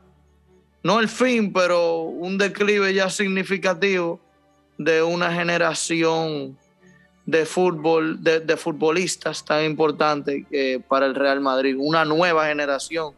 no 0.82 1.00
el 1.00 1.08
fin, 1.08 1.54
pero 1.54 2.00
un 2.02 2.36
declive 2.36 2.92
ya 2.92 3.08
significativo 3.08 4.20
de 4.80 5.02
una 5.02 5.30
generación 5.30 6.56
de 7.26 7.44
fútbol, 7.44 8.24
de, 8.24 8.56
futbolistas 8.56 9.44
tan 9.44 9.62
importante 9.64 10.46
eh, 10.50 10.80
para 10.88 11.04
el 11.04 11.14
Real 11.14 11.38
Madrid, 11.40 11.76
una 11.78 12.06
nueva 12.06 12.46
generación. 12.46 13.12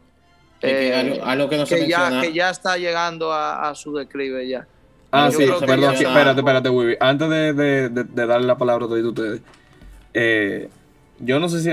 Eh, 0.61 1.21
que, 1.67 1.87
ya, 1.87 2.21
que 2.21 2.33
ya 2.33 2.49
está 2.49 2.77
llegando 2.77 3.31
a, 3.31 3.73
su 3.75 3.95
declive 3.95 4.47
ya. 4.47 4.67
Ah, 5.09 5.29
sí, 5.31 5.45
perdón, 5.65 5.93
espérate, 5.93 6.39
espérate, 6.41 6.69
Wibi. 6.69 6.97
Antes 6.99 7.29
de, 7.29 7.89
darle 8.13 8.47
la 8.47 8.57
palabra 8.57 8.85
a 8.85 8.89
todos 8.89 9.01
ustedes, 9.01 9.41
eh, 10.13 10.69
yo 11.19 11.39
no 11.39 11.47
sé 11.47 11.61
si, 11.61 11.71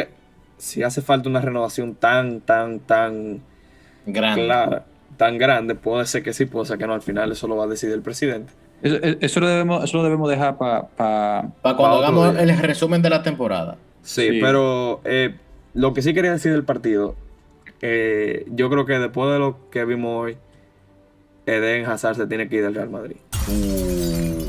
si 0.57 0.83
hace 0.85 1.03
falta 1.03 1.29
una 1.29 1.41
renovación 1.41 1.97
tan, 1.97 2.41
tan, 2.41 2.79
tan 2.79 3.43
grande. 4.07 4.45
clara, 4.45 4.85
tan 5.17 5.37
grande. 5.37 5.75
Puede 5.75 6.07
ser 6.07 6.23
que 6.23 6.33
sí, 6.33 6.47
puede 6.47 6.67
ser 6.67 6.79
que 6.79 6.87
no. 6.87 6.95
Al 6.95 7.03
final 7.03 7.33
eso 7.33 7.49
lo 7.49 7.57
va 7.57 7.65
a 7.65 7.69
decidir 7.69 7.95
el 7.95 8.03
presidente. 8.03 8.53
Eso, 8.83 9.41
lo, 9.41 9.49
debemos, 9.49 9.85
eso 9.85 9.99
lo 9.99 10.05
debemos 10.05 10.29
dejar 10.31 10.57
para... 10.57 10.89
Para 10.89 11.77
cuando 11.77 11.99
hagamos 11.99 12.37
el 12.37 12.59
resumen 12.59 13.03
de 13.03 13.11
la 13.11 13.23
temporada. 13.23 13.77
Sí, 14.03 14.39
pero 14.41 15.01
eh, 15.05 15.37
lo 15.75 15.93
que 15.93 16.03
sí 16.03 16.15
quería 16.15 16.33
decir 16.33 16.53
del 16.53 16.65
partido, 16.65 17.15
eh, 17.83 18.47
yo 18.49 18.71
creo 18.71 18.87
que 18.87 18.99
después 18.99 19.31
de 19.33 19.39
lo 19.39 19.71
que 19.71 19.85
vimos 19.85 20.25
hoy, 20.25 20.37
Eden 21.47 21.87
Hazard 21.87 22.17
se 22.17 22.27
tiene 22.27 22.49
que 22.49 22.57
ir 22.57 22.63
del 22.63 22.75
Real 22.75 22.91
Madrid. 22.91 23.17
Mm. 23.49 24.41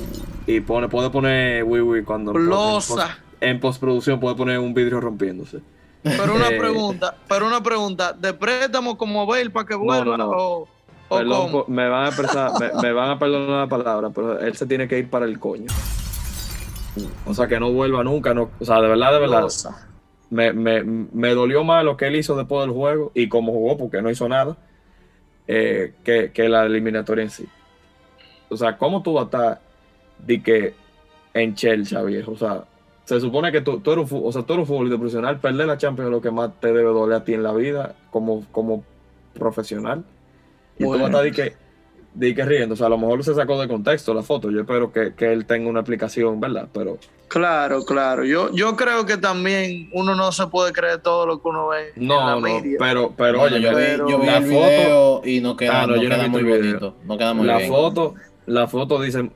Y 0.48 0.62
pone, 0.62 0.88
puede 0.88 1.10
poner 1.10 1.64
Wii 1.64 2.04
cuando 2.04 2.34
en, 3.40 3.60
postproducción 3.60 4.20
puede 4.20 4.36
poner 4.36 4.60
un 4.60 4.74
vidrio 4.74 5.00
rompiéndose. 5.00 5.60
Pero 6.04 6.34
una 6.36 6.50
eh, 6.50 6.58
pregunta, 6.58 7.16
pero 7.28 7.46
una 7.46 7.62
pregunta, 7.62 8.14
¿de 8.14 8.34
préstamo 8.34 8.98
como 8.98 9.26
Bale 9.26 9.52
para 9.52 9.68
que 9.68 9.76
vuelva? 9.76 10.18
O, 10.26 10.68
me, 11.68 11.90
van 11.90 12.14
a 12.14 12.54
me, 12.82 12.94
van 12.94 13.10
a 13.10 13.20
perdonar 13.20 13.50
la 13.50 13.68
palabra, 13.68 14.10
pero 14.12 14.40
él 14.40 14.56
se 14.56 14.66
tiene 14.66 14.88
que 14.88 14.98
ir 15.00 15.10
para 15.10 15.26
el 15.26 15.40
coño. 15.40 15.68
O 17.26 17.34
sea, 17.34 17.48
que 17.48 17.60
no 17.60 17.72
vuelva 17.72 18.04
nunca. 18.04 18.34
No, 18.34 18.50
o 18.60 18.66
sea, 18.66 18.82
de 18.82 18.88
verdad, 18.88 19.14
de 19.14 19.20
verdad. 19.20 19.48
Me, 20.30 20.54
me, 20.54 21.34
dolió 21.34 21.64
más 21.66 21.84
lo 21.84 21.98
que 21.98 22.08
él 22.08 22.16
hizo 22.16 22.38
después 22.38 22.62
del 22.62 22.72
juego 22.74 23.12
y 23.14 23.28
cómo 23.28 23.52
jugó, 23.52 23.78
porque 23.78 24.02
no 24.02 24.10
hizo 24.10 24.30
nada, 24.30 24.56
eh, 25.48 25.94
que, 26.04 26.50
la 26.50 26.66
eliminatoria 26.66 27.24
en 27.24 27.30
sí. 27.30 27.46
O 28.50 28.56
sea, 28.56 28.78
¿cómo 28.78 29.02
tú 29.02 29.14
vas 29.14 29.24
a 29.24 29.26
estar 29.26 29.62
de 30.20 30.42
que 30.42 30.74
en 31.34 31.56
Chelsea, 31.56 32.02
viejo? 32.04 32.32
O 32.32 32.38
sea, 32.38 32.64
se 33.04 33.20
supone 33.20 33.52
que 33.52 33.60
tú, 33.60 33.82
tú, 33.82 33.92
eres, 33.92 34.10
un, 34.10 34.22
o 34.24 34.32
sea, 34.32 34.44
tú 34.44 34.54
eres 34.54 34.64
un 34.64 34.68
futbolista 34.68 34.98
profesional, 34.98 35.40
perder 35.40 35.68
la 35.68 35.78
Champions 35.78 36.08
es 36.08 36.12
lo 36.12 36.22
que 36.22 36.32
más 36.32 36.58
te 36.62 36.68
debe 36.68 36.84
doler 36.84 37.18
a 37.18 37.24
ti 37.26 37.34
en 37.34 37.44
la 37.44 37.52
vida 37.52 37.96
como, 38.10 38.46
como 38.54 38.86
profesional. 39.34 40.06
Y 40.82 40.92
tú 40.92 41.00
vas 41.00 41.14
a 41.14 41.26
estar 41.26 41.32
que, 41.32 41.56
de 42.14 42.36
que 42.36 42.46
riendo. 42.46 42.74
O 42.74 42.78
sea, 42.78 42.88
a 42.88 42.90
lo 42.90 42.98
mejor 42.98 43.24
se 43.24 43.34
sacó 43.34 43.60
de 43.62 43.68
contexto 43.68 44.14
la 44.14 44.24
foto. 44.24 44.50
Yo 44.52 44.62
espero 44.62 44.92
que, 44.92 45.14
él 45.20 45.46
tenga 45.46 45.70
una 45.70 45.82
aplicación, 45.82 46.40
¿verdad? 46.40 46.68
Pero. 46.74 46.98
Claro, 47.28 47.86
claro. 47.86 48.26
Yo, 48.26 48.52
yo 48.52 48.76
creo 48.76 49.06
que 49.06 49.18
también 49.18 49.90
uno 49.94 50.16
no 50.16 50.32
se 50.32 50.48
puede 50.48 50.74
creer 50.74 51.00
todo 51.00 51.26
lo 51.26 51.42
que 51.42 51.48
uno 51.48 51.70
ve. 51.70 51.94
No, 51.96 52.20
en 52.20 52.44
la 52.44 52.50
no, 52.50 52.64
pero, 52.78 53.14
pero 53.16 53.42
oye, 53.44 53.62
yo, 53.62 53.70
vi, 53.70 54.26
la 54.26 54.42
foto 54.42 55.22
y 55.26 55.40
no 55.40 55.56
queda, 55.56 55.84
ah, 55.84 55.88
no, 55.88 56.00
queda 56.00 56.28
muy 56.28 56.44
bonito. 56.44 56.96
No 57.06 57.18
queda 57.18 57.34
muy 57.34 57.48
la 57.48 57.58
bien. 57.58 57.70
Foto, 57.70 58.16
la 58.46 58.68
foto 58.68 59.02
dice, 59.02 59.30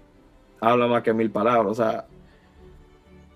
habla 0.59 0.87
más 0.87 1.03
que 1.03 1.13
mil 1.13 1.31
palabras. 1.31 1.71
O 1.71 1.75
sea, 1.75 2.05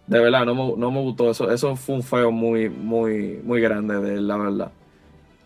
de 0.08 0.20
verdad, 0.20 0.46
no 0.46 0.56
me, 0.56 0.74
no 0.76 0.92
me 0.92 1.02
gustó 1.02 1.32
eso. 1.32 1.50
Eso 1.50 1.76
fue 1.78 1.96
un 1.96 2.04
feo 2.04 2.32
muy, 2.32 2.70
muy, 2.70 3.40
muy 3.44 3.62
grande 3.62 4.00
de 4.02 4.20
la 4.20 4.38
verdad. 4.38 4.72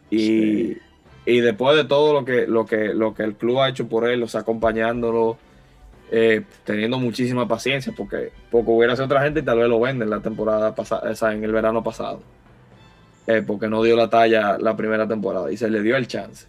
Y. 0.10 0.78
Y 1.26 1.40
después 1.40 1.76
de 1.78 1.86
todo 1.86 2.14
lo 2.14 2.26
que, 2.26 2.48
lo 2.48 2.66
que, 2.66 2.94
lo 2.94 3.14
que 3.14 3.24
el 3.24 3.36
club 3.36 3.62
ha 3.62 3.70
hecho 3.70 3.88
por 3.88 4.08
él, 4.08 4.22
o 4.24 4.28
sea, 4.28 4.42
acompañándolo, 4.42 5.38
eh, 6.12 6.44
teniendo 6.66 7.00
muchísima 7.00 7.48
paciencia, 7.48 7.94
porque, 7.96 8.32
porque 8.52 8.70
hubiera 8.70 8.96
sido 8.96 9.06
otra 9.06 9.24
gente 9.24 9.40
y 9.40 9.44
tal 9.44 9.60
vez 9.60 9.70
lo 9.70 9.80
venden 9.80 10.10
la 10.10 10.20
temporada 10.20 10.76
pasada, 10.76 11.10
o 11.10 11.16
sea, 11.16 11.34
en 11.34 11.44
el 11.44 11.52
verano 11.52 11.82
pasado. 11.84 12.22
Eh, 13.26 13.42
porque 13.46 13.70
no 13.70 13.82
dio 13.82 13.96
la 13.96 14.10
talla 14.10 14.58
la 14.58 14.76
primera 14.76 15.08
temporada 15.08 15.50
y 15.50 15.56
se 15.56 15.70
le 15.70 15.82
dio 15.82 15.96
el 15.96 16.08
chance. 16.08 16.46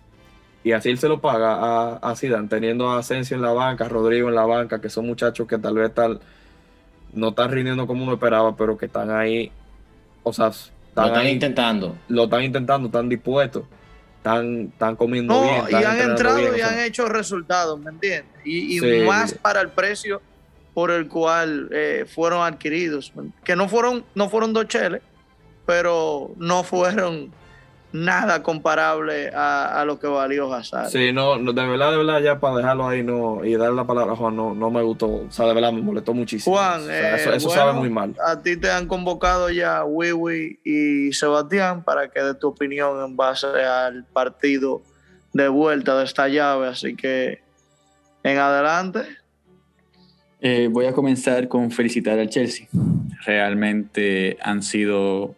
Y 0.64 0.72
así 0.72 0.90
él 0.90 0.98
se 0.98 1.08
lo 1.08 1.20
paga 1.20 1.54
a, 1.54 1.96
a 1.98 2.16
Zidane, 2.16 2.48
teniendo 2.48 2.90
a 2.90 2.98
Asensio 2.98 3.36
en 3.36 3.42
la 3.42 3.52
banca, 3.52 3.84
a 3.84 3.88
Rodrigo 3.88 4.28
en 4.28 4.34
la 4.34 4.44
banca, 4.44 4.80
que 4.80 4.88
son 4.88 5.06
muchachos 5.06 5.46
que 5.46 5.58
tal 5.58 5.74
vez 5.74 5.94
tal, 5.94 6.20
no 7.12 7.28
están 7.28 7.52
rindiendo 7.52 7.86
como 7.86 8.02
uno 8.02 8.14
esperaba, 8.14 8.56
pero 8.56 8.76
que 8.76 8.86
están 8.86 9.10
ahí, 9.10 9.52
o 10.24 10.32
sea, 10.32 10.48
están, 10.48 10.72
lo 10.96 11.06
están 11.06 11.28
intentando. 11.28 11.96
Lo 12.08 12.24
están 12.24 12.42
intentando, 12.42 12.86
están 12.88 13.08
dispuestos 13.08 13.62
están, 14.24 14.96
comiendo 14.96 15.42
bien. 15.42 15.64
y 15.70 15.74
han 15.74 16.00
entrado 16.00 16.56
y 16.56 16.60
han 16.60 16.78
hecho 16.80 17.06
resultados, 17.06 17.78
¿me 17.78 17.90
entiendes? 17.90 18.32
Y, 18.44 18.80
más 19.06 19.34
para 19.34 19.60
el 19.60 19.68
precio 19.68 20.22
por 20.72 20.90
el 20.90 21.08
cual 21.08 21.68
eh, 21.72 22.06
fueron 22.12 22.42
adquiridos. 22.42 23.12
Que 23.44 23.54
no 23.54 23.68
fueron, 23.68 24.04
no 24.14 24.30
fueron 24.30 24.52
dos 24.52 24.66
cheles, 24.66 25.02
pero 25.66 26.32
no 26.38 26.64
fueron 26.64 27.30
nada 27.94 28.42
comparable 28.42 29.30
a, 29.32 29.84
lo 29.86 30.00
que 30.00 30.08
valió 30.08 30.52
Hazard. 30.52 30.90
Sí, 30.90 31.12
no, 31.12 31.38
de 31.38 31.52
verdad, 31.52 31.92
de 31.92 31.96
verdad, 31.96 32.20
ya 32.20 32.40
para 32.40 32.56
dejarlo 32.56 32.88
ahí 32.88 33.04
no, 33.04 33.44
y 33.44 33.54
darle 33.54 33.76
la 33.76 33.86
palabra 33.86 34.14
a 34.14 34.16
Juan, 34.16 34.34
no, 34.34 34.52
no 34.52 34.68
me 34.68 34.82
gustó. 34.82 35.06
O 35.06 35.30
sea, 35.30 35.46
de 35.46 35.54
verdad 35.54 35.72
me 35.72 35.80
molestó 35.80 36.12
muchísimo. 36.12 36.56
Juan, 36.56 36.82
eso, 36.90 37.50
sabe 37.50 37.72
muy 37.72 37.88
mal. 37.88 38.16
A 38.26 38.42
ti 38.42 38.56
te 38.56 38.68
han 38.68 38.88
convocado 38.88 39.48
ya 39.48 39.84
Wiwi 39.84 40.58
y 40.64 41.12
Sebastián 41.12 41.84
para 41.84 42.08
que 42.08 42.20
dé 42.20 42.34
tu 42.34 42.48
opinión 42.48 43.00
en 43.04 43.16
base 43.16 43.46
al 43.46 44.04
partido 44.06 44.82
de 45.32 45.46
vuelta 45.46 45.96
de 45.96 46.04
esta 46.04 46.26
llave, 46.26 46.66
así 46.66 46.96
que 46.96 47.42
en 48.24 48.38
adelante. 48.38 49.02
Eh, 50.40 50.68
voy 50.68 50.86
a 50.86 50.92
comenzar 50.92 51.46
con 51.46 51.70
felicitar 51.70 52.18
al 52.18 52.28
Chelsea. 52.28 52.66
Realmente 53.24 54.36
han 54.42 54.64
sido 54.64 55.36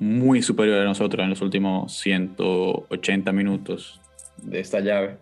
muy 0.00 0.42
superior 0.42 0.80
a 0.80 0.84
nosotros 0.84 1.22
en 1.22 1.30
los 1.30 1.42
últimos 1.42 1.92
180 2.00 3.32
minutos 3.32 4.00
de 4.38 4.58
esta 4.58 4.80
llave. 4.80 5.18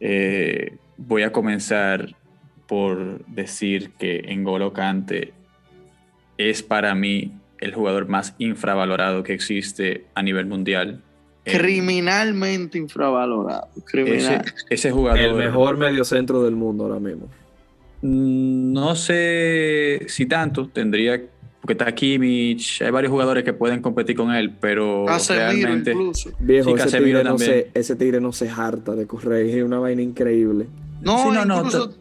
Eh, 0.00 0.76
voy 0.96 1.22
a 1.22 1.32
comenzar 1.32 2.16
por 2.66 3.24
decir 3.26 3.92
que 3.92 4.22
N'Golo 4.36 4.72
Kante 4.72 5.32
es 6.36 6.64
para 6.64 6.94
mí 6.96 7.32
el 7.60 7.74
jugador 7.74 8.08
más 8.08 8.34
infravalorado 8.38 9.22
que 9.22 9.34
existe 9.34 10.04
a 10.14 10.22
nivel 10.22 10.46
mundial. 10.46 11.00
Criminalmente 11.44 12.76
infravalorado. 12.76 13.68
Ese, 14.68 14.90
jugador. 14.90 15.18
El 15.18 15.34
mejor 15.34 15.78
mediocentro 15.78 16.42
del 16.42 16.56
mundo 16.56 16.84
ahora 16.84 17.00
mismo. 17.00 17.28
Mm, 18.02 18.72
no 18.72 18.96
sé 18.96 20.02
si 20.08 20.26
tanto, 20.26 20.68
tendría 20.68 21.22
porque 21.60 21.72
está 21.72 21.92
Kimmich, 21.92 22.82
hay 22.82 22.90
varios 22.90 23.10
jugadores 23.10 23.44
que 23.44 23.52
pueden 23.52 23.82
competir 23.82 24.16
con 24.16 24.32
él, 24.32 24.54
pero 24.60 25.06
realmente... 25.28 25.90
Incluso. 25.90 26.30
Viejo, 26.38 26.76
ese, 26.76 26.98
tigre 26.98 27.24
no 27.24 27.38
se, 27.38 27.70
ese 27.74 27.96
tigre 27.96 28.20
no 28.20 28.32
se 28.32 28.48
harta 28.48 28.94
de 28.94 29.06
correr, 29.06 29.46
es 29.46 29.62
una 29.62 29.78
vaina 29.78 30.02
increíble. 30.02 30.66
No, 31.00 31.32
incluso, 31.34 31.94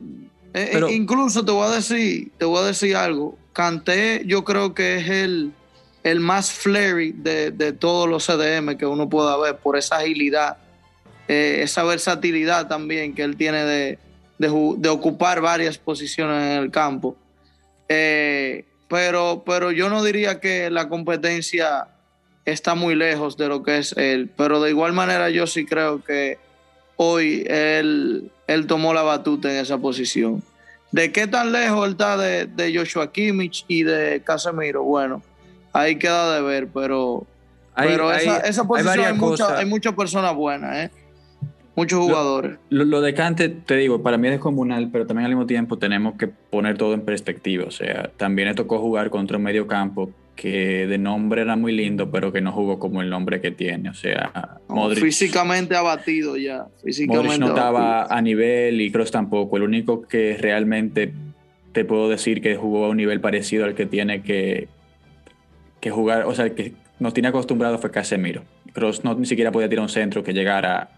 eh, 0.54 0.72
eh, 0.74 0.94
incluso 0.94 1.44
te 1.44 1.52
voy 1.52 1.68
a 1.68 1.76
decir, 1.76 2.32
te 2.38 2.46
voy 2.46 2.60
a 2.60 2.68
decir 2.68 2.96
algo. 2.96 3.38
Canté, 3.54 4.24
yo 4.26 4.44
creo 4.44 4.76
que 4.76 4.98
es 4.98 5.10
el, 5.10 5.52
el 6.04 6.20
más 6.20 6.52
flary 6.52 7.12
de, 7.12 7.52
de, 7.52 7.74
todos 7.74 8.08
los 8.08 8.26
CDM 8.26 8.78
que 8.78 8.86
uno 8.86 9.10
pueda 9.10 9.38
ver 9.38 9.58
por 9.58 9.76
esa 9.76 9.98
agilidad, 9.98 10.58
eh, 11.28 11.62
esa 11.64 11.84
versatilidad 11.84 12.68
también 12.68 13.16
que 13.16 13.24
él 13.24 13.36
tiene 13.36 13.66
de, 13.66 14.00
de, 14.38 14.76
de 14.78 14.90
ocupar 14.90 15.42
varias 15.42 15.80
posiciones 15.80 16.44
en 16.44 16.64
el 16.64 16.72
campo. 16.72 17.18
Eh, 17.90 18.66
pero, 18.88 19.44
pero 19.46 19.72
yo 19.72 19.90
no 19.90 20.04
diría 20.04 20.40
que 20.40 20.70
la 20.70 20.90
competencia 20.90 21.88
está 22.46 22.76
muy 22.76 22.96
lejos 22.96 23.38
de 23.38 23.48
lo 23.50 23.64
que 23.64 23.78
es 23.78 23.94
él. 23.98 24.30
Pero 24.36 24.62
de 24.62 24.70
igual 24.70 24.94
manera 24.94 25.30
yo 25.30 25.48
sí 25.48 25.66
creo 25.66 26.04
que 26.04 26.40
hoy 26.96 27.46
él, 27.48 28.32
él 28.48 28.68
tomó 28.68 28.94
la 28.94 29.04
batuta 29.04 29.52
en 29.52 29.58
esa 29.58 29.78
posición. 29.78 30.42
¿De 30.92 31.12
qué 31.12 31.28
tan 31.28 31.52
lejos 31.52 31.86
él 31.86 31.92
está 31.92 32.18
de, 32.18 32.46
de 32.46 32.76
Joshua 32.76 33.12
Kimmich 33.12 33.66
y 33.68 33.84
de 33.84 34.22
Casemiro? 34.24 34.84
Bueno, 34.84 35.22
ahí 35.74 35.98
queda 35.98 36.36
de 36.36 36.42
ver, 36.42 36.68
pero, 36.74 37.28
pero 37.76 38.14
esa, 38.14 38.38
esa, 38.40 38.64
posición 38.64 39.00
hay, 39.00 39.14
hay, 39.58 39.66
muchas 39.66 39.94
personas 39.94 40.34
buenas, 40.34 40.76
¿eh? 40.78 40.92
Muchos 41.78 42.00
jugadores. 42.00 42.58
Lo, 42.70 43.02
de 43.02 43.14
Cante, 43.14 43.50
te 43.50 43.78
digo, 43.78 44.02
para 44.02 44.18
mí 44.18 44.28
es 44.28 44.34
descomunal, 44.34 44.90
pero 44.92 45.06
también 45.06 45.26
al 45.26 45.32
mismo 45.32 45.46
tiempo 45.46 45.78
tenemos 45.78 46.16
que 46.16 46.28
poner 46.28 46.78
todo 46.78 46.94
en 46.94 47.02
perspectiva. 47.02 47.66
O 47.66 47.72
sea, 47.72 48.12
también 48.18 48.50
le 48.50 48.56
tocó 48.56 48.80
jugar 48.80 49.10
contra 49.10 49.38
un 49.38 49.44
medio 49.44 49.68
campo 49.68 50.10
que 50.36 50.88
de 50.88 50.98
nombre 50.98 51.42
era 51.42 51.56
muy 51.56 51.72
lindo, 51.72 52.12
pero 52.12 52.32
que 52.32 52.42
no 52.42 52.52
jugó 52.52 52.80
como 52.80 53.02
el 53.02 53.10
nombre 53.10 53.40
que 53.42 53.52
tiene. 53.52 53.90
O 53.90 53.94
sea, 53.94 54.60
físicamente 54.96 55.76
abatido 55.76 56.36
ya. 56.36 56.68
Físicamente 56.84 57.28
Modric 57.28 57.40
no 57.40 57.48
estaba 57.48 58.06
a 58.06 58.22
nivel 58.22 58.82
y 58.82 58.92
Kroos 58.92 59.12
tampoco. 59.12 59.58
El 59.58 59.64
único 59.64 60.02
que 60.02 60.36
realmente 60.40 61.14
te 61.74 61.86
puedo 61.86 62.10
decir 62.10 62.42
que 62.42 62.56
jugó 62.56 62.86
a 62.86 62.90
un 62.90 62.98
nivel 62.98 63.22
parecido 63.22 63.66
al 63.66 63.76
que 63.76 63.86
tiene 63.86 64.24
que, 64.24 64.68
que 65.80 65.92
jugar, 65.92 66.26
o 66.26 66.34
sea, 66.34 66.50
que 66.56 66.74
nos 67.00 67.14
tiene 67.14 67.30
acostumbrado 67.30 67.78
fue 67.78 67.92
Casemiro. 67.92 68.44
Cross 68.78 69.04
no 69.04 69.16
ni 69.16 69.26
siquiera 69.26 69.52
podía 69.52 69.68
tirar 69.68 69.82
un 69.82 69.90
centro 69.90 70.24
que 70.24 70.34
llegara 70.34 70.92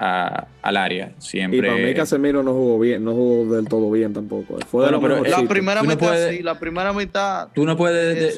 al 0.61 0.75
área. 0.75 1.13
Siempre. 1.17 1.59
Y 1.59 1.61
para 1.61 1.75
mí 1.75 1.93
Casemiro 1.93 2.43
no 2.43 2.51
jugó 2.51 2.77
bien, 2.77 3.05
no 3.05 3.13
jugó 3.13 3.55
del 3.55 3.69
todo 3.69 3.89
bien 3.89 4.11
tampoco. 4.11 4.57
Fue 4.69 4.85
pero 4.85 5.23
la 5.23 5.47
primera 5.47 5.81
mitad 5.81 6.29
sí, 6.29 6.43
la 6.43 6.59
primera 6.59 6.91
mitad. 6.91 7.47
Tú 7.55 7.65
no 7.65 7.77
puedes, 7.77 8.37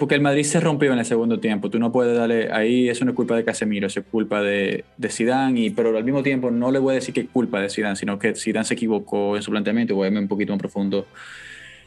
porque 0.00 0.16
el 0.16 0.20
Madrid 0.20 0.42
se 0.42 0.58
rompió 0.58 0.92
en 0.92 0.98
el 0.98 1.04
segundo 1.04 1.38
tiempo. 1.38 1.70
Tú 1.70 1.78
no 1.78 1.92
puedes 1.92 2.16
darle 2.16 2.52
ahí. 2.52 2.88
Eso 2.88 3.04
no 3.04 3.12
es 3.12 3.16
culpa 3.16 3.36
de 3.36 3.44
Casemiro, 3.44 3.86
eso 3.86 4.00
es 4.00 4.06
culpa 4.10 4.42
de, 4.42 4.84
de 4.96 5.08
Zidane. 5.08 5.60
Y 5.60 5.70
pero 5.70 5.96
al 5.96 6.02
mismo 6.02 6.24
tiempo 6.24 6.50
no 6.50 6.72
le 6.72 6.80
voy 6.80 6.92
a 6.92 6.94
decir 6.96 7.14
que 7.14 7.20
es 7.20 7.28
culpa 7.32 7.60
de 7.60 7.70
Zidane, 7.70 7.94
sino 7.94 8.18
que 8.18 8.34
Zidane 8.34 8.64
se 8.64 8.74
equivocó 8.74 9.36
en 9.36 9.42
su 9.42 9.52
planteamiento. 9.52 9.94
Voy 9.94 10.06
a 10.06 10.08
irme 10.08 10.18
un 10.18 10.28
poquito 10.28 10.52
más 10.52 10.58
profundo 10.58 11.06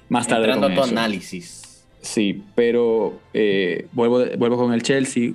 más 0.08 0.28
tarde. 0.28 0.46
Entrando 0.46 0.68
a 0.68 0.74
tu 0.74 0.90
análisis. 0.90 1.84
Sí, 2.00 2.42
pero 2.56 3.20
eh, 3.34 3.88
vuelvo, 3.92 4.24
vuelvo 4.38 4.56
con 4.56 4.74
el 4.74 4.82
Chelsea 4.82 5.34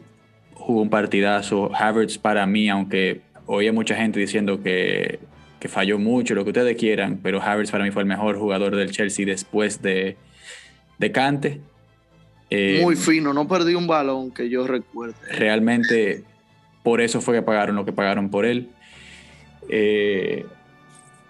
jugó 0.71 0.83
un 0.83 0.91
partidazo. 0.91 1.71
Havertz 1.75 2.19
para 2.19 2.47
mí, 2.47 2.69
aunque 2.69 3.21
oía 3.47 3.73
mucha 3.73 3.95
gente 3.95 4.21
diciendo 4.21 4.63
que, 4.63 5.19
que, 5.59 5.69
falló 5.69 5.99
mucho, 5.99 6.35
lo 6.35 6.45
que 6.45 6.51
ustedes 6.51 6.77
quieran, 6.77 7.19
pero 7.23 7.43
Havertz 7.43 7.71
para 7.71 7.85
mí 7.85 7.91
fue 7.91 8.03
el 8.03 8.09
mejor 8.09 8.39
jugador 8.39 8.77
del 8.77 8.91
Chelsea 8.91 9.27
después 9.27 9.83
de, 9.83 10.17
de 10.99 11.13
Cante. 11.13 11.61
Eh, 12.51 12.81
Muy 12.83 12.97
fino, 12.97 13.33
no 13.33 13.47
perdí 13.47 13.75
un 13.75 13.87
balón 13.87 14.33
que 14.33 14.49
yo 14.49 14.67
recuerde. 14.67 15.15
Realmente 15.37 16.25
por 16.83 17.01
eso 17.01 17.21
fue 17.21 17.37
que 17.37 17.43
pagaron 17.43 17.77
lo 17.77 17.85
que 17.85 17.93
pagaron 17.93 18.31
por 18.31 18.45
él. 18.45 18.71
Eh, 19.69 20.47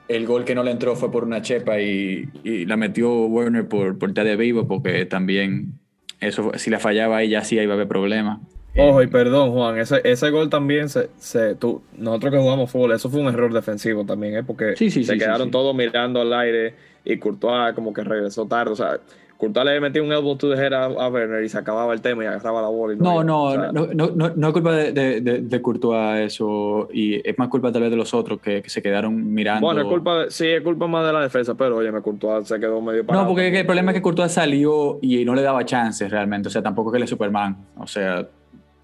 el 0.09 0.27
gol 0.27 0.45
que 0.45 0.55
no 0.55 0.63
le 0.63 0.71
entró 0.71 0.97
fue 0.97 1.13
por 1.13 1.25
una 1.25 1.43
chepa 1.43 1.81
y, 1.81 2.29
la 2.45 2.77
metió 2.77 3.27
Werner 3.27 3.69
por, 3.69 3.99
por 3.99 4.13
de 4.13 4.37
vivo, 4.37 4.67
porque 4.67 5.07
también 5.07 5.79
eso, 6.21 6.53
si 6.57 6.71
la 6.71 6.79
fallaba 6.79 7.19
ahí 7.19 7.31
ya 7.31 7.45
sí 7.45 7.57
iba 7.57 7.73
a 7.73 7.77
haber 7.77 7.89
problemas. 7.89 8.41
Ojo, 8.77 9.03
y 9.03 9.07
perdón, 9.09 9.51
Juan, 9.53 9.79
ese, 9.79 10.01
ese 10.05 10.31
gol 10.31 10.49
también 10.49 10.89
se, 10.89 11.11
se 11.19 11.55
tú, 11.57 11.83
nosotros 11.97 12.33
que 12.33 12.39
jugamos 12.39 12.71
fútbol, 12.71 12.93
eso 12.93 13.11
fue 13.11 13.21
un 13.21 13.29
error 13.29 13.53
defensivo 13.53 14.05
también, 14.05 14.37
¿eh? 14.37 14.43
porque 14.45 14.77
se 14.77 15.19
quedaron 15.19 15.51
todos 15.51 15.75
mirando 15.75 16.21
al 16.21 16.33
aire 16.33 16.75
y 17.05 17.19
Courtois 17.19 17.75
como 17.75 17.93
que 17.93 18.05
regresó 18.05 18.47
tarde, 18.47 18.73
o 18.73 18.77
sea, 18.77 19.01
Courtois 19.37 19.65
le 19.65 19.81
metía 19.81 20.03
un 20.03 20.13
elbow 20.13 20.37
to 20.37 20.55
the 20.55 20.63
head 20.63 20.73
a, 20.73 21.09
Werner 21.09 21.43
y 21.43 21.49
se 21.49 21.59
acababa 21.59 21.95
el 21.95 22.01
tema 22.01 22.23
y 22.23 22.27
agarraba 22.27 22.61
la 22.61 22.69
bola. 22.69 22.95
no, 22.97 23.25
no, 23.25 23.57
no, 23.57 23.73
no, 23.73 24.11
no, 24.15 24.33
no, 24.37 24.47
es 24.47 24.53
culpa 24.53 24.73
de, 24.73 24.93
de, 24.93 25.41
de, 25.41 25.63
Courtois 25.63 26.21
eso, 26.21 26.89
y 26.93 27.27
es 27.29 27.37
más 27.39 27.49
culpa 27.49 27.73
tal 27.73 27.83
vez 27.83 27.91
de 27.91 27.97
los 27.97 28.15
otros 28.15 28.41
que, 28.41 28.63
que 28.63 28.71
se 28.71 28.83
quedaron 28.83 29.33
mirando. 29.33 29.67
Bueno, 29.67 29.81
es 29.81 29.89
culpa, 29.89 30.27
sí, 30.29 30.47
es 30.47 30.63
culpa 30.63 30.87
más 30.87 31.07
de 31.07 31.13
la 31.13 31.23
defensa, 31.23 31.55
pero 31.55 31.79
oye, 31.79 31.91
Courtois 32.03 32.47
se 32.47 32.61
quedó 32.61 32.81
medio 32.81 33.05
parado. 33.05 33.25
No, 33.25 33.29
porque 33.29 33.49
el 33.49 33.67
problema 33.67 33.91
es 33.91 33.97
que 33.97 34.03
Courtois 34.03 34.31
salió 34.31 34.99
y 35.03 35.25
no 35.25 35.35
le 35.35 35.43
daba 35.43 35.65
chances 35.65 36.09
realmente, 36.09 36.49
o 36.49 36.51
sea, 36.53 36.63
tampoco 36.63 36.93
que 36.93 36.99
él 36.99 37.05
es 37.05 37.11
Superman, 37.11 37.57
o 37.77 37.87
sea 37.89 38.29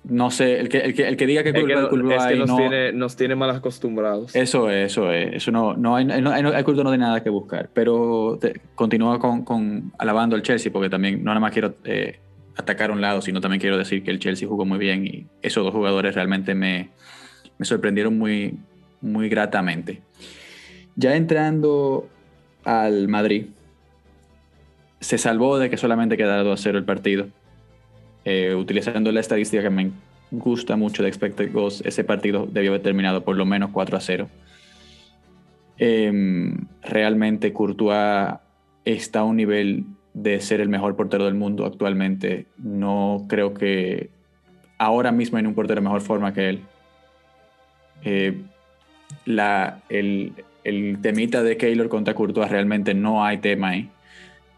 no 0.09 0.31
sé, 0.31 0.61
el 0.61 0.69
que, 0.69 0.79
el 0.79 0.95
que, 0.95 1.09
el 1.09 1.17
que 1.17 1.27
diga 1.27 1.43
que 1.43 1.53
culpa 1.53 2.15
es 2.15 2.25
que, 2.25 2.33
es 2.33 2.33
que 2.33 2.37
nos, 2.37 2.49
no, 2.49 2.57
tiene, 2.57 2.93
nos 2.93 3.17
tiene 3.17 3.35
mal 3.35 3.51
acostumbrados. 3.51 4.35
Eso 4.37 4.71
es, 4.71 4.93
eso 4.93 5.11
es. 5.11 5.35
Eso 5.35 5.51
no, 5.51 5.75
no, 5.75 5.97
hay, 5.97 6.05
no, 6.05 6.31
hay, 6.31 6.63
culto 6.63 6.85
no 6.85 6.91
tiene 6.91 7.05
nada 7.05 7.23
que 7.23 7.31
buscar. 7.31 7.71
Pero 7.73 8.39
continúa 8.75 9.19
con, 9.19 9.45
con, 9.45 9.93
alabando 9.99 10.37
al 10.37 10.43
Chelsea, 10.43 10.73
porque 10.73 10.89
también 10.89 11.25
no 11.25 11.31
nada 11.31 11.41
más 11.41 11.53
quiero 11.53 11.75
eh, 11.85 12.21
atacar 12.57 12.91
un 12.91 13.01
lado, 13.01 13.21
sino 13.21 13.41
también 13.41 13.61
quiero 13.61 13.77
decir 13.79 14.05
que 14.05 14.13
el 14.13 14.21
Chelsea 14.21 14.47
jugó 14.47 14.65
muy 14.65 14.79
bien 14.79 15.07
y 15.07 15.27
esos 15.43 15.65
dos 15.65 15.73
jugadores 15.73 16.15
realmente 16.15 16.55
me, 16.55 16.91
me 17.59 17.67
sorprendieron 17.67 18.17
muy, 18.17 18.55
muy 19.01 19.29
gratamente. 19.29 20.03
Ya 20.95 21.17
entrando 21.17 22.09
al 22.65 23.09
Madrid, 23.09 23.47
se 25.01 25.19
salvó 25.19 25.59
de 25.59 25.69
que 25.69 25.77
solamente 25.77 26.17
quedara 26.17 26.45
2 26.45 26.61
a 26.61 26.63
0 26.63 26.79
el 26.79 26.85
partido 26.85 27.27
eh, 28.27 28.57
utilizando 28.57 29.13
la 29.13 29.21
estadística 29.21 29.63
que 29.63 29.71
me 29.71 29.93
gusta 30.33 30.75
mucho 30.75 31.05
de 31.05 31.09
Expected 31.09 31.53
Goals, 31.53 31.81
ese 31.87 32.03
partido 32.03 32.45
debió 32.51 32.73
haber 32.73 32.83
terminado 32.83 33.23
por 33.23 33.37
lo 33.37 33.47
menos 33.47 33.71
4 33.71 33.97
a 33.97 34.01
0. 34.01 34.29
Em, 35.79 36.67
realmente 36.83 37.53
Courtois 37.53 38.35
está 38.85 39.21
a 39.21 39.25
un 39.25 39.37
nivel 39.37 39.85
de 40.13 40.41
ser 40.41 40.61
el 40.61 40.69
mejor 40.69 40.97
portero 40.97 41.25
del 41.25 41.35
mundo 41.35 41.67
actualmente. 41.67 42.47
No 42.59 43.27
creo 43.29 43.55
que 43.55 44.11
ahora 44.77 45.13
mismo 45.13 45.39
hay 45.39 45.47
un 45.47 45.55
portero 45.55 45.81
de 45.81 45.85
mejor 45.85 46.01
forma 46.01 46.35
que 46.35 46.49
él. 46.49 46.61
Eh, 48.03 48.41
la, 49.25 49.83
el, 49.89 50.33
el 50.65 50.99
temita 51.01 51.45
de 51.45 51.57
Keylor 51.57 51.89
contra 51.89 52.15
Courtois 52.15 52.51
realmente 52.51 52.93
no 52.93 53.25
hay 53.25 53.39
tema 53.39 53.69
ahí. 53.69 53.89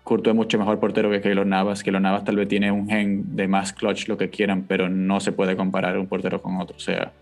Courtois 0.09 0.33
es 0.33 0.37
mucho 0.37 0.59
mejor 0.59 0.81
portero 0.81 1.11
que 1.11 1.21
Keylor 1.21 1.47
Navas. 1.47 1.83
Keylor 1.83 2.01
Navas 2.01 2.25
tal 2.25 2.37
vez 2.37 2.49
tiene 2.49 2.73
un 2.73 2.89
gen 2.89 3.37
de 3.37 3.47
más 3.47 3.75
clutch, 3.75 4.09
lo 4.09 4.17
que 4.17 4.31
quieran, 4.31 4.63
pero 4.63 4.89
no 4.89 5.21
se 5.21 5.33
puede 5.33 5.55
comparar 5.55 5.99
un 5.99 6.07
portero 6.07 6.41
con 6.41 6.57
otro. 6.57 6.75
O 6.77 6.81
sea, 6.81 7.13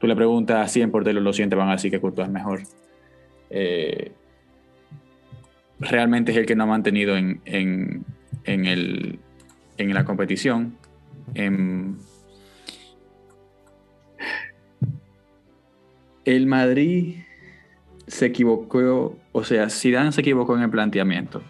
tú 0.00 0.08
le 0.08 0.16
preguntas 0.16 0.56
a 0.56 0.66
100 0.66 0.90
porteros, 0.90 1.22
lo 1.22 1.32
sientes, 1.32 1.56
van 1.56 1.68
a 1.68 1.72
decir 1.72 1.88
que 1.88 2.00
Courtois 2.00 2.26
es 2.26 2.34
mejor. 2.34 2.62
Eh, 3.48 4.10
realmente 5.78 6.32
es 6.32 6.38
el 6.38 6.46
que 6.46 6.56
no 6.56 6.64
ha 6.64 6.66
mantenido 6.66 7.16
en, 7.16 7.42
en, 7.44 8.04
el, 8.44 9.20
en 9.78 9.94
la 9.94 10.04
competición. 10.04 10.76
el 16.24 16.46
Madrid 16.48 17.18
se 18.08 18.26
equivocó, 18.26 19.16
o 19.30 19.44
sea, 19.44 19.70
Zidane 19.70 20.10
se 20.10 20.22
equivocó 20.22 20.56
en 20.56 20.64
el 20.64 20.70
planteamiento. 20.70 21.40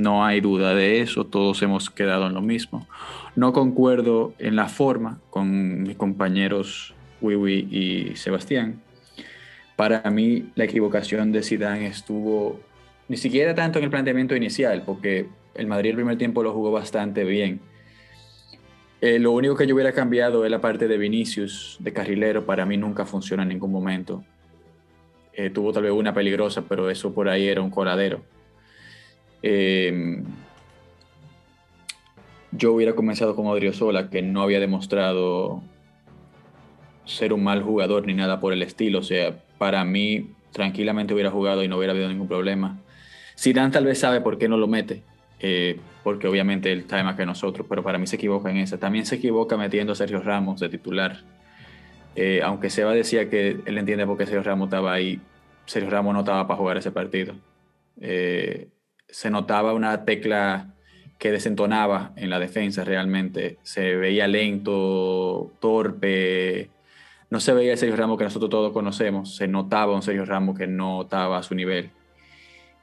No 0.00 0.24
hay 0.24 0.40
duda 0.40 0.74
de 0.74 1.00
eso, 1.00 1.24
todos 1.24 1.62
hemos 1.62 1.88
quedado 1.88 2.26
en 2.26 2.34
lo 2.34 2.42
mismo. 2.42 2.88
No 3.36 3.52
concuerdo 3.52 4.34
en 4.40 4.56
la 4.56 4.66
forma 4.66 5.20
con 5.30 5.84
mis 5.84 5.96
compañeros 5.96 6.94
Wiwi 7.20 7.68
y 7.70 8.16
Sebastián. 8.16 8.82
Para 9.76 10.10
mí 10.10 10.50
la 10.56 10.64
equivocación 10.64 11.30
de 11.30 11.44
Zidane 11.44 11.86
estuvo 11.86 12.60
ni 13.06 13.16
siquiera 13.16 13.54
tanto 13.54 13.78
en 13.78 13.84
el 13.84 13.90
planteamiento 13.90 14.34
inicial, 14.34 14.82
porque 14.84 15.28
el 15.54 15.68
Madrid 15.68 15.90
el 15.90 15.96
primer 15.96 16.18
tiempo 16.18 16.42
lo 16.42 16.52
jugó 16.52 16.72
bastante 16.72 17.22
bien. 17.22 17.60
Eh, 19.00 19.20
lo 19.20 19.30
único 19.30 19.54
que 19.54 19.66
yo 19.68 19.76
hubiera 19.76 19.92
cambiado 19.92 20.44
es 20.44 20.50
la 20.50 20.60
parte 20.60 20.88
de 20.88 20.98
Vinicius, 20.98 21.76
de 21.78 21.92
carrilero, 21.92 22.46
para 22.46 22.66
mí 22.66 22.76
nunca 22.76 23.06
funciona 23.06 23.44
en 23.44 23.50
ningún 23.50 23.70
momento. 23.70 24.24
Eh, 25.34 25.50
tuvo 25.50 25.72
tal 25.72 25.84
vez 25.84 25.92
una 25.92 26.12
peligrosa, 26.12 26.62
pero 26.68 26.90
eso 26.90 27.14
por 27.14 27.28
ahí 27.28 27.46
era 27.46 27.60
un 27.62 27.70
coladero. 27.70 28.33
Em, 29.46 30.24
yo 32.50 32.72
hubiera 32.72 32.94
comenzado 32.94 33.36
con 33.36 33.46
Odriozola, 33.46 34.08
que 34.08 34.22
no 34.22 34.40
había 34.40 34.58
demostrado 34.58 35.62
ser 37.04 37.34
un 37.34 37.44
mal 37.44 37.62
jugador 37.62 38.06
ni 38.06 38.14
nada 38.14 38.40
por 38.40 38.54
el 38.54 38.62
estilo. 38.62 39.00
O 39.00 39.02
sea, 39.02 39.36
para 39.58 39.84
mí, 39.84 40.30
tranquilamente 40.52 41.12
hubiera 41.12 41.30
jugado 41.30 41.62
y 41.62 41.68
no 41.68 41.76
hubiera 41.76 41.92
habido 41.92 42.08
ningún 42.08 42.26
problema. 42.26 42.78
Zidane 43.38 43.70
tal 43.70 43.84
vez 43.84 43.98
sabe 43.98 44.22
por 44.22 44.38
qué 44.38 44.48
no 44.48 44.56
lo 44.56 44.66
mete, 44.66 45.02
eh, 45.40 45.78
porque 46.02 46.26
obviamente 46.26 46.72
él 46.72 46.78
está 46.80 47.02
más 47.04 47.16
que 47.16 47.26
nosotros, 47.26 47.66
pero 47.68 47.82
para 47.82 47.98
mí 47.98 48.06
se 48.06 48.16
equivoca 48.16 48.50
en 48.50 48.56
esa. 48.56 48.78
También 48.78 49.04
se 49.04 49.16
equivoca 49.16 49.58
metiendo 49.58 49.92
a 49.92 49.96
Sergio 49.96 50.22
Ramos 50.22 50.58
de 50.58 50.70
titular. 50.70 51.18
Eh, 52.16 52.40
aunque 52.42 52.70
Seba 52.70 52.92
decía 52.92 53.28
que 53.28 53.58
él 53.66 53.76
entiende 53.76 54.06
por 54.06 54.16
qué 54.16 54.24
Sergio 54.24 54.42
Ramos 54.42 54.68
estaba 54.68 54.94
ahí, 54.94 55.20
Sergio 55.66 55.90
Ramos 55.90 56.14
no 56.14 56.20
estaba 56.20 56.46
para 56.46 56.56
jugar 56.56 56.78
ese 56.78 56.92
partido. 56.92 57.34
Eh, 58.00 58.68
se 59.14 59.30
notaba 59.30 59.74
una 59.74 60.04
tecla 60.04 60.74
que 61.18 61.30
desentonaba 61.30 62.10
en 62.16 62.30
la 62.30 62.40
defensa 62.40 62.82
realmente. 62.82 63.58
Se 63.62 63.94
veía 63.94 64.26
lento, 64.26 65.52
torpe. 65.60 66.68
No 67.30 67.38
se 67.38 67.54
veía 67.54 67.70
el 67.70 67.78
Sergio 67.78 67.94
Ramos 67.94 68.18
que 68.18 68.24
nosotros 68.24 68.50
todos 68.50 68.72
conocemos. 68.72 69.36
Se 69.36 69.46
notaba 69.46 69.94
un 69.94 70.02
Sergio 70.02 70.24
Ramos 70.24 70.58
que 70.58 70.66
no 70.66 71.02
estaba 71.02 71.38
a 71.38 71.44
su 71.44 71.54
nivel. 71.54 71.90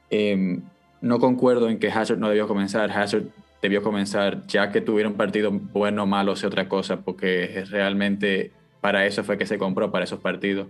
Em, 0.08 0.62
no 1.02 1.18
concuerdo 1.18 1.68
en 1.68 1.78
que 1.78 1.88
Hazard 1.88 2.18
no 2.18 2.30
debió 2.30 2.48
comenzar. 2.48 2.90
Hazard 2.90 3.24
debió 3.60 3.82
comenzar 3.82 4.46
ya 4.46 4.72
que 4.72 4.80
tuviera 4.80 5.10
un 5.10 5.16
partido 5.16 5.50
bueno 5.52 6.06
malo, 6.06 6.34
sea 6.34 6.48
otra 6.48 6.66
cosa, 6.66 7.02
porque 7.02 7.62
realmente 7.68 8.52
para 8.80 9.04
eso 9.04 9.22
fue 9.22 9.36
que 9.36 9.44
se 9.44 9.58
compró, 9.58 9.92
para 9.92 10.06
esos 10.06 10.20
partidos. 10.20 10.66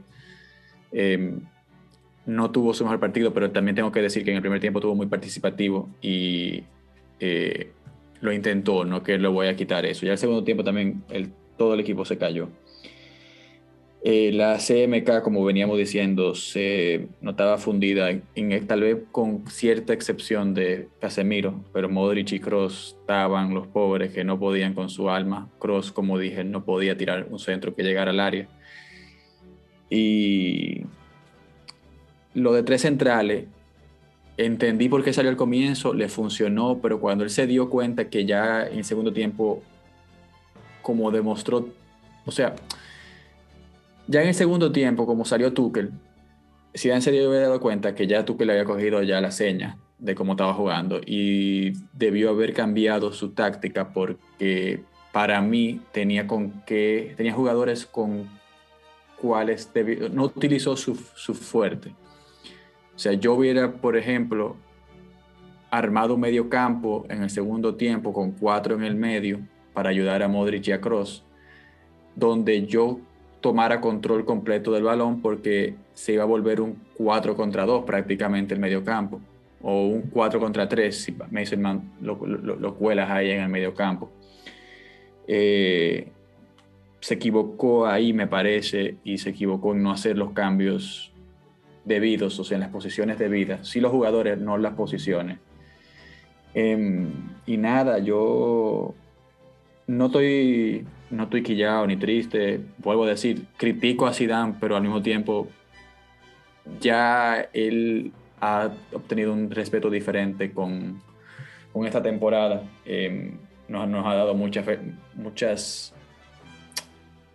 Em, 0.91 1.43
no 2.27 2.51
tuvo 2.51 2.75
su 2.75 2.85
mejor 2.85 3.01
partido, 3.01 3.33
pero 3.33 3.51
también 3.51 3.75
tengo 3.75 3.93
que 3.93 4.01
decir 4.01 4.25
que 4.25 4.31
en 4.31 4.37
el 4.37 4.43
primer 4.43 4.61
tiempo 4.61 4.81
tuvo 4.81 4.95
muy 4.95 5.07
participativo 5.07 5.89
y 6.01 6.63
eh, 7.21 7.71
lo 8.21 8.33
intentó, 8.33 8.85
no 8.85 9.03
que 9.03 9.19
lo 9.19 9.33
voy 9.33 9.49
a 9.49 9.57
quitar 9.57 9.85
eso. 9.85 10.07
Ya 10.07 10.13
el 10.13 10.19
segundo 10.19 10.45
tiempo 10.45 10.63
también 10.65 11.03
todo 11.57 11.75
el 11.75 11.81
equipo 11.81 12.05
se 12.05 12.19
cayó. 12.19 12.49
Eh, 14.05 14.33
la 14.33 14.59
CMK, 14.59 15.23
como 15.23 15.45
veníamos 15.45 15.79
diciendo, 15.79 16.35
se 16.35 17.07
notaba 17.21 17.57
fundida, 17.57 18.11
en, 18.35 18.67
tal 18.67 18.81
vez 18.81 18.97
con 19.13 19.47
cierta 19.49 19.93
excepción 19.93 20.55
de 20.55 20.89
Casemiro, 21.01 21.65
pero 21.73 21.89
Modric 21.89 22.33
y 22.33 22.41
Cross 22.41 22.97
estaban 23.01 23.55
los 23.55 23.69
pobres 23.69 24.13
que 24.13 24.25
no 24.25 24.41
podían 24.41 24.75
con 24.75 24.91
su 24.91 25.09
alma. 25.09 25.49
Cross, 25.61 25.93
como 25.93 26.19
dije, 26.19 26.43
no 26.43 26.65
podía 26.65 26.97
tirar 26.97 27.29
un 27.31 27.39
centro 27.39 27.77
que 27.77 27.85
llegara 27.85 28.11
al 28.11 28.19
área. 28.19 28.49
Y 29.89 30.83
lo 32.35 32.53
de 32.53 32.63
tres 32.63 32.83
centrales, 32.83 33.47
entendí 34.37 34.89
por 34.89 35.05
qué 35.05 35.13
salió 35.13 35.31
al 35.31 35.37
comienzo, 35.37 35.95
le 35.95 36.09
funcionó, 36.09 36.79
pero 36.81 37.01
cuando 37.01 37.25
él 37.25 37.31
se 37.31 37.47
dio 37.47 37.69
cuenta 37.69 38.09
que 38.09 38.25
ya 38.25 38.67
en 38.67 38.79
el 38.79 38.85
segundo 38.85 39.13
tiempo, 39.13 39.63
como 40.81 41.11
demostró, 41.11 41.69
o 42.25 42.31
sea, 42.31 42.55
ya 44.07 44.23
en 44.23 44.29
el 44.29 44.35
segundo 44.35 44.73
tiempo, 44.73 45.07
como 45.07 45.25
salió 45.25 45.53
Tuchel, 45.53 45.93
Zidane 46.77 47.03
se 47.03 47.11
dio 47.13 47.31
dado 47.31 47.61
cuenta 47.61 47.95
que 47.95 48.07
ya 48.07 48.25
Tuchel 48.25 48.51
había 48.51 48.65
cogido 48.65 49.03
ya 49.03 49.21
la 49.21 49.31
seña 49.31 49.77
de 49.99 50.15
cómo 50.15 50.33
estaba 50.33 50.55
jugando 50.55 51.01
y 51.05 51.75
debió 51.93 52.31
haber 52.31 52.55
cambiado 52.55 53.13
su 53.13 53.31
táctica 53.31 53.93
porque 53.93 54.83
para 55.13 55.41
mí 55.43 55.81
tenía 55.93 56.27
con 56.27 56.65
que 56.65 57.15
tenía 57.17 57.35
jugadores 57.35 57.87
con 57.87 58.29
cuales 59.21 59.71
no 60.13 60.25
utilizó 60.25 60.77
su, 60.77 60.97
su 61.15 61.35
fuerte 61.35 61.93
sea, 63.03 63.15
yo 63.15 63.35
hubiera, 63.35 63.73
por 63.73 63.97
ejemplo, 63.97 64.57
armado 65.71 66.17
medio 66.17 66.49
campo 66.49 67.05
en 67.09 67.23
el 67.23 67.31
segundo 67.31 67.75
tiempo 67.75 68.13
con 68.13 68.31
cuatro 68.33 68.77
en 68.77 68.85
el 68.85 68.95
medio 68.95 69.41
para 69.73 69.91
ayudar 69.91 70.23
a 70.23 70.29
Modric 70.29 70.69
y 70.69 70.73
a 70.73 70.81
Cross, 70.81 71.25
donde 72.15 72.67
yo 72.67 73.01
tomara 73.41 73.81
control 73.81 74.25
completo 74.25 74.71
del 74.73 74.85
balón 74.85 75.21
porque 75.21 75.75
se 75.95 76.13
iba 76.13 76.23
a 76.23 76.27
volver 76.27 76.61
un 76.61 76.79
4 76.95 77.35
contra 77.35 77.67
2 77.67 77.85
prácticamente 77.85 78.55
el 78.55 78.61
medio 78.61 78.85
campo 78.85 79.21
o 79.61 79.87
un 79.87 80.03
4 80.03 80.39
contra 80.39 80.69
3 80.69 80.97
si 80.97 81.17
Mason 81.31 81.83
lo, 82.01 82.25
lo, 82.25 82.75
cuelas 82.77 83.11
ahí 83.11 83.31
en 83.31 83.43
el 83.43 83.49
medio 83.49 83.75
campo. 83.75 84.11
Eh, 85.27 86.09
se 87.01 87.15
equivocó 87.15 87.87
ahí, 87.87 88.13
me 88.13 88.29
parece, 88.29 88.97
y 89.03 89.19
se 89.19 89.31
equivocó 89.31 89.73
en 89.73 89.83
no 89.83 89.91
hacer 89.91 90.17
los 90.17 90.33
cambios 90.33 91.12
debidos, 91.85 92.39
o 92.39 92.45
sea, 92.45 92.57
en 92.57 92.61
las 92.61 92.71
posiciones 92.71 93.19
debidas, 93.19 93.67
si 93.69 93.81
los 93.81 93.91
jugadores, 93.91 94.39
no 94.39 94.59
las 94.59 94.75
posiciones. 94.75 95.39
Em, 96.55 97.11
y 97.47 97.57
nada, 97.57 97.99
yo 97.99 98.95
no 99.87 100.07
estoy, 100.07 100.87
no 101.11 101.25
estoy 101.25 101.43
quillado 101.43 101.87
ni 101.87 101.97
triste, 101.97 102.61
vuelvo 102.79 103.05
a 103.05 103.09
decir, 103.09 103.47
critico 103.57 104.07
a 104.07 104.13
Zidane, 104.13 104.55
pero 104.61 104.77
al 104.77 104.83
mismo 104.83 105.03
tiempo 105.03 105.49
ya 106.81 107.49
él 107.53 108.13
ha 108.41 108.71
obtenido 108.93 109.33
un 109.33 109.51
respeto 109.51 109.91
diferente 109.91 110.53
con, 110.53 111.01
con 111.73 111.87
esta 111.87 112.03
temporada. 112.03 112.63
Em, 112.85 113.39
nos, 113.69 113.89
nos, 113.89 114.07
ha 114.07 114.15
dado 114.15 114.35
muchas, 114.35 114.67
muchas 115.15 115.95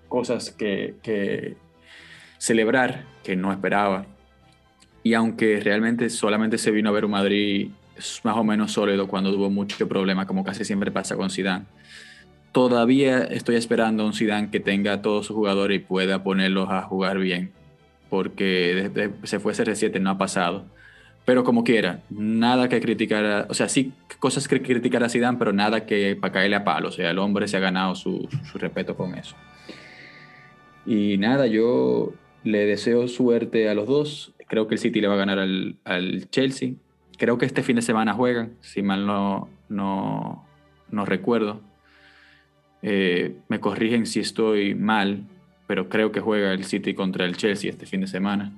cosas 0.08 0.52
que, 0.52 0.96
que 1.02 1.56
celebrar 2.38 3.06
que 3.24 3.36
no 3.36 3.52
esperaba 3.52 4.06
y 5.08 5.14
aunque 5.14 5.62
realmente 5.62 6.10
solamente 6.10 6.58
se 6.58 6.70
vino 6.70 6.90
a 6.90 6.92
ver 6.92 7.06
un 7.06 7.12
Madrid 7.12 7.70
más 8.24 8.36
o 8.36 8.44
menos 8.44 8.74
sólido 8.74 9.08
cuando 9.08 9.32
tuvo 9.32 9.50
mucho 9.50 9.88
problema, 9.88 10.28
como 10.28 10.44
casi 10.44 10.66
siempre 10.66 10.92
pasa 10.92 11.16
con 11.16 11.30
Zidane, 11.30 11.64
todavía 12.52 13.20
estoy 13.24 13.56
esperando 13.56 14.04
a 14.04 14.06
un 14.06 14.14
Zidane 14.14 14.50
que 14.50 14.60
tenga 14.60 14.92
a 14.92 15.02
todos 15.02 15.28
sus 15.28 15.36
jugadores 15.38 15.78
y 15.78 15.80
pueda 15.80 16.24
ponerlos 16.24 16.70
a 16.70 16.82
jugar 16.82 17.20
bien, 17.20 17.54
porque 18.10 18.90
desde 18.94 19.14
se 19.24 19.40
fue 19.40 19.54
CR7 19.54 20.02
no 20.02 20.10
ha 20.10 20.18
pasado. 20.18 20.66
Pero 21.24 21.46
como 21.46 21.64
quiera, 21.64 22.02
nada 22.10 22.68
que 22.68 22.82
criticar, 22.82 23.48
o 23.50 23.54
sea, 23.54 23.70
sí 23.70 23.94
cosas 24.20 24.46
que 24.50 24.62
criticar 24.62 25.06
a 25.06 25.10
Zidane, 25.10 25.38
pero 25.38 25.54
nada 25.54 25.86
que 25.86 26.18
para 26.18 26.34
caerle 26.34 26.58
a 26.58 26.66
palo, 26.66 26.90
o 26.90 26.92
sea, 26.92 27.12
el 27.12 27.20
hombre 27.20 27.48
se 27.48 27.56
ha 27.56 27.62
ganado 27.62 27.96
su, 27.96 28.28
su 28.52 28.58
respeto 28.58 28.98
con 28.98 29.16
eso. 29.16 29.38
Y 30.86 31.18
nada, 31.18 31.48
yo 31.48 32.12
le 32.44 32.66
deseo 32.66 33.08
suerte 33.08 33.70
a 33.70 33.74
los 33.74 33.88
dos. 33.88 34.34
Creo 34.48 34.68
que 34.68 34.76
el 34.76 34.80
City 34.80 35.02
le 35.02 35.08
va 35.08 35.16
a 35.16 35.18
ganar 35.18 35.40
al, 35.40 36.30
Chelsea. 36.30 36.74
Creo 37.18 37.38
que 37.38 37.46
este 37.46 37.64
fin 37.64 37.76
de 37.76 37.82
semana 37.82 38.14
juegan, 38.14 38.54
si 38.62 38.82
mal 38.82 39.06
no, 39.06 39.50
no, 39.70 40.46
no 40.90 41.06
recuerdo. 41.06 41.62
Eh, 42.82 43.38
me 43.50 43.60
corrigen 43.60 44.06
si 44.06 44.20
estoy 44.20 44.76
mal, 44.76 45.24
pero 45.66 45.90
creo 45.90 46.12
que 46.12 46.20
juega 46.20 46.54
el 46.54 46.64
City 46.64 46.94
contra 46.94 47.26
el 47.26 47.36
Chelsea 47.36 47.70
este 47.70 47.86
fin 47.86 48.02
de 48.02 48.08
semana. 48.08 48.54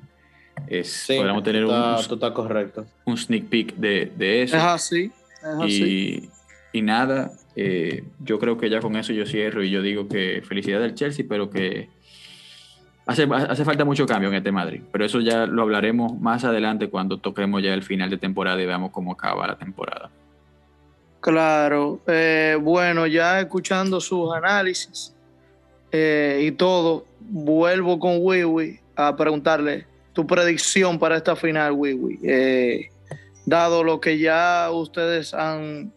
Es, 0.68 1.06
podríamos 1.08 1.44
tener 1.44 1.66
un, 1.66 1.72
correcto. 2.34 2.86
un 3.06 3.18
sneak 3.18 3.46
peek 3.46 3.76
de, 3.76 4.12
de 4.16 4.44
eso. 4.44 4.58
Es 4.58 4.64
así. 4.64 5.12
y, 5.68 6.30
y, 6.74 6.82
nada, 6.82 7.32
eh, 7.56 8.04
yo 8.20 8.40
creo 8.40 8.58
que 8.58 8.70
ya 8.70 8.82
con 8.82 8.96
eso 8.96 9.14
yo 9.14 9.26
cierro 9.26 9.64
y 9.64 9.70
yo 9.70 9.82
digo 9.82 10.08
que 10.08 10.42
felicidad 10.46 10.84
al 10.84 10.96
Chelsea, 10.96 11.26
pero 11.28 11.50
que 11.50 11.90
Hace, 13.10 13.66
falta 13.66 13.86
mucho 13.86 14.05
cambio 14.05 14.30
en 14.30 14.36
este 14.36 14.51
Madrid, 14.51 14.82
pero 14.91 15.03
eso 15.03 15.20
ya 15.20 15.47
lo 15.47 15.64
hablaremos 15.64 16.20
más 16.20 16.43
adelante 16.43 16.89
cuando 16.89 17.18
toquemos 17.18 17.64
ya 17.64 17.74
el 17.74 17.82
final 17.82 18.12
de 18.12 18.18
temporada 18.18 18.62
y 18.62 18.68
veamos 18.68 18.91
cómo 18.91 19.14
acaba 19.14 19.47
la 19.47 19.57
temporada. 19.57 20.12
Claro, 21.20 21.99
eh, 22.05 22.55
bueno, 22.62 23.07
ya 23.07 23.39
escuchando 23.39 23.99
sus 23.99 24.32
análisis 24.32 25.16
eh, 25.91 26.41
y 26.43 26.51
todo, 26.51 27.07
vuelvo 27.20 27.99
con 27.99 28.18
Wiwi 28.20 28.80
a 28.95 29.16
preguntarle 29.16 29.88
tu 30.14 30.28
predicción 30.28 30.99
para 30.99 31.18
esta 31.18 31.36
final, 31.36 31.72
Wiwi. 31.72 32.20
Eh, 32.22 32.89
dado 33.43 33.84
lo 33.84 33.99
que 33.99 34.20
ya 34.20 34.70
ustedes 34.72 35.34
han, 35.34 35.91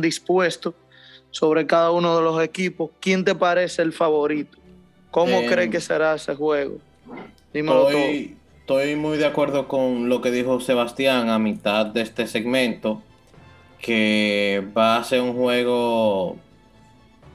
dispuesto 0.00 0.74
sobre 1.30 1.68
cada 1.68 1.92
uno 1.92 2.16
de 2.16 2.22
los 2.24 2.42
equipos, 2.42 2.90
¿quién 3.00 3.24
te 3.24 3.36
parece 3.36 3.82
el 3.82 3.92
favorito? 3.92 4.58
¿Cómo 5.10 5.44
cree 5.46 5.64
em, 5.64 5.70
que 5.70 5.80
será 5.80 6.14
ese 6.14 6.34
juego? 6.34 6.78
Dímelo 7.52 7.88
estoy, 7.88 8.36
Estoy 8.66 8.96
muy 8.96 9.16
de 9.16 9.26
acuerdo 9.26 9.68
con 9.68 10.08
lo 10.08 10.20
que 10.20 10.32
dijo 10.32 10.58
Sebastián 10.58 11.28
a 11.28 11.38
mitad 11.38 11.86
de 11.86 12.00
este 12.00 12.26
segmento, 12.26 13.00
que 13.80 14.66
va 14.76 14.96
a 14.96 15.04
ser 15.04 15.20
un 15.20 15.34
juego 15.34 16.36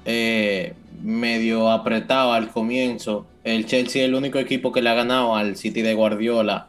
eh, 0.03 0.74
medio 1.01 1.72
apretado 1.72 2.34
al 2.34 2.49
comienzo. 2.49 3.26
El 3.45 3.65
Chelsea 3.65 4.01
es 4.01 4.09
el 4.09 4.15
único 4.15 4.39
equipo 4.39 4.74
que 4.74 4.82
le 4.82 4.89
ha 4.89 4.93
ganado 4.93 5.34
al 5.38 5.55
City 5.55 5.82
de 5.82 5.93
Guardiola 5.93 6.67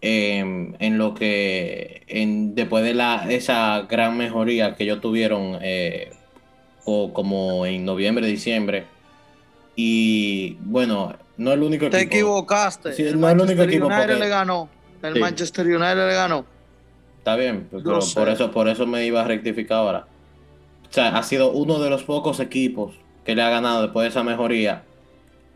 em, 0.00 0.74
en 0.78 0.96
lo 0.96 1.12
que 1.12 2.04
en, 2.06 2.54
después 2.54 2.84
de 2.84 2.94
la, 2.94 3.26
esa 3.28 3.88
gran 3.90 4.16
mejoría 4.16 4.76
que 4.76 4.84
ellos 4.84 5.00
tuvieron 5.00 5.58
eh, 5.62 6.12
como 6.84 7.66
en 7.66 7.84
noviembre, 7.84 8.24
diciembre 8.24 8.84
y 9.82 10.58
bueno, 10.60 11.14
no 11.38 11.50
es 11.50 11.56
el 11.56 11.62
único 11.62 11.86
equipo. 11.86 11.96
Te 11.96 12.02
equivocaste. 12.02 12.90
el 13.08 13.16
Manchester 13.16 13.82
United 13.82 14.18
le 14.18 14.28
ganó. 14.28 14.68
El 15.02 15.18
Manchester 15.18 15.66
United 15.66 16.06
le 16.06 16.14
ganó. 16.14 16.44
Está 17.16 17.34
bien, 17.36 17.66
pues, 17.70 17.82
por 18.14 18.28
eso, 18.28 18.50
por 18.50 18.68
eso 18.68 18.86
me 18.86 19.06
iba 19.06 19.22
a 19.22 19.24
rectificar 19.24 19.78
ahora. 19.78 20.06
O 20.86 20.92
sea, 20.92 21.16
ha 21.16 21.22
sido 21.22 21.52
uno 21.52 21.78
de 21.78 21.88
los 21.88 22.02
pocos 22.02 22.40
equipos 22.40 22.92
que 23.24 23.34
le 23.34 23.40
ha 23.40 23.48
ganado 23.48 23.80
después 23.80 24.04
de 24.04 24.08
esa 24.10 24.22
mejoría. 24.22 24.82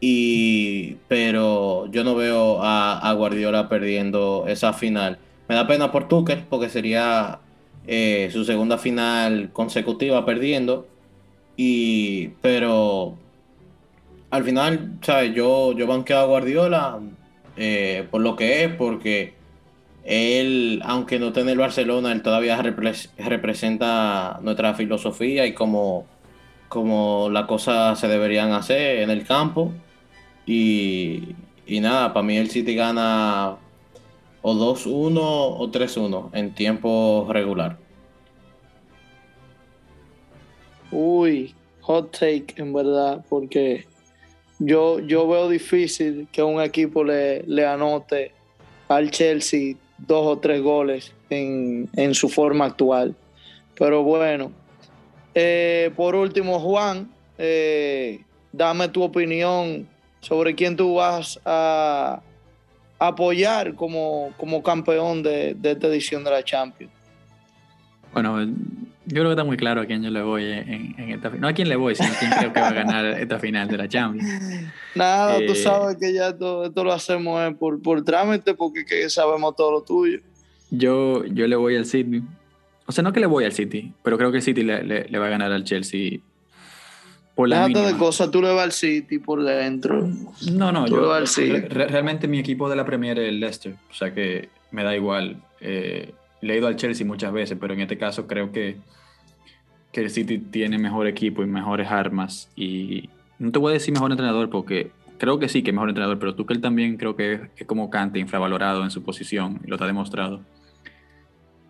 Y 0.01 0.95
pero 1.07 1.87
yo 1.91 2.03
no 2.03 2.15
veo 2.15 2.61
a, 2.63 3.13
Guardiola 3.13 3.69
perdiendo 3.69 4.47
esa 4.49 4.73
final. 4.73 5.19
Me 5.49 5.55
da 5.55 5.67
pena 5.67 5.93
por 5.93 6.09
Tuchel 6.09 6.45
porque 6.49 6.71
sería 6.71 7.41
eh, 7.87 8.31
su 8.33 8.47
segunda 8.47 8.79
final 8.79 9.51
consecutiva 9.53 10.25
perdiendo. 10.25 10.87
Y 11.59 12.29
pero 12.41 13.19
al 14.35 14.43
final, 14.43 14.99
¿sabes? 15.01 15.33
Yo, 15.33 15.73
yo 15.73 15.87
banqueo 15.87 16.19
a 16.19 16.25
Guardiola 16.25 16.99
eh, 17.57 18.09
por 18.11 18.21
lo 18.21 18.35
que 18.35 18.65
es, 18.65 18.75
porque 18.75 19.35
él, 20.03 20.83
aunque 20.85 21.21
no 21.21 21.33
tiene 21.33 21.53
el 21.53 21.59
Barcelona, 21.59 22.11
él 22.11 22.23
todavía 22.23 22.61
representa 22.61 24.41
nuestra 24.43 24.75
filosofía 24.75 25.47
y 25.47 25.55
como, 25.55 26.07
como 26.69 27.31
las 27.31 27.47
cosas 27.47 28.01
se 28.01 28.09
deberían 28.09 28.51
hacer 28.53 29.03
en 29.03 29.11
el 29.11 29.25
campo. 29.25 29.73
Y, 30.47 31.37
y 31.65 31.79
nada, 31.79 32.13
para 32.13 32.27
mí 32.27 32.37
el 32.37 32.51
City 32.51 32.75
gana 32.75 33.57
o 34.43 34.53
2-1 34.53 35.17
o 35.17 35.71
3-1 35.71 36.31
en 36.33 36.55
tiempo 36.57 37.29
regular. 37.31 37.79
Uy, 40.91 41.55
hot 41.83 42.19
take 42.19 42.47
en 42.57 42.73
verdad, 42.73 43.25
porque 43.31 43.87
yo, 44.59 45.01
yo 45.01 45.29
veo 45.29 45.49
difícil 45.49 46.29
que 46.31 46.43
un 46.43 46.61
equipo 46.61 47.05
le, 47.05 47.43
le 47.43 47.67
anote 47.67 48.33
al 48.89 49.11
Chelsea 49.11 49.77
dos 49.99 50.27
o 50.27 50.39
tres 50.39 50.61
goles 50.63 51.13
en, 51.31 52.15
su 52.15 52.29
forma 52.29 52.67
actual. 52.67 53.15
Pero 53.77 54.03
bueno, 54.03 54.53
eh, 55.35 55.91
por 55.97 56.15
último, 56.15 56.61
Juan, 56.61 57.11
eh, 57.39 58.21
dame 58.53 58.89
tu 58.89 59.03
opinión 59.03 59.89
sobre 60.21 60.55
quién 60.55 60.77
tú 60.77 60.95
vas 60.95 61.41
a 61.45 62.21
apoyar 62.99 63.75
como, 63.75 64.33
como 64.37 64.63
campeón 64.63 65.23
de, 65.23 65.55
de 65.55 65.73
esta 65.73 65.89
edición 65.89 66.25
de 66.25 66.31
la 66.31 66.45
Champions. 66.45 66.93
Bueno, 68.13 68.39
yo 69.07 69.17
creo 69.17 69.25
que 69.27 69.31
está 69.33 69.45
muy 69.45 69.57
claro 69.57 69.83
a 69.83 69.87
quién 69.87 70.03
yo 70.03 70.11
le 70.11 70.23
voy 70.23 70.45
en, 70.45 70.95
esta 71.11 71.29
final. 71.29 71.41
No 71.41 71.49
a 71.49 71.53
quién 71.53 71.69
le 71.69 71.77
voy, 71.77 71.95
sino 71.95 72.09
a 72.09 72.19
quién 72.19 72.31
creo 72.31 72.53
que 72.53 72.61
va 72.61 72.69
a 72.69 72.73
ganar 72.73 73.05
esta 73.07 73.39
final 73.39 73.69
de 73.69 73.77
la 73.77 73.89
Champions. 73.89 74.73
Nada, 74.95 75.37
tú 75.39 75.53
eh, 75.53 75.57
sabes 75.57 75.97
que 75.99 76.13
ya 76.13 76.37
todo 76.37 76.65
esto 76.67 76.85
lo 76.85 76.93
hacemos 76.93 77.55
por, 77.55 77.83
por 77.83 78.03
trámite 78.05 78.55
porque 78.55 78.85
sabemos 79.11 79.55
todo 79.57 79.73
lo 79.73 79.83
tuyo. 79.83 80.21
Yo, 80.71 81.25
yo 81.27 81.47
le 81.47 81.57
voy 81.57 81.77
al 81.77 81.85
City. 81.85 82.23
O 82.87 82.93
sea, 82.93 83.05
no 83.05 83.13
que 83.13 83.21
le 83.21 83.27
voy 83.27 83.45
al 83.45 83.53
City, 83.53 83.93
pero 84.03 84.17
creo 84.17 84.31
que 84.31 84.39
el 84.39 84.43
City 84.43 84.63
le, 84.63 84.83
le, 84.83 85.19
va 85.19 85.27
a 85.27 85.31
ganar 85.31 85.53
al 85.53 85.65
Chelsea 85.65 86.21
por 87.35 87.49
la 87.49 87.69
Nada 87.69 87.87
de 87.87 87.97
cosas, 87.97 88.31
tú 88.31 88.41
le 88.41 88.53
vas 88.53 88.65
al 88.65 88.73
City 88.73 89.19
por 89.19 89.43
dentro. 89.43 90.09
No, 90.53 90.73
no, 90.73 90.87
yo 90.87 91.13
al 91.13 91.27
City. 91.27 91.61
realmente 91.61 92.29
mi 92.29 92.39
equipo 92.39 92.71
de 92.71 92.77
la 92.77 92.85
Premier 92.85 93.19
es 93.19 93.29
el 93.29 93.41
Leicester, 93.41 93.75
o 93.91 93.95
sea 93.95 94.15
que 94.15 94.49
me 94.71 94.83
da 94.83 94.95
igual. 94.95 95.43
Eh, 95.61 96.13
le 96.45 96.55
he 96.55 96.59
ido 96.59 96.67
al 96.67 96.77
Chelsea 96.77 97.07
muchas 97.07 97.33
veces, 97.33 97.57
pero 97.59 97.73
en 97.73 97.81
este 97.81 97.97
caso 97.97 98.27
creo 98.27 98.53
que, 98.53 98.77
que 99.93 100.01
el 100.03 100.11
City 100.11 100.39
tiene 100.39 100.77
mejor 100.79 101.07
equipo 101.07 101.43
y 101.43 101.47
mejores 101.47 101.91
armas. 101.91 102.51
Y 102.55 103.09
no 103.39 103.51
te 103.51 103.59
voy 103.59 103.71
a 103.71 103.75
decir 103.75 103.95
mejor 103.95 104.11
entrenador 104.11 104.51
porque 104.51 104.91
creo 105.19 105.39
que 105.39 105.49
sí 105.49 105.63
que 105.63 105.71
es 105.71 105.75
mejor 105.75 105.89
entrenador, 105.89 106.19
pero 106.19 106.35
él 106.37 106.61
también 106.61 106.99
creo 106.99 107.17
que 107.17 107.49
es, 107.57 107.67
como 107.67 107.89
Cante, 107.89 108.19
infravalorado 108.19 108.85
en 108.85 108.91
su 108.91 109.03
posición, 109.03 109.59
y 109.65 109.69
lo 109.69 109.83
ha 109.83 109.87
demostrado. 109.87 110.43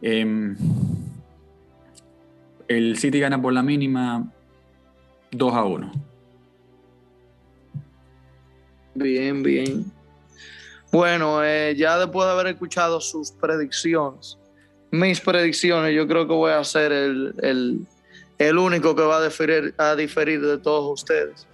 Em, 0.02 0.56
el 2.66 2.98
City 2.98 3.20
gana 3.20 3.40
por 3.40 3.52
la 3.52 3.62
mínima 3.62 4.28
2 5.30 5.54
a 5.54 5.64
1. 5.64 5.92
Bien, 8.96 9.42
bien. 9.42 9.84
Bueno, 10.90 11.44
eh, 11.44 11.74
ya 11.76 11.96
después 11.98 12.26
de 12.26 12.32
haber 12.32 12.46
escuchado 12.48 13.00
sus 13.00 13.30
predicciones, 13.32 14.38
mis 14.94 15.20
predicciones, 15.20 15.94
yo 15.94 16.06
creo 16.06 16.26
que 16.26 16.34
voy 16.34 16.52
a 16.52 16.62
ser 16.64 16.92
el, 16.92 17.86
único 18.56 18.94
que 18.94 19.02
va 19.02 19.18
a 19.18 19.24
diferir, 19.24 19.74
a 19.76 19.94
diferir 19.94 20.40
de 20.40 20.58
todos 20.58 21.00
ustedes. 21.00 21.46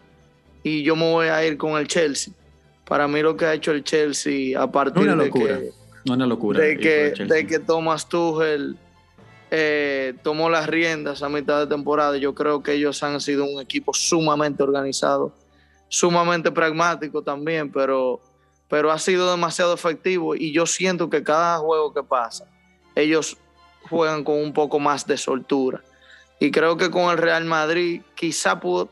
Y 0.63 0.83
yo 0.83 0.95
me 0.95 1.11
voy 1.11 1.29
a 1.29 1.45
ir 1.47 1.57
con 1.57 1.81
el 1.81 1.89
Chelsea. 1.89 2.35
Para 2.85 3.09
mí 3.09 3.23
lo 3.23 3.37
que 3.37 3.47
ha 3.47 3.55
hecho 3.55 3.73
el 3.73 3.83
Chelsea 3.83 4.61
a 4.61 4.71
partir 4.71 5.03
de 5.03 5.31
que... 5.31 5.71
una 6.11 6.27
locura. 6.27 6.61
De 6.61 6.77
que, 6.77 7.15
de 7.25 7.47
que 7.47 7.59
Thomas 7.61 8.09
Tuchel 8.09 8.77
eh, 9.51 10.15
tomó 10.23 10.51
las 10.51 10.67
riendas 10.67 11.23
a 11.23 11.29
mitad 11.29 11.61
de 11.61 11.67
temporada. 11.67 12.17
Yo 12.19 12.35
creo 12.35 12.63
que 12.63 12.73
ellos 12.73 13.03
han 13.03 13.21
sido 13.21 13.45
un 13.45 13.61
equipo 13.61 13.95
sumamente 13.95 14.63
organizado, 14.63 15.33
sumamente 15.89 16.51
pragmático 16.51 17.23
también, 17.23 17.73
pero, 17.73 18.21
pero 18.69 18.91
ha 18.91 18.99
sido 18.99 19.31
demasiado 19.31 19.73
efectivo 19.73 20.35
y 20.35 20.53
yo 20.53 20.67
siento 20.67 21.09
que 21.09 21.23
cada 21.23 21.59
juego 21.59 21.95
que 21.95 22.03
pasa 22.03 22.47
ellos 23.01 23.37
juegan 23.89 24.25
con 24.25 24.37
un 24.37 24.53
poco 24.53 24.79
más 24.79 25.07
de 25.07 25.17
soltura. 25.17 25.83
Y 26.39 26.51
creo 26.51 26.77
que 26.77 26.91
con 26.91 27.11
el 27.11 27.19
Real 27.19 27.45
Madrid 27.45 28.03
quizá 28.15 28.61
pudo... 28.61 28.89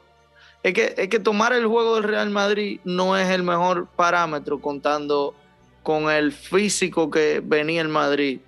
Es 0.62 0.74
que, 0.74 0.94
es 0.96 1.08
que 1.08 1.20
tomar 1.20 1.52
el 1.52 1.66
juego 1.66 1.94
del 1.94 2.04
Real 2.04 2.30
Madrid 2.30 2.80
no 2.84 3.16
es 3.16 3.30
el 3.30 3.42
mejor 3.42 3.86
parámetro 3.86 4.60
contando 4.60 5.34
con 5.82 6.10
el 6.10 6.32
físico 6.32 7.10
que 7.10 7.40
venía 7.42 7.80
el 7.80 7.88
Madrid. 7.88 8.40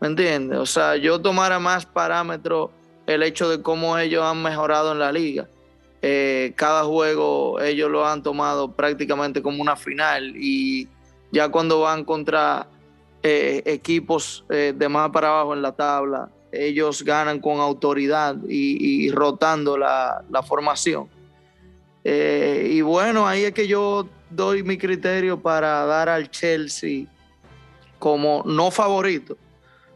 ¿Me 0.00 0.08
entiendes? 0.08 0.58
O 0.58 0.66
sea, 0.66 0.96
yo 0.96 1.20
tomara 1.20 1.58
más 1.58 1.86
parámetro 1.86 2.70
el 3.06 3.22
hecho 3.22 3.48
de 3.48 3.60
cómo 3.62 3.98
ellos 3.98 4.24
han 4.24 4.42
mejorado 4.42 4.92
en 4.92 4.98
la 4.98 5.12
liga. 5.12 5.48
Eh, 6.02 6.52
cada 6.56 6.84
juego 6.84 7.60
ellos 7.60 7.90
lo 7.90 8.06
han 8.06 8.22
tomado 8.22 8.72
prácticamente 8.72 9.42
como 9.42 9.62
una 9.62 9.76
final 9.76 10.34
y 10.36 10.86
ya 11.32 11.48
cuando 11.48 11.80
van 11.80 12.04
contra 12.04 12.66
eh, 13.26 13.62
equipos 13.64 14.44
eh, 14.50 14.74
de 14.76 14.86
más 14.86 15.08
para 15.08 15.28
abajo 15.28 15.54
en 15.54 15.62
la 15.62 15.72
tabla, 15.72 16.28
ellos 16.52 17.02
ganan 17.02 17.40
con 17.40 17.58
autoridad 17.58 18.36
y, 18.46 19.10
rotando 19.12 19.78
la, 19.78 20.22
formación. 20.46 21.08
Eh, 22.04 22.68
y 22.70 22.82
bueno, 22.82 23.26
ahí 23.26 23.44
es 23.44 23.54
que 23.54 23.66
yo 23.66 24.06
doy 24.28 24.62
mi 24.62 24.76
criterio 24.76 25.40
para 25.40 25.86
dar 25.86 26.10
al 26.10 26.30
Chelsea 26.30 27.06
como 27.98 28.42
no 28.44 28.70
favorito, 28.70 29.38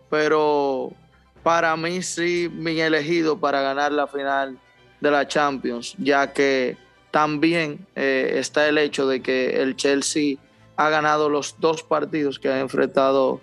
pero 0.08 0.90
para 1.42 1.76
mí 1.76 2.02
sí 2.02 2.50
mi 2.50 2.80
elegido 2.80 3.38
para 3.38 3.60
ganar 3.60 3.92
la 3.92 4.06
final 4.06 4.58
de 5.02 5.10
la 5.10 5.28
Champions, 5.28 5.94
ya 5.98 6.32
que 6.32 6.78
también 7.10 7.86
está 7.94 8.66
el 8.68 8.78
hecho 8.78 9.06
de 9.06 9.20
que 9.20 9.60
el 9.60 9.76
Chelsea 9.76 10.38
ha 10.78 10.88
ganado 10.90 11.28
los 11.28 11.56
dos 11.58 11.82
partidos 11.82 12.38
que 12.38 12.48
ha 12.48 12.60
enfrentado 12.60 13.40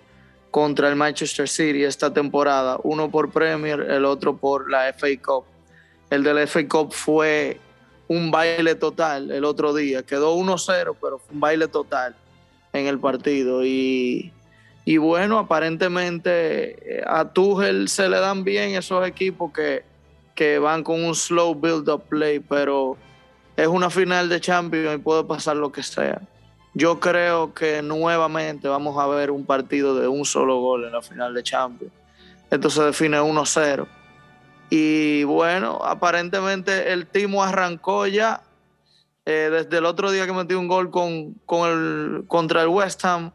contra 0.50 0.88
el 0.88 0.96
Manchester 0.96 1.46
City 1.46 1.84
esta 1.84 2.10
temporada, 2.10 2.78
uno 2.82 3.10
por 3.10 3.30
Premier, 3.30 3.78
el 3.78 4.06
otro 4.06 4.38
por 4.38 4.70
la 4.70 4.90
FA 4.94 5.08
Cup. 5.22 5.44
El 6.08 6.24
del 6.24 6.48
FA 6.48 6.66
Cup 6.66 6.94
fue 6.94 7.60
un 8.08 8.30
baile 8.30 8.74
total 8.74 9.30
el 9.30 9.44
otro 9.44 9.74
día, 9.74 10.02
quedó 10.02 10.34
1-0, 10.34 10.96
pero 10.98 11.18
fue 11.18 11.34
un 11.34 11.40
baile 11.40 11.68
total 11.68 12.16
en 12.72 12.86
el 12.86 12.98
partido. 12.98 13.62
Y, 13.62 14.32
bueno, 14.98 15.38
aparentemente 15.38 17.00
eh, 17.00 17.04
a 17.06 17.28
Tuchel 17.34 17.90
se 17.90 18.08
le 18.08 18.18
dan 18.18 18.44
bien 18.44 18.76
esos 18.76 19.06
equipos 19.06 19.52
que, 19.52 19.84
que 20.34 20.58
van 20.58 20.82
con 20.82 21.04
un 21.04 21.14
slow 21.14 21.54
build-up 21.54 22.04
play, 22.08 22.40
pero 22.40 22.96
es 23.58 23.66
una 23.66 23.90
final 23.90 24.30
de 24.30 24.40
Champions 24.40 24.94
y 24.94 24.98
puede 24.98 25.22
pasar 25.24 25.56
lo 25.56 25.70
que 25.70 25.82
sea. 25.82 26.22
Yo 26.78 27.00
creo 27.00 27.54
que 27.54 27.80
nuevamente 27.80 28.68
vamos 28.68 28.98
a 28.98 29.06
ver 29.06 29.30
un 29.30 29.46
partido 29.46 29.98
de 29.98 30.08
un 30.08 30.26
solo 30.26 30.60
gol 30.60 30.84
en 30.84 30.92
la 30.92 31.00
final 31.00 31.32
de 31.32 31.42
Champions. 31.42 31.90
Esto 32.50 32.68
se 32.68 32.82
define 32.82 33.18
1-0. 33.18 33.86
Y 34.68 35.24
bueno, 35.24 35.80
aparentemente 35.82 36.92
el 36.92 37.06
Timo 37.06 37.42
arrancó 37.42 38.06
ya. 38.06 38.42
Eh, 39.24 39.48
desde 39.50 39.78
el 39.78 39.86
otro 39.86 40.10
día 40.10 40.26
que 40.26 40.34
metió 40.34 40.60
un 40.60 40.68
gol 40.68 40.90
con, 40.90 41.34
el, 41.66 42.24
contra 42.26 42.60
el 42.60 42.68
West 42.68 43.02
Ham, 43.06 43.32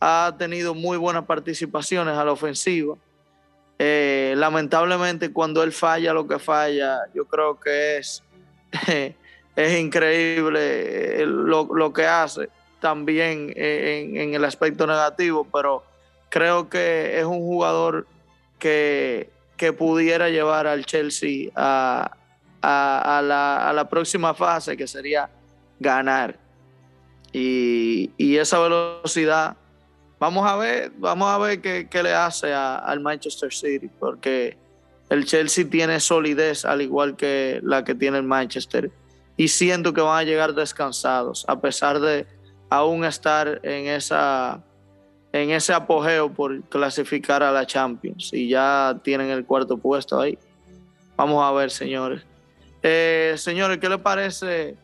ha 0.00 0.34
tenido 0.36 0.74
muy 0.74 0.98
buenas 0.98 1.26
participaciones 1.26 2.16
a 2.16 2.24
la 2.24 2.32
ofensiva. 2.32 2.96
Eh, 3.78 4.34
lamentablemente, 4.36 5.32
cuando 5.32 5.62
él 5.62 5.70
falla 5.70 6.12
lo 6.12 6.26
que 6.26 6.40
falla, 6.40 6.98
yo 7.14 7.24
creo 7.26 7.60
que 7.60 7.98
es, 7.98 8.24
es 9.54 9.80
increíble 9.80 11.22
eh, 11.22 11.24
lo, 11.24 11.68
lo 11.72 11.92
que 11.92 12.04
hace 12.04 12.48
también 12.84 13.50
en, 13.56 14.34
el 14.34 14.44
aspecto 14.44 14.86
negativo, 14.86 15.48
pero 15.50 15.82
creo 16.28 16.68
que 16.68 17.18
es 17.18 17.24
un 17.24 17.38
jugador 17.38 18.06
que, 18.58 19.30
pudiera 19.78 20.28
llevar 20.28 20.66
al 20.66 20.84
Chelsea 20.84 21.50
a, 21.56 22.10
la, 22.62 23.86
próxima 23.88 24.34
fase, 24.34 24.76
que 24.76 24.86
sería 24.86 25.30
ganar. 25.80 26.38
Y, 27.32 28.36
esa 28.36 28.58
velocidad, 28.58 29.56
vamos 30.18 30.46
a 30.46 30.56
ver, 30.56 30.92
vamos 30.98 31.30
a 31.30 31.38
ver 31.38 31.62
qué, 31.62 32.02
le 32.02 32.12
hace 32.12 32.52
al 32.52 33.00
Manchester 33.00 33.50
City, 33.50 33.88
porque 33.98 34.58
el 35.08 35.24
Chelsea 35.24 35.64
tiene 35.70 36.00
solidez 36.00 36.66
al 36.66 36.82
igual 36.82 37.16
que 37.16 37.60
la 37.62 37.82
que 37.82 37.94
tiene 37.94 38.18
el 38.18 38.24
Manchester. 38.24 38.90
Y 39.38 39.48
siento 39.48 39.94
que 39.94 40.02
van 40.02 40.18
a 40.18 40.22
llegar 40.22 40.52
descansados, 40.52 41.46
a 41.48 41.58
pesar 41.58 41.98
de, 41.98 42.26
aún 42.74 43.04
estar 43.04 43.60
en, 43.62 43.86
esa, 43.86 44.60
en 45.32 45.50
ese 45.50 45.72
apogeo 45.72 46.32
por 46.32 46.60
clasificar 46.64 47.42
a 47.42 47.52
la 47.52 47.64
Champions 47.66 48.32
y 48.32 48.48
ya 48.48 48.98
tienen 49.04 49.30
el 49.30 49.44
cuarto 49.44 49.76
puesto 49.78 50.20
ahí. 50.20 50.36
Vamos 51.16 51.44
a 51.44 51.52
ver, 51.52 51.70
señores. 51.70 52.22
Eh, 52.82 53.34
señores, 53.36 53.78
¿qué 53.78 53.88
les 53.88 54.00
parece 54.00 54.74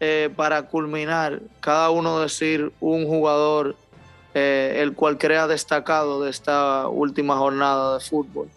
eh, 0.00 0.28
para 0.34 0.62
culminar 0.62 1.40
cada 1.60 1.90
uno 1.90 2.18
decir 2.18 2.72
un 2.80 3.06
jugador 3.06 3.76
eh, 4.34 4.78
el 4.78 4.94
cual 4.94 5.16
crea 5.16 5.46
destacado 5.46 6.22
de 6.24 6.30
esta 6.30 6.88
última 6.88 7.36
jornada 7.36 7.94
de 7.94 8.00
fútbol? 8.00 8.48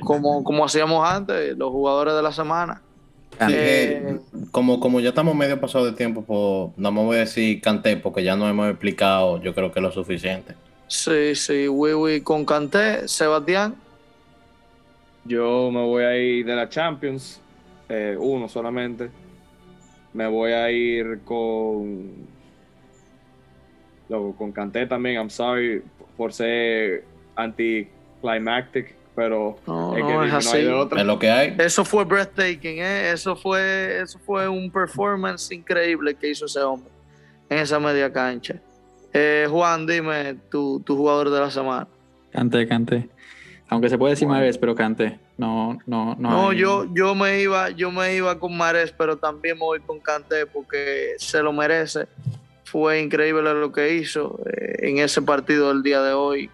como, 0.00 0.44
como 0.44 0.64
hacíamos 0.64 1.06
antes, 1.06 1.56
los 1.58 1.70
jugadores 1.70 2.14
de 2.14 2.22
la 2.22 2.32
semana. 2.32 2.80
Eh, 3.40 4.18
como, 4.50 4.80
como 4.80 5.00
ya 5.00 5.10
estamos 5.10 5.34
medio 5.34 5.60
pasado 5.60 5.86
de 5.86 5.92
tiempo, 5.92 6.22
pues 6.22 6.78
no 6.78 6.92
me 6.92 7.02
voy 7.02 7.16
a 7.16 7.20
decir 7.20 7.60
Canté 7.60 7.96
porque 7.96 8.22
ya 8.22 8.36
no 8.36 8.48
hemos 8.48 8.68
explicado, 8.70 9.42
yo 9.42 9.54
creo 9.54 9.72
que 9.72 9.80
lo 9.80 9.90
suficiente. 9.90 10.54
Sí, 10.86 11.34
sí, 11.34 11.68
oui, 11.68 12.20
con 12.20 12.44
Canté, 12.44 13.08
Sebastián. 13.08 13.74
Yo 15.24 15.70
me 15.70 15.82
voy 15.82 16.04
a 16.04 16.16
ir 16.16 16.44
de 16.44 16.54
la 16.54 16.68
Champions 16.68 17.40
eh, 17.88 18.16
uno 18.18 18.48
solamente. 18.48 19.10
Me 20.12 20.26
voy 20.26 20.52
a 20.52 20.70
ir 20.70 21.20
con. 21.24 22.26
Luego, 24.08 24.36
con 24.36 24.52
Canté 24.52 24.86
también. 24.86 25.16
I'm 25.16 25.30
sorry 25.30 25.82
por 26.16 26.32
ser 26.32 27.04
anticlimactic, 27.36 28.94
pero 29.14 29.56
no, 29.66 29.96
es, 29.96 30.04
que 30.04 30.36
así. 30.36 30.58
es 30.58 31.04
lo 31.04 31.18
que 31.18 31.30
hay. 31.30 31.54
Eso 31.58 31.84
fue 31.84 32.04
breathtaking, 32.04 32.78
¿eh? 32.78 33.10
eso, 33.12 33.36
fue, 33.36 34.00
eso 34.02 34.18
fue 34.18 34.48
un 34.48 34.70
performance 34.70 35.52
increíble 35.52 36.14
que 36.14 36.30
hizo 36.30 36.46
ese 36.46 36.60
hombre 36.60 36.90
en 37.48 37.58
esa 37.58 37.78
media 37.78 38.12
cancha. 38.12 38.56
Eh, 39.12 39.46
Juan, 39.48 39.86
dime 39.86 40.36
tu, 40.50 40.80
tu 40.80 40.96
jugador 40.96 41.30
de 41.30 41.40
la 41.40 41.50
semana. 41.50 41.86
Canté, 42.32 42.66
canté. 42.66 43.08
Aunque 43.68 43.88
se 43.88 43.96
puede 43.96 44.12
decir 44.12 44.28
Mares, 44.28 44.58
pero 44.58 44.74
Canté. 44.74 45.18
No, 45.36 45.78
no, 45.86 46.14
no. 46.16 46.30
No, 46.30 46.52
yo, 46.52 46.86
yo 46.94 47.14
me 47.14 47.40
iba, 47.40 47.70
yo 47.70 47.90
me 47.90 48.14
iba 48.14 48.38
con 48.38 48.56
Mares, 48.56 48.94
pero 48.96 49.16
también 49.16 49.56
me 49.56 49.64
voy 49.64 49.80
con 49.80 49.98
Canté 50.00 50.46
porque 50.46 51.14
se 51.18 51.42
lo 51.42 51.52
merece. 51.52 52.06
Fue 52.64 53.00
increíble 53.00 53.52
lo 53.54 53.72
que 53.72 53.94
hizo 53.94 54.40
eh, 54.46 54.88
en 54.88 54.98
ese 54.98 55.22
partido 55.22 55.68
del 55.68 55.82
día 55.82 56.02
de 56.02 56.12
hoy. 56.12 56.50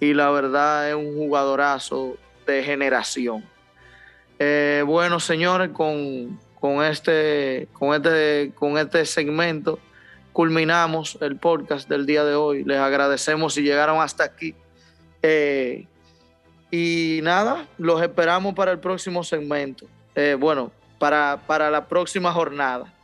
Y 0.00 0.14
la 0.14 0.30
verdad 0.30 0.88
es 0.88 0.94
un 0.94 1.14
jugadorazo 1.14 2.16
de 2.46 2.64
generación. 2.64 3.44
Eh, 4.38 4.82
bueno, 4.86 5.20
señores, 5.20 5.70
con, 5.70 6.40
con, 6.58 6.82
este, 6.82 7.68
con, 7.74 7.94
este, 7.94 8.52
con 8.54 8.78
este 8.78 9.04
segmento 9.04 9.78
culminamos 10.32 11.18
el 11.20 11.36
podcast 11.36 11.88
del 11.88 12.06
día 12.06 12.24
de 12.24 12.34
hoy. 12.34 12.64
Les 12.64 12.78
agradecemos 12.78 13.54
si 13.54 13.62
llegaron 13.62 14.00
hasta 14.00 14.24
aquí. 14.24 14.54
Eh, 15.22 15.86
y 16.70 17.20
nada, 17.22 17.66
los 17.76 18.00
esperamos 18.00 18.54
para 18.54 18.72
el 18.72 18.78
próximo 18.78 19.22
segmento. 19.22 19.86
Eh, 20.14 20.36
bueno, 20.38 20.72
para, 20.98 21.42
para, 21.46 21.70
la 21.70 21.86
próxima 21.86 22.32
jornada. 22.32 22.94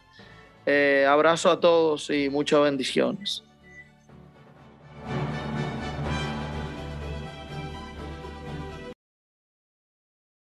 Abrazo 1.08 1.50
a 1.50 1.60
todos 1.60 2.10
y 2.10 2.30
muchas 2.30 2.62
bendiciones. 2.62 3.45